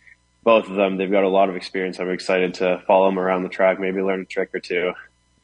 [0.43, 1.99] both of them, they've got a lot of experience.
[1.99, 4.91] I'm excited to follow them around the track, maybe learn a trick or two.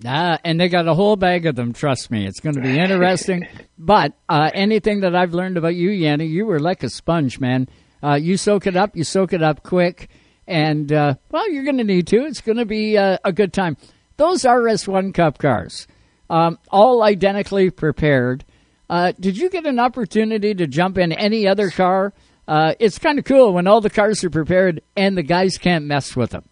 [0.05, 1.73] Ah, and they got a whole bag of them.
[1.73, 3.47] Trust me, it's going to be interesting.
[3.77, 7.67] but uh, anything that I've learned about you, Yanni, you were like a sponge, man.
[8.01, 10.09] Uh, you soak it up, you soak it up quick,
[10.47, 12.25] and uh, well, you're going to need to.
[12.25, 13.75] It's going to be uh, a good time.
[14.15, 15.85] Those RS1 Cup cars,
[16.29, 18.45] um, all identically prepared.
[18.89, 22.13] Uh, did you get an opportunity to jump in any other car?
[22.47, 25.85] Uh, it's kind of cool when all the cars are prepared and the guys can't
[25.85, 26.45] mess with them.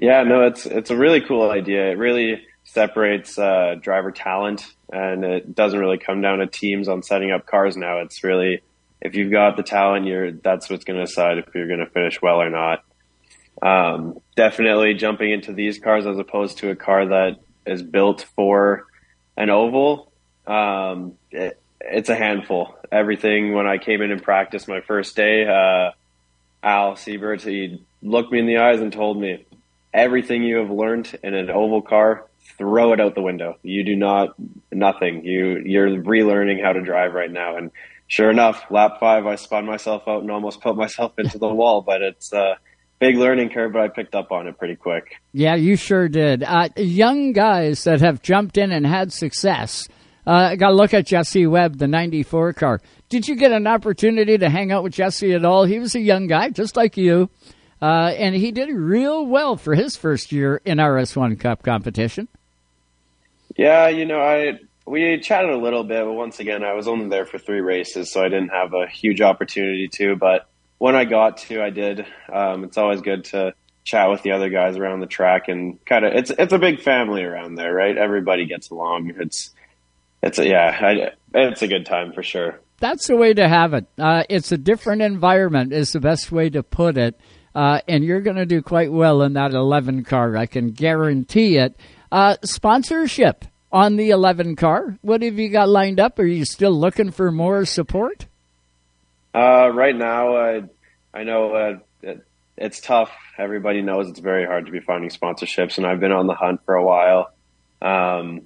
[0.00, 1.90] Yeah, no, it's it's a really cool idea.
[1.90, 7.02] It really separates uh, driver talent, and it doesn't really come down to teams on
[7.02, 7.98] setting up cars now.
[8.00, 8.62] It's really
[9.02, 11.90] if you've got the talent, you're that's what's going to decide if you're going to
[11.90, 12.82] finish well or not.
[13.60, 17.36] Um, definitely jumping into these cars as opposed to a car that
[17.66, 18.86] is built for
[19.36, 20.10] an oval.
[20.46, 22.74] Um, it, it's a handful.
[22.90, 25.90] Everything when I came in and practiced my first day, uh,
[26.62, 29.44] Al Siebert, he looked me in the eyes and told me,
[29.92, 32.26] everything you have learned in an oval car,
[32.58, 33.56] throw it out the window.
[33.62, 34.34] You do not
[34.72, 35.24] nothing.
[35.24, 37.56] You you're relearning how to drive right now.
[37.56, 37.70] And
[38.06, 41.82] sure enough, lap five, I spun myself out and almost put myself into the wall.
[41.82, 42.58] But it's a
[42.98, 45.16] big learning curve, but I picked up on it pretty quick.
[45.32, 46.42] Yeah, you sure did.
[46.42, 49.88] Uh, young guys that have jumped in and had success.
[50.26, 52.80] Uh, got to look at Jesse Webb, the '94 car.
[53.08, 55.64] Did you get an opportunity to hang out with Jesse at all?
[55.64, 57.30] He was a young guy, just like you.
[57.82, 62.28] Uh, and he did real well for his first year in RS1 Cup competition.
[63.56, 67.08] Yeah, you know, I we chatted a little bit, but once again, I was only
[67.08, 70.16] there for three races, so I didn't have a huge opportunity to.
[70.16, 70.48] But
[70.78, 72.06] when I got to, I did.
[72.32, 73.54] Um, it's always good to
[73.84, 76.80] chat with the other guys around the track and kind of it's it's a big
[76.80, 77.96] family around there, right?
[77.96, 79.14] Everybody gets along.
[79.18, 79.50] It's
[80.22, 82.60] it's a, yeah, I, it's a good time for sure.
[82.78, 83.86] That's the way to have it.
[83.98, 87.18] Uh, it's a different environment, is the best way to put it.
[87.54, 90.36] Uh, and you're going to do quite well in that 11 car.
[90.36, 91.74] I can guarantee it.
[92.12, 94.98] Uh, sponsorship on the 11 car.
[95.02, 96.18] What have you got lined up?
[96.18, 98.26] Are you still looking for more support?
[99.34, 100.62] Uh, right now, I
[101.14, 103.10] I know uh, it, it's tough.
[103.38, 106.62] Everybody knows it's very hard to be finding sponsorships, and I've been on the hunt
[106.64, 107.32] for a while.
[107.80, 108.42] Um,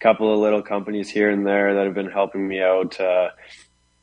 [0.00, 3.00] couple of little companies here and there that have been helping me out.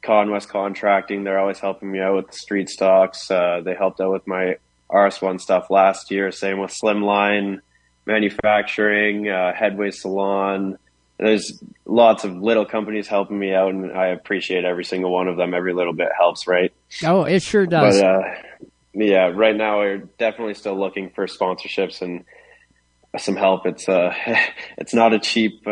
[0.06, 3.30] Uh, Conwest Contracting, they're always helping me out with the street stocks.
[3.30, 4.57] Uh, they helped out with my
[4.90, 6.32] RS1 stuff last year.
[6.32, 7.61] Same with Slimline
[8.06, 10.77] Manufacturing, uh, Headway Salon.
[11.18, 15.38] There's lots of little companies helping me out, and I appreciate every single one of
[15.38, 15.53] them.
[15.53, 16.73] Every little bit helps, right?
[17.03, 18.02] Oh, it sure does.
[18.02, 18.22] But uh,
[18.94, 22.26] yeah, right now we're definitely still looking for sponsorships and
[23.18, 23.65] some help.
[23.65, 24.14] It's uh,
[24.77, 25.65] it's not a cheap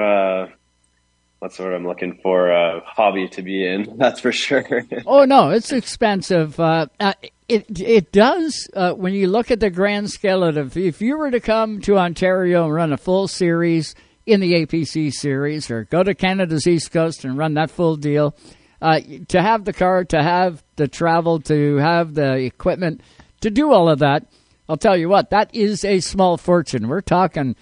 [1.58, 2.52] the word I'm looking for?
[2.52, 3.96] Uh, hobby to be in.
[3.98, 4.86] That's for sure.
[5.06, 6.60] oh no, it's expensive.
[6.60, 7.14] Uh, uh,
[7.48, 11.32] it it does uh, when you look at the grand scale of if you were
[11.32, 13.96] to come to Ontario and run a full series
[14.26, 18.36] in the APC series, or go to Canada's East Coast and run that full deal.
[18.82, 19.00] Uh,
[19.30, 23.02] to have the car, to have the travel, to have the equipment,
[23.40, 24.26] to do all of that,
[24.68, 26.88] I'll tell you what, that is a small fortune.
[26.90, 27.56] We're talking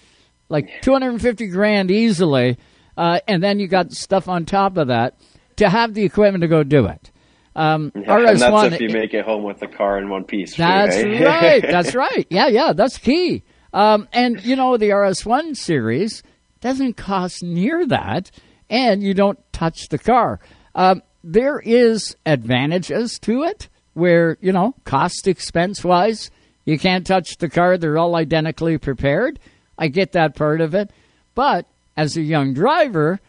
[0.50, 2.58] like 250 grand easily
[3.02, 5.16] uh, and then you got stuff on top of that
[5.56, 7.10] to have the equipment to go do it.
[7.56, 10.24] Um, yeah, RS1, and that's if you make it home with the car in one
[10.24, 10.56] piece.
[10.56, 11.24] That's sure, eh?
[11.26, 11.62] right.
[11.64, 12.28] That's right.
[12.30, 13.42] Yeah, yeah, that's key.
[13.74, 16.22] Um, and you know the RS1 series
[16.60, 18.30] doesn't cost near that,
[18.70, 20.40] and you don't touch the car.
[20.76, 26.30] Um, there is advantages to it where you know cost expense wise
[26.66, 29.38] you can't touch the car they're all identically prepared
[29.78, 30.90] i get that part of it
[31.36, 33.20] but as a young driver,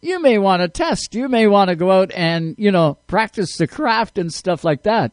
[0.00, 1.14] you may want to test.
[1.14, 4.82] You may want to go out and, you know, practice the craft and stuff like
[4.84, 5.12] that.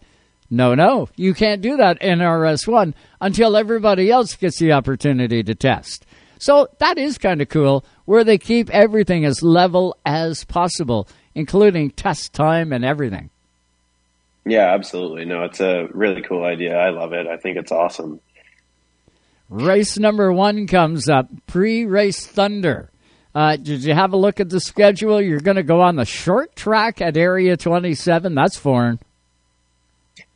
[0.49, 5.53] No, no, you can't do that in RS1 until everybody else gets the opportunity to
[5.53, 6.06] test.
[6.40, 11.91] So that is kind of cool where they keep everything as level as possible, including
[11.91, 13.30] test time and everything.
[14.45, 15.26] Yeah, absolutely.
[15.26, 16.78] No, it's a really cool idea.
[16.78, 17.28] I love it.
[17.28, 18.22] I think it's awesome.
[19.49, 22.91] Race number one comes up pre race Thunder.
[23.34, 25.22] Uh, did you have a look at the schedule?
[25.22, 28.34] You're going to go on the short track at Area 27.
[28.34, 28.99] That's foreign.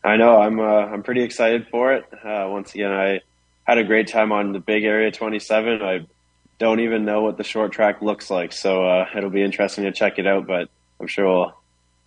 [0.03, 0.39] I know.
[0.39, 2.05] I'm uh, I'm pretty excited for it.
[2.13, 3.19] Uh, once again, I
[3.63, 5.81] had a great time on the big Area 27.
[5.81, 6.05] I
[6.57, 9.91] don't even know what the short track looks like, so uh, it'll be interesting to
[9.91, 10.47] check it out.
[10.47, 10.69] But
[10.99, 11.53] I'm sure we'll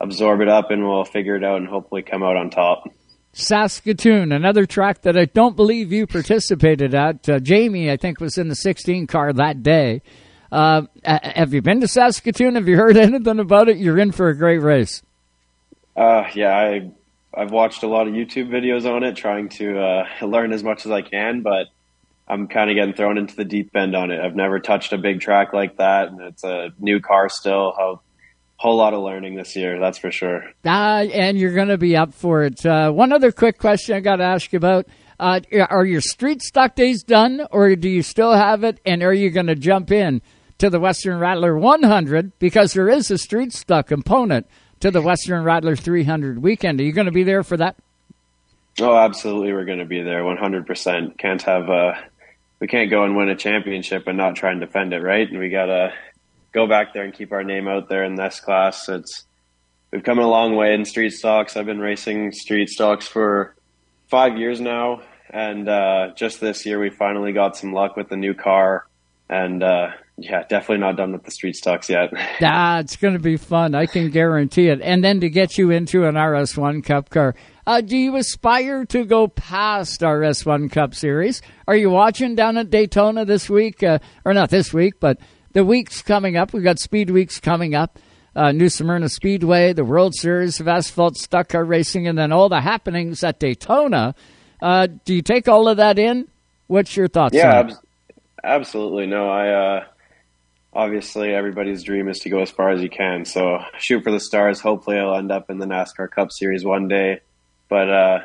[0.00, 2.88] absorb it up and we'll figure it out and hopefully come out on top.
[3.34, 7.28] Saskatoon, another track that I don't believe you participated at.
[7.28, 10.02] Uh, Jamie, I think, was in the 16 car that day.
[10.52, 12.54] Uh, have you been to Saskatoon?
[12.54, 13.78] Have you heard anything about it?
[13.78, 15.02] You're in for a great race.
[15.96, 16.90] Uh, yeah, I
[17.36, 20.86] I've watched a lot of YouTube videos on it, trying to uh, learn as much
[20.86, 21.66] as I can, but
[22.28, 24.20] I'm kind of getting thrown into the deep end on it.
[24.20, 27.74] I've never touched a big track like that, and it's a new car still.
[27.76, 28.00] How
[28.64, 29.78] whole lot of learning this year.
[29.78, 30.50] That's for sure.
[30.64, 32.64] Uh, and you're going to be up for it.
[32.64, 34.86] Uh, one other quick question I got to ask you about.
[35.20, 38.80] Uh, are your street stock days done, or do you still have it?
[38.86, 40.22] And are you going to jump in
[40.56, 44.46] to the Western Rattler 100 because there is a street stock component
[44.80, 46.80] to the Western Rattler 300 weekend?
[46.80, 47.76] Are you going to be there for that?
[48.80, 51.18] Oh, absolutely, we're going to be there 100%.
[51.18, 51.92] Can't have uh,
[52.60, 55.28] we can't go and win a championship and not try and defend it, right?
[55.28, 55.92] And we got to
[56.54, 58.88] go back there and keep our name out there in this class.
[58.88, 59.26] It's
[59.90, 61.56] we've come a long way in street stocks.
[61.56, 63.54] I've been racing street stocks for
[64.08, 68.16] five years now, and uh, just this year we finally got some luck with the
[68.16, 68.86] new car,
[69.28, 72.10] and uh, yeah, definitely not done with the street stocks yet.
[72.40, 73.74] ah, it's going to be fun.
[73.74, 74.80] I can guarantee it.
[74.80, 77.34] And then to get you into an RS1 Cup car.
[77.66, 81.42] Uh, do you aspire to go past RS1 Cup Series?
[81.66, 83.82] Are you watching down at Daytona this week?
[83.82, 85.18] Uh, or not this week, but
[85.54, 86.52] the weeks coming up.
[86.52, 87.98] We've got Speed Weeks coming up.
[88.36, 92.48] Uh, New Smyrna Speedway, the World Series of Asphalt Stock Car Racing, and then all
[92.48, 94.16] the happenings at Daytona.
[94.60, 96.26] Uh, do you take all of that in?
[96.66, 97.36] What's your thoughts?
[97.36, 97.72] Yeah, ab-
[98.42, 99.06] absolutely.
[99.06, 99.84] No, I uh,
[100.72, 103.24] obviously everybody's dream is to go as far as you can.
[103.24, 104.60] So shoot for the stars.
[104.60, 107.20] Hopefully, I'll end up in the NASCAR Cup Series one day.
[107.68, 108.18] But uh,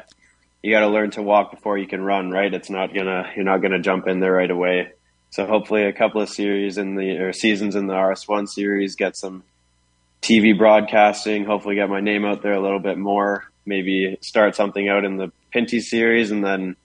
[0.64, 2.52] you got to learn to walk before you can run, right?
[2.52, 4.94] It's not gonna you're not gonna jump in there right away.
[5.32, 9.16] So hopefully, a couple of series in the or seasons in the RS1 series get
[9.16, 9.44] some
[10.22, 11.46] TV broadcasting.
[11.46, 13.46] Hopefully, get my name out there a little bit more.
[13.66, 16.76] Maybe start something out in the Pinty series, and then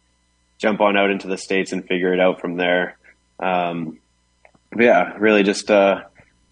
[0.58, 2.96] jump on out into the states and figure it out from there.
[3.40, 3.98] Um,
[4.78, 6.02] yeah, really just uh,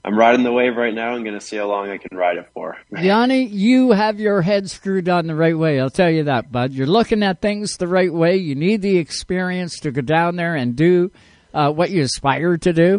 [0.04, 1.14] I'm riding the wave right now.
[1.14, 2.76] I'm going to see how long I can ride it for.
[2.90, 5.78] Yanni, you have your head screwed on the right way.
[5.78, 6.72] I'll tell you that, bud.
[6.72, 8.36] You're looking at things the right way.
[8.36, 11.12] You need the experience to go down there and do
[11.54, 12.98] uh, what you aspire to do.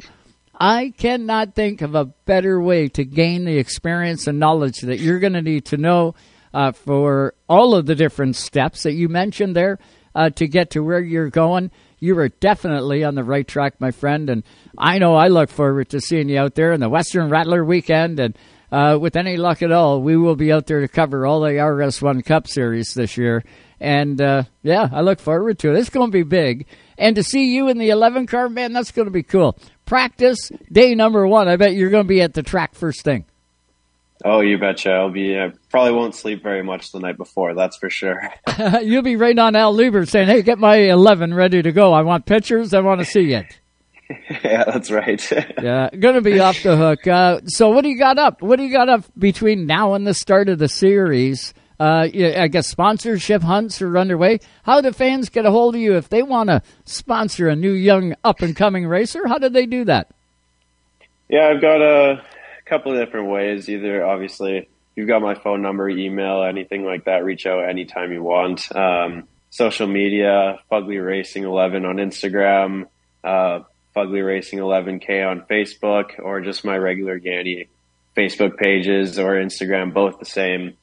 [0.59, 5.19] I cannot think of a better way to gain the experience and knowledge that you're
[5.19, 6.15] going to need to know
[6.53, 9.79] uh, for all of the different steps that you mentioned there
[10.15, 11.71] uh, to get to where you're going.
[11.99, 14.29] You are definitely on the right track, my friend.
[14.29, 14.43] And
[14.77, 18.19] I know I look forward to seeing you out there in the Western Rattler weekend.
[18.19, 18.37] And
[18.71, 21.51] uh, with any luck at all, we will be out there to cover all the
[21.51, 23.43] RS1 Cup Series this year.
[23.83, 25.77] And uh, yeah, I look forward to it.
[25.77, 26.67] It's going to be big.
[26.97, 29.57] And to see you in the 11 car, man, that's going to be cool.
[29.85, 31.49] Practice day number one.
[31.49, 33.25] I bet you're going to be at the track first thing.
[34.23, 34.89] Oh, you betcha.
[34.89, 38.29] I'll be, I probably won't sleep very much the night before, that's for sure.
[38.81, 41.91] You'll be right on Al Siebert saying, hey, get my 11 ready to go.
[41.91, 42.73] I want pictures.
[42.73, 43.59] I want to see it.
[44.43, 45.21] yeah, that's right.
[45.61, 47.05] yeah, going to be off the hook.
[47.05, 48.41] Uh, so, what do you got up?
[48.41, 51.53] What do you got up between now and the start of the series?
[51.79, 54.39] Uh, I guess sponsorship hunts are underway.
[54.63, 57.71] How do fans get a hold of you if they want to sponsor a new
[57.71, 59.27] young up and coming racer?
[59.27, 60.09] How do they do that?
[61.29, 62.23] Yeah, I've got a
[62.65, 63.69] couple of different ways.
[63.69, 67.23] Either obviously you've got my phone number, email, anything like that.
[67.23, 68.73] Reach out anytime you want.
[68.75, 72.87] Um, social media, Fugly Racing 11 on Instagram,
[73.23, 73.59] uh,
[73.95, 77.67] Fugly Racing 11K on Facebook, or just my regular Yanni
[78.15, 80.73] Facebook pages or Instagram, both the same.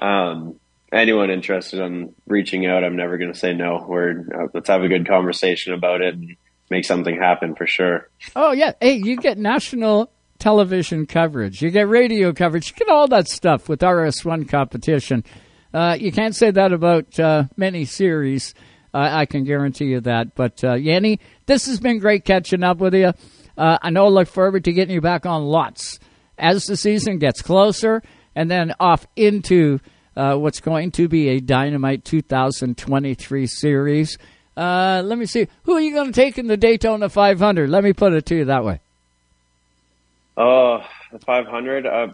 [0.00, 0.58] Um,
[0.92, 3.84] anyone interested in reaching out, I'm never going to say no.
[3.86, 6.36] We're uh, let's have a good conversation about it and
[6.70, 8.08] make something happen for sure.
[8.34, 13.06] Oh yeah, hey, you get national television coverage, you get radio coverage, you get all
[13.08, 15.24] that stuff with RS1 competition.
[15.72, 18.54] Uh, you can't say that about uh, many series.
[18.92, 20.34] I can guarantee you that.
[20.34, 23.12] But uh, Yanni, this has been great catching up with you.
[23.56, 26.00] Uh, I know I look forward to getting you back on lots
[26.38, 28.02] as the season gets closer
[28.34, 29.80] and then off into
[30.16, 34.18] uh, what's going to be a Dynamite 2023 series.
[34.56, 35.48] Uh, let me see.
[35.64, 37.70] Who are you going to take in the Daytona 500?
[37.70, 38.80] Let me put it to you that way.
[40.36, 41.86] Oh, the 500.
[41.86, 42.08] Uh,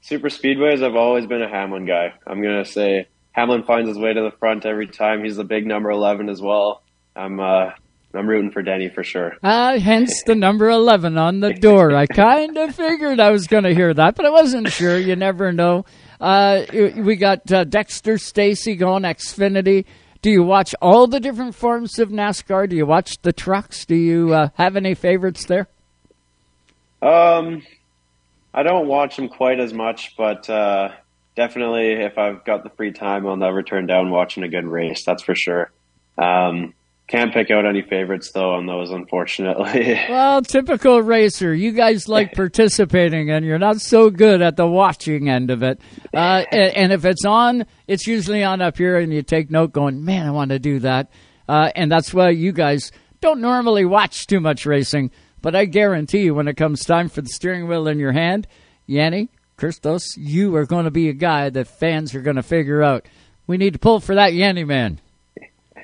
[0.00, 0.84] super speedways.
[0.84, 2.14] I've always been a Hamlin guy.
[2.26, 5.24] I'm going to say Hamlin finds his way to the front every time.
[5.24, 6.82] He's the big number 11 as well.
[7.16, 7.70] I'm uh,
[8.12, 9.36] I'm rooting for Denny for sure.
[9.42, 11.94] Uh, hence the number 11 on the door.
[11.94, 14.98] I kind of figured I was going to hear that, but I wasn't sure.
[14.98, 15.84] You never know.
[16.20, 16.62] Uh,
[16.96, 19.84] we got uh, Dexter Stacey going Xfinity.
[20.22, 22.68] Do you watch all the different forms of NASCAR?
[22.68, 23.86] Do you watch the trucks?
[23.86, 25.68] Do you uh, have any favorites there?
[27.00, 27.62] Um,
[28.52, 30.90] I don't watch them quite as much, but uh,
[31.36, 35.04] definitely if I've got the free time, I'll never turn down watching a good race.
[35.06, 35.70] That's for sure.
[36.18, 36.74] Um,
[37.10, 40.00] can't pick out any favorites though on those, unfortunately.
[40.08, 41.52] well, typical racer.
[41.52, 45.80] You guys like participating, and you're not so good at the watching end of it.
[46.14, 49.72] Uh, and, and, if it's on, it's usually on up here, and you take note,
[49.72, 51.10] going, "Man, I want to do that."
[51.48, 55.10] Uh, and that's why you guys don't normally watch too much racing.
[55.42, 58.46] But I guarantee you, when it comes time for the steering wheel in your hand,
[58.86, 62.82] Yanni, Christos, you are going to be a guy that fans are going to figure
[62.82, 63.06] out.
[63.48, 65.00] We need to pull for that Yanni man.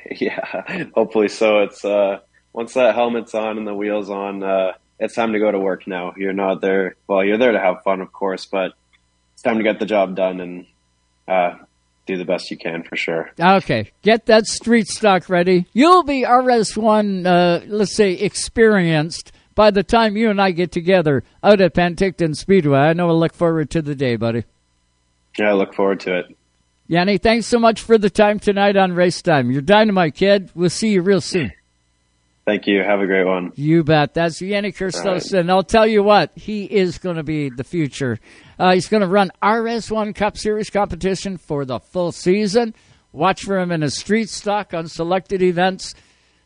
[0.20, 1.60] Yeah, hopefully so.
[1.60, 2.20] It's uh,
[2.52, 5.86] once that helmet's on and the wheels on, uh, it's time to go to work
[5.86, 6.14] now.
[6.16, 6.96] You're not there.
[7.06, 8.72] Well, you're there to have fun, of course, but
[9.34, 10.66] it's time to get the job done and
[11.28, 11.56] uh,
[12.06, 13.30] do the best you can for sure.
[13.38, 15.66] Okay, get that street stock ready.
[15.72, 21.24] You'll be RS1, uh, let's say, experienced by the time you and I get together
[21.42, 22.78] out at Penticton Speedway.
[22.78, 24.44] I know we'll look forward to the day, buddy.
[25.38, 26.36] Yeah, I look forward to it.
[26.88, 29.50] Yanni, thanks so much for the time tonight on Race Time.
[29.50, 30.50] You're dynamite, kid.
[30.54, 31.52] We'll see you real soon.
[32.44, 32.80] Thank you.
[32.80, 33.50] Have a great one.
[33.56, 34.14] You bet.
[34.14, 35.32] That's Yanni Christos.
[35.32, 38.20] And I'll tell you what, he is going to be the future.
[38.56, 42.72] Uh, he's going to run RS1 Cup Series competition for the full season.
[43.12, 45.92] Watch for him in a street stock on selected events.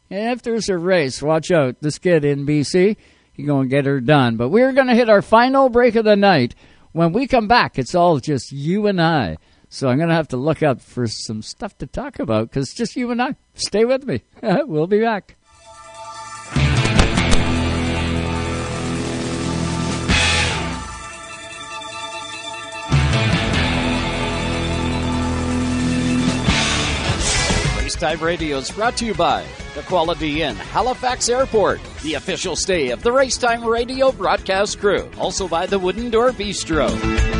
[0.08, 1.76] And if there's a race, watch out.
[1.82, 2.96] This kid in BC,
[3.34, 4.36] he's going to get her done.
[4.38, 6.54] But we're going to hit our final break of the night.
[6.92, 9.36] When we come back, it's all just you and I.
[9.70, 12.74] So I'm going to have to look out for some stuff to talk about because
[12.74, 13.36] just you and I.
[13.54, 14.22] Stay with me.
[14.42, 15.36] we'll be back.
[28.00, 29.44] Time Radio is brought to you by
[29.74, 35.10] the Quality Inn, Halifax Airport, the official stay of the Racetime Radio broadcast crew.
[35.18, 37.39] Also by the Wooden Door Bistro.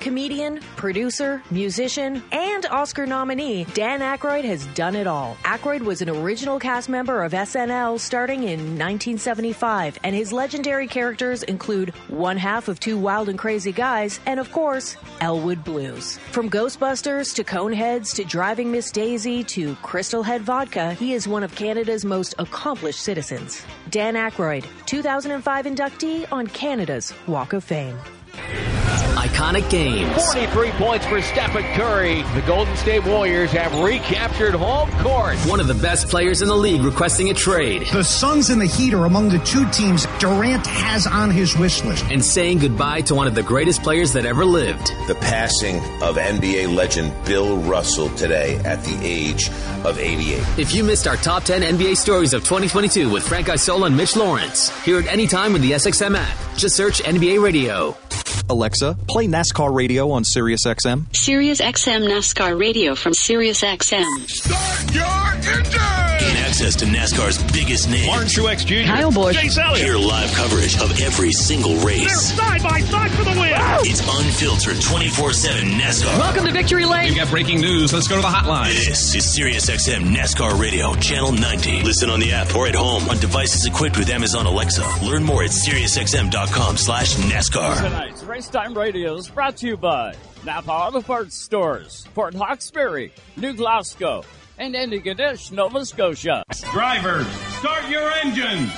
[0.00, 5.36] comedian, producer, musician, and Oscar nominee Dan Aykroyd has done it all.
[5.44, 11.42] Aykroyd was an original cast member of SNL starting in 1975, and his legendary characters
[11.44, 16.18] include one half of Two Wild and Crazy Guys, and of course, Elwood Blues.
[16.32, 21.42] From Ghostbusters to Coneheads to Driving Miss Daisy to Crystal Head Vodka, he is one
[21.42, 23.64] of Canada's most accomplished citizens.
[23.90, 27.98] Dan Aykroyd, 2005 inductee on Canada's Walk of Fame.
[29.20, 30.10] Iconic games.
[30.32, 32.22] 43 points for Stephen Curry.
[32.34, 35.36] The Golden State Warriors have recaptured home court.
[35.40, 37.86] One of the best players in the league requesting a trade.
[37.92, 41.84] The Suns and the Heat are among the two teams Durant has on his wish
[41.84, 42.04] list.
[42.10, 44.88] And saying goodbye to one of the greatest players that ever lived.
[45.06, 49.50] The passing of NBA legend Bill Russell today at the age
[49.84, 50.42] of 88.
[50.58, 54.16] If you missed our top 10 NBA stories of 2022 with Frank Isola and Mitch
[54.16, 56.36] Lawrence, hear it anytime with the SXM app.
[56.56, 57.96] Just search NBA Radio.
[58.50, 61.04] Alexa, play NASCAR radio on Sirius XM.
[61.14, 64.28] Sirius XM NASCAR radio from Sirius XM.
[64.28, 66.09] Start your engine!
[66.50, 68.06] Gain access to NASCAR's biggest names.
[68.06, 68.84] Martin Truex Jr.
[68.86, 69.36] Kyle Busch.
[69.36, 69.86] Chase Elliott.
[69.86, 72.00] Hear live coverage of every single race.
[72.00, 73.52] They're side by side for the win.
[73.86, 76.18] It's unfiltered 24-7 NASCAR.
[76.18, 77.10] Welcome to Victory Lane.
[77.10, 77.92] We've got breaking news.
[77.92, 78.66] Let's go to the hotline.
[78.66, 81.82] This is SiriusXM NASCAR Radio, Channel 90.
[81.82, 84.84] Listen on the app or at home on devices equipped with Amazon Alexa.
[85.04, 87.76] Learn more at SiriusXM.com slash NASCAR.
[87.80, 90.14] Tonight's Racetime Radio is brought to you by
[90.44, 94.24] Napa Auto Parts Stores, Port Hawkesbury, New Glasgow,
[94.60, 96.44] and Antigonish, Nova Scotia.
[96.70, 97.26] Drivers,
[97.58, 98.70] start your engines!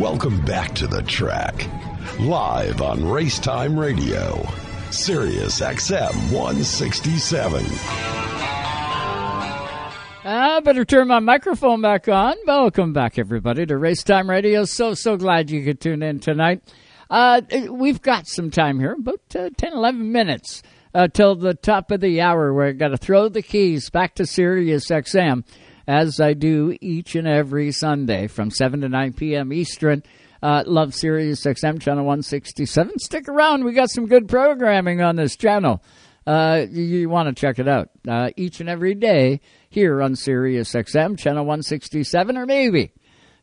[0.00, 1.68] Welcome back to the track.
[2.18, 4.42] Live on Racetime Radio.
[4.90, 7.62] Sirius XM 167.
[10.24, 12.36] I better turn my microphone back on.
[12.46, 14.64] Welcome back, everybody, to Racetime Radio.
[14.64, 16.62] So, so glad you could tune in tonight.
[17.10, 20.62] Uh, we've got some time here, about uh, 10, 11 minutes
[20.96, 24.14] uh, till the top of the hour where I got to throw the keys back
[24.14, 25.44] to Sirius XM
[25.86, 29.52] as I do each and every Sunday from 7 to 9 p.m.
[29.52, 30.02] Eastern.
[30.42, 32.98] Uh, love Sirius XM channel 167.
[32.98, 33.64] Stick around.
[33.64, 35.82] We got some good programming on this channel.
[36.26, 40.16] Uh, you, you want to check it out uh, each and every day here on
[40.16, 42.94] Sirius XM channel 167, or maybe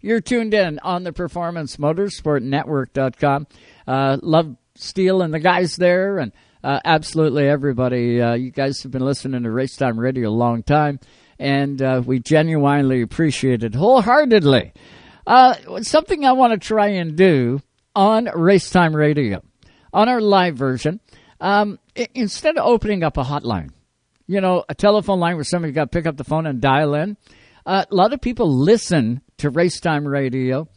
[0.01, 3.45] you're tuned in on the Performance Motorsport Network.com.
[3.87, 6.31] Uh, love Steele and the guys there, and
[6.63, 8.21] uh, absolutely everybody.
[8.21, 10.99] Uh, you guys have been listening to Racetime Radio a long time,
[11.37, 14.73] and uh, we genuinely appreciate it wholeheartedly.
[15.27, 17.61] Uh, something I want to try and do
[17.95, 19.41] on Racetime Radio,
[19.91, 20.99] on our live version,
[21.39, 21.79] um,
[22.15, 23.71] instead of opening up a hotline,
[24.27, 26.93] you know, a telephone line where somebody got to pick up the phone and dial
[26.95, 27.17] in.
[27.65, 30.67] Uh, a lot of people listen to Racetime Radio,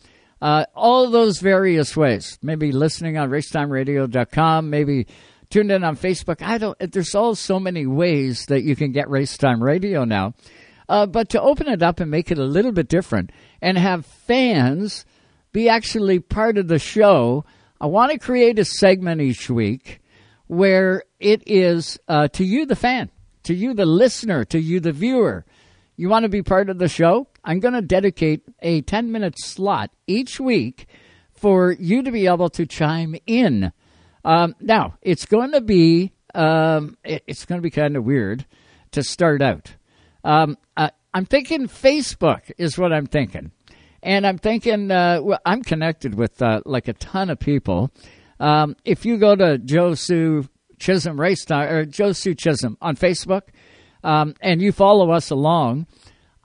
[0.40, 2.38] uh, all those various ways.
[2.42, 5.06] Maybe listening on racetimeradio.com, maybe
[5.50, 6.42] tuned in on Facebook.
[6.42, 6.78] I don't.
[6.78, 10.34] There's all so many ways that you can get Race Time Radio now,
[10.88, 14.06] uh, but to open it up and make it a little bit different and have
[14.06, 15.04] fans
[15.52, 17.44] be actually part of the show,
[17.80, 20.00] I want to create a segment each week
[20.48, 23.10] where it is uh, to you, the fan,
[23.44, 25.44] to you, the listener, to you, the viewer.
[25.96, 27.28] You want to be part of the show?
[27.42, 30.86] I'm going to dedicate a 10 minute slot each week
[31.32, 33.72] for you to be able to chime in.
[34.26, 38.44] Um, now, it's going to be um, it, it's going to be kind of weird
[38.90, 39.76] to start out.
[40.24, 43.52] Um, uh, I'm thinking Facebook is what I'm thinking,
[44.02, 47.92] and I'm thinking uh, well, I'm connected with uh, like a ton of people.
[48.40, 50.48] Um, if you go to Joe Sue
[50.80, 53.42] Chisholm Race or Joe Sue Chisholm on Facebook,
[54.02, 55.86] um, and you follow us along,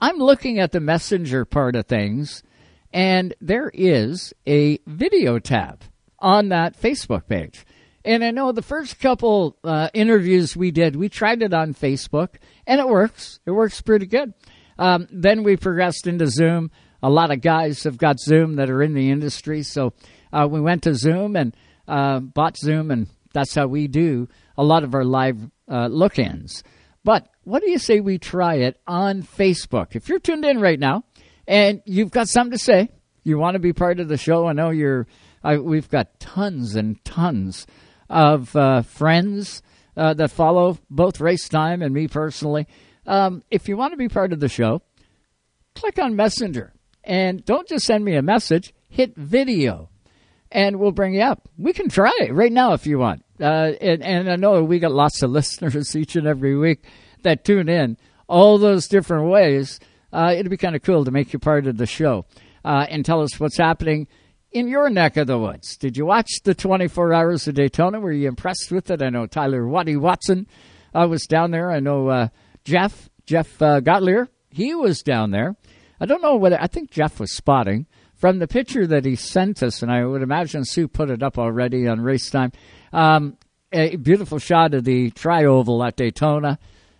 [0.00, 2.44] I'm looking at the messenger part of things,
[2.92, 5.82] and there is a video tab
[6.20, 7.66] on that Facebook page.
[8.04, 12.36] And I know the first couple uh, interviews we did, we tried it on Facebook,
[12.66, 13.38] and it works.
[13.46, 14.34] It works pretty good.
[14.78, 16.70] Um, then we progressed into Zoom.
[17.02, 19.92] A lot of guys have got Zoom that are in the industry, so
[20.32, 21.56] uh, we went to Zoom and
[21.86, 25.38] uh, bought Zoom, and that's how we do a lot of our live
[25.68, 26.62] uh, look-ins.
[27.04, 29.96] But what do you say we try it on Facebook?
[29.96, 31.04] If you're tuned in right now
[31.46, 32.90] and you've got something to say,
[33.24, 34.46] you want to be part of the show.
[34.46, 35.06] I know you're.
[35.44, 37.66] I, we've got tons and tons
[38.12, 39.62] of uh, friends
[39.96, 42.68] uh, that follow both Race Time and me personally.
[43.06, 44.82] Um, if you want to be part of the show,
[45.74, 46.72] click on Messenger
[47.02, 48.72] and don't just send me a message.
[48.88, 49.88] Hit video,
[50.50, 51.48] and we'll bring you up.
[51.56, 53.24] We can try it right now if you want.
[53.40, 56.84] Uh, and, and I know we got lots of listeners each and every week
[57.22, 57.96] that tune in
[58.28, 59.80] all those different ways.
[60.12, 62.26] Uh, it'd be kind of cool to make you part of the show
[62.64, 64.06] uh, and tell us what's happening
[64.52, 65.76] in your neck of the woods.
[65.76, 68.00] Did you watch the 24 Hours of Daytona?
[68.00, 69.02] Were you impressed with it?
[69.02, 70.46] I know Tyler Waddy Watson
[70.94, 71.70] uh, was down there.
[71.70, 72.28] I know uh,
[72.64, 75.56] Jeff Jeff uh, Gottlieb he was down there.
[76.00, 79.62] I don't know whether I think Jeff was spotting from the picture that he sent
[79.62, 82.52] us, and I would imagine Sue put it up already on race time.
[82.92, 83.36] Um,
[83.72, 86.58] a beautiful shot of the tri oval at Daytona.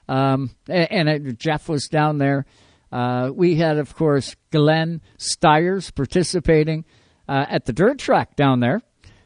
[0.09, 2.47] Um, and, Jeff was down there.
[2.91, 6.85] Uh, we had, of course, Glenn Styres participating
[7.33, 8.83] uh, at the dirt track down there.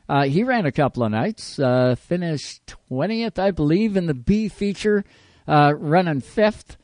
[0.09, 4.49] Uh, he ran a couple of nights, uh, finished 20th, I believe, in the B
[4.49, 5.05] feature,
[5.49, 6.77] uh, running fifth,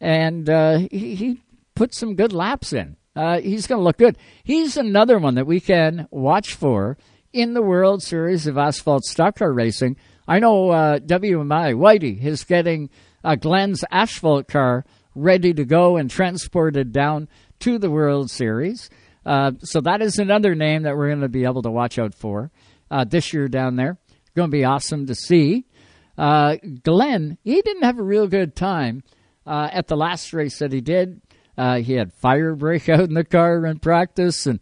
[0.00, 1.40] and uh, he, he,
[1.74, 2.96] put some good laps in.
[3.42, 4.18] he's going to look good.
[4.44, 6.98] He's another one that we can watch for
[7.32, 9.96] in the World Series of Asphalt Stock Car Racing.
[10.28, 12.90] I know WMI Whitey is getting
[13.24, 14.84] uh, Glenn's asphalt car
[15.14, 17.28] ready to go and transported down
[17.60, 18.90] to the World Series.
[19.24, 22.14] Uh, so that is another name that we're going to be able to watch out
[22.14, 22.50] for
[22.90, 23.98] uh, this year down there.
[24.34, 25.66] Going to be awesome to see.
[26.16, 29.02] Uh, Glenn, he didn't have a real good time
[29.46, 31.20] uh, at the last race that he did.
[31.58, 34.60] Uh, he had fire break out in the car in practice, and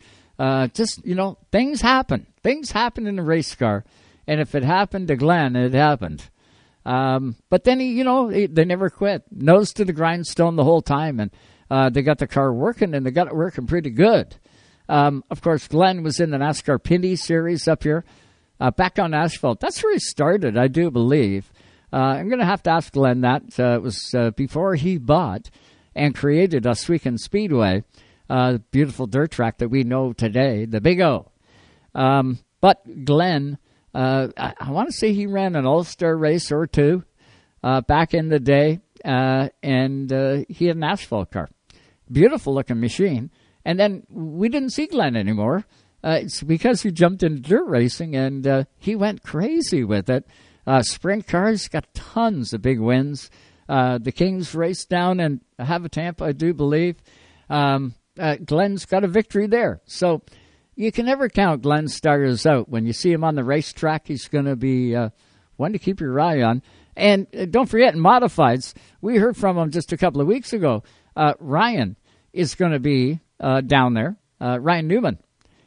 [0.75, 2.27] just you know things happen.
[2.43, 3.85] Things happen in a race car,
[4.27, 6.25] and if it happened to Glenn, it happened.
[6.87, 10.65] Um, but then he, you know, he, they never quit, nose to the grindstone the
[10.65, 14.37] whole time, and they got the car working, and they got it working pretty good.
[14.89, 18.05] Um, of course, Glenn was in the NASCAR Pinty series up here,
[18.61, 19.61] uh, back on asphalt.
[19.61, 21.53] That's where he started, I do believe.
[21.93, 23.43] Uh, I'm going to have to ask Glenn that.
[23.59, 25.51] Uh, it was uh, before he bought
[25.95, 27.85] and created Ohsweken Speedway,
[28.31, 31.31] uh, beautiful dirt track that we know today, the Big O.
[31.95, 33.59] Um, but Glenn
[33.95, 37.05] uh, I, I want to say he ran an All Star race or two
[37.63, 40.11] uh, back in the day, and
[40.49, 41.49] he had an asphalt car.
[42.11, 43.31] Beautiful looking machine.
[43.69, 45.67] And then we didn't see Glenn anymore.
[46.03, 50.27] Uh, it's because he jumped into dirt racing and uh, he went crazy with it.
[50.81, 53.31] sprint cars got tons of big wins.
[53.69, 56.97] the Kings raced down and Hav-A-Tampa, I do believe.
[57.51, 57.95] Um,
[58.47, 59.83] Glenn's got a victory there.
[59.85, 60.23] So
[60.75, 62.71] you can never count Glenn Styres out.
[62.71, 65.11] When you see him on the racetrack, he's going to be uh,
[65.57, 66.63] one to keep your eye on.
[66.97, 68.73] And uh, don't forget, in modifieds,
[69.03, 70.85] we heard from him just a couple of weeks ago.
[71.15, 71.97] Uh, Ryan
[72.33, 75.19] is going to be uh, down there, uh, Ryan Newman,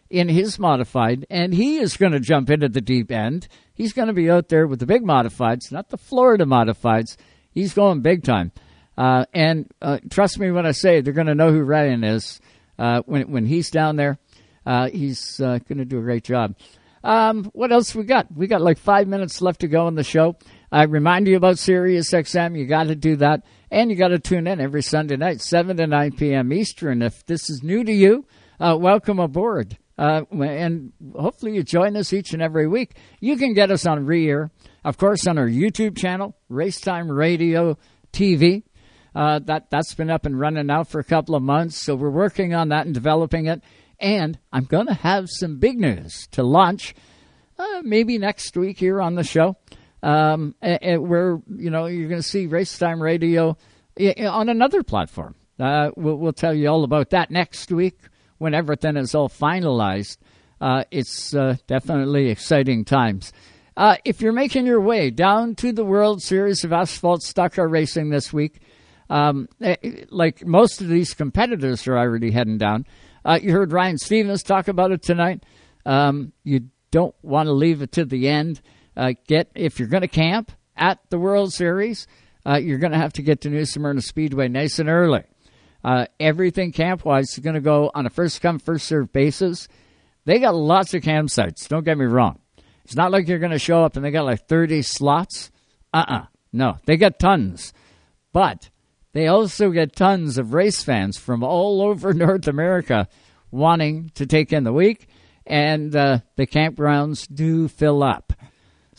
[0.10, 3.48] in his modified, and he is going to jump into the deep end.
[3.74, 7.18] He's going to be out there with the big modifieds, not the Florida modifieds.
[7.52, 8.52] He's going big time.
[8.98, 9.72] Uh, and
[10.10, 12.42] trust me when I say they're going to know who Ryan is
[12.78, 14.20] when when he's down there.
[14.66, 16.56] Uh, he's uh, going to do a great job.
[17.04, 18.28] Um, what else we got?
[18.36, 20.38] We got like five minutes left to go in the show.
[20.72, 22.58] I remind you about Sirius XM.
[22.58, 25.78] You got to do that, and you got to tune in every Sunday night, seven
[25.78, 26.52] to nine p.m.
[26.52, 27.02] Eastern.
[27.02, 28.26] If this is new to you,
[28.60, 32.96] uh, welcome aboard, uh, and hopefully you join us each and every week.
[33.22, 34.52] You can get us on Rear
[34.84, 37.78] Of course, on our YouTube channel, Racetime Radio
[38.12, 38.64] TV.
[39.16, 42.10] Uh, that that's been up and running now for a couple of months, so we're
[42.10, 43.64] working on that and developing it.
[44.00, 46.96] And I'm going to have some big news to launch,
[47.58, 49.56] uh, maybe next week here on the show.
[50.04, 53.56] Um, where you know you're going to see Racetime Radio
[54.00, 55.36] on another platform.
[55.60, 58.00] Uh, we'll, we'll, tell you all about that next week
[58.40, 60.18] when everything is all finalized.
[60.60, 63.32] Uh, it's uh, definitely exciting times.
[63.78, 67.68] Uh, if you're making your way down to the World Series of Asphalt Stock Car
[67.68, 68.60] Racing this week,
[69.10, 69.76] um, eh,
[70.10, 72.86] like most of these competitors are already heading down.
[73.24, 75.44] Uh, you heard Ryan Stevens talk about it tonight.
[75.86, 78.62] Um, you don't want to leave it to the end.
[78.96, 82.08] Uh, get if you're going to camp at the World Series,
[82.46, 85.24] uh, you're going to have to get to New Smyrna Speedway nice and early.
[85.84, 89.68] Uh, everything camp wise is going to go on a first come first served basis.
[90.26, 91.68] They got lots of campsites.
[91.68, 92.40] Don't get me wrong.
[92.86, 95.52] It's not like you're going to show up and they got like 30 slots.
[95.94, 97.74] Uh uh No, they got tons.
[98.34, 98.70] But
[99.14, 103.08] they also get tons of race fans from all over North America
[103.50, 105.08] wanting to take in the week,
[105.46, 108.31] and uh, the campgrounds do fill up.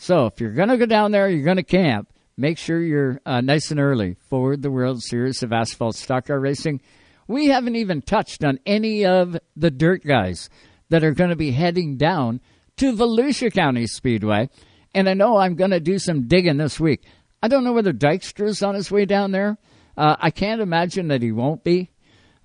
[0.03, 3.21] So if you're going to go down there, you're going to camp, make sure you're
[3.25, 6.81] uh, nice and early for the World Series of Asphalt Stock Car Racing.
[7.25, 10.49] We haven't even touched on any of the dirt guys
[10.89, 12.41] that are going to be heading down
[12.75, 14.49] to Volusia County Speedway.
[14.93, 17.05] And I know I'm going to do some digging this week.
[17.41, 19.57] I don't know whether Dykstra's on his way down there.
[19.95, 21.91] Uh, I can't imagine that he won't be.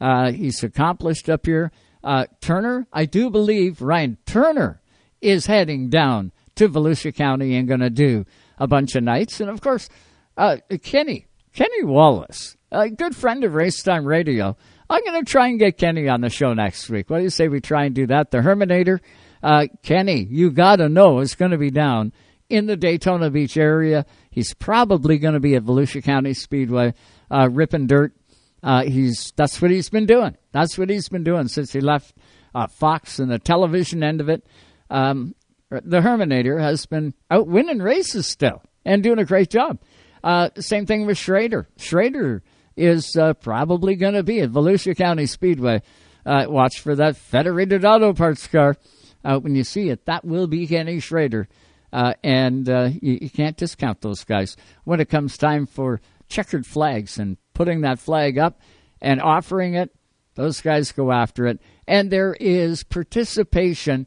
[0.01, 1.73] Uh, he's accomplished up here.
[2.05, 4.81] Uh, Turner, I do believe Ryan Turner
[5.21, 8.25] is heading down to Volusia County and going to do
[8.59, 9.41] a bunch of nights.
[9.41, 9.89] And of course,
[10.37, 14.57] uh, Kenny, Kenny Wallace, a good friend of Racetime Radio.
[14.91, 17.11] I'm going to try and get Kenny on the show next week.
[17.11, 18.31] What do you say we try and do that?
[18.31, 19.01] The Herminator,
[19.43, 22.13] uh, Kenny, you got to know is going to be down
[22.49, 24.07] in the Daytona Beach area.
[24.31, 26.95] He's probably going to be at Volusia County Speedway
[27.31, 28.15] uh, ripping dirt.
[28.63, 30.37] Uh, he's that's what he's been doing.
[30.51, 32.15] That's what he's been doing since he left
[32.55, 34.45] uh, Fox and the television end of it.
[34.91, 35.35] Um,
[35.70, 39.78] the Herminator has been out winning races still and doing a great job.
[40.24, 41.69] Uh, same thing with Schrader.
[41.77, 42.43] Schrader
[42.77, 45.82] is uh, probably going to be at Volusia County Speedway.
[46.24, 48.77] Uh, watch for that Federated Auto Parts car.
[49.23, 51.49] when you see it, that will be Kenny Schrader.
[51.93, 57.36] and you, you can't discount those guys when it comes time for checkered flags and
[57.55, 58.61] putting that flag up
[59.01, 59.95] and offering it.
[60.35, 61.61] Those guys go after it.
[61.86, 64.07] And there is participation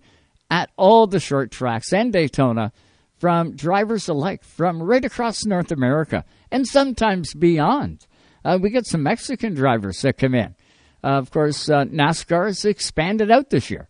[0.52, 2.74] at all the short tracks and Daytona
[3.18, 8.06] from drivers alike from right across North America and sometimes beyond.
[8.44, 10.56] Uh, we get some Mexican drivers that come in.
[11.04, 13.88] Uh, of course, uh, NASCAR has expanded out this year.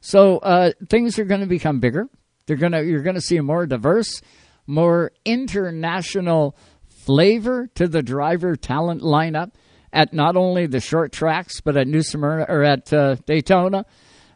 [0.00, 2.08] So uh, things are going to become bigger.
[2.46, 4.22] They're gonna, you're going to see a more diverse,
[4.66, 6.56] more international
[6.86, 9.52] flavor to the driver talent lineup
[9.92, 13.86] at not only the short tracks but at New Smyrna or at uh, Daytona.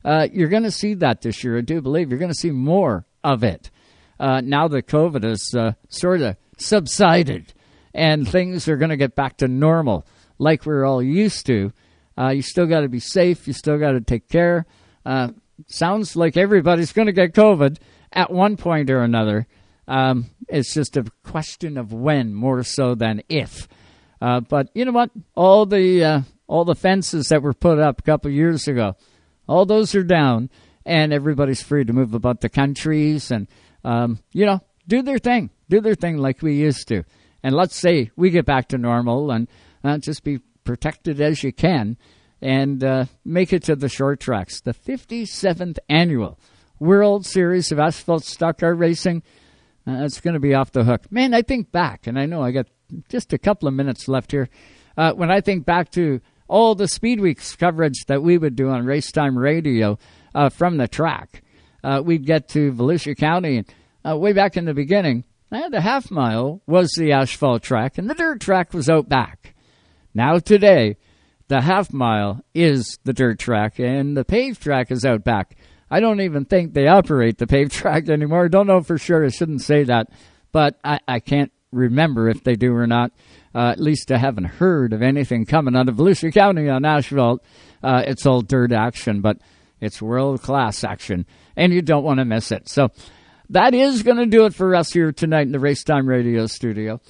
[0.04, 1.58] Uh, you're going to see that this year.
[1.58, 3.70] I do believe you're going to see more of it.
[4.18, 7.52] Uh, now that COVID has uh, sort of subsided
[7.94, 10.06] and things are going to get back to normal
[10.38, 11.72] like we're all used to,
[12.18, 13.46] uh, you still got to be safe.
[13.46, 14.66] You still got to take care.
[15.04, 15.28] Uh,
[15.66, 17.78] sounds like everybody's going to get COVID
[18.12, 19.46] at one point or another.
[19.88, 23.68] Um, it's just a question of when more so than if.
[24.20, 25.10] Uh, but you know what?
[25.34, 28.96] All the all the fences that were put up a couple years ago,
[29.50, 30.48] all those are down,
[30.86, 33.48] and everybody's free to move about the countries and
[33.84, 37.04] um, you know do their thing, do their thing like we used to.
[37.42, 39.48] And let's say we get back to normal and
[39.82, 41.96] uh, just be protected as you can
[42.42, 44.60] and uh, make it to the short tracks.
[44.60, 46.38] The 57th annual
[46.78, 49.22] World Series of Asphalt Stock Car Racing
[49.86, 51.10] uh, it's going to be off the hook.
[51.10, 52.66] Man, I think back, and I know I got
[53.08, 54.48] just a couple of minutes left here.
[54.96, 56.20] Uh, when I think back to
[56.50, 59.98] all the Speed Weeks coverage that we would do on Racetime Radio
[60.34, 61.42] uh, from the track,
[61.84, 63.64] uh, we'd get to Volusia County,
[64.04, 68.14] uh, way back in the beginning, the half mile was the asphalt track, and the
[68.14, 69.54] dirt track was out back.
[70.12, 70.96] Now, today,
[71.48, 75.56] the half mile is the dirt track, and the paved track is out back.
[75.90, 78.48] I don't even think they operate the paved track anymore.
[78.48, 79.24] Don't know for sure.
[79.24, 80.08] I shouldn't say that,
[80.52, 83.12] but I, I can't remember if they do or not.
[83.54, 87.42] Uh, at least I haven't heard of anything coming out of Volusia County on asphalt.
[87.82, 89.38] Uh, it's all dirt action, but
[89.80, 92.68] it's world class action, and you don't want to miss it.
[92.68, 92.90] So
[93.50, 97.00] that is going to do it for us here tonight in the Racetime Radio studio.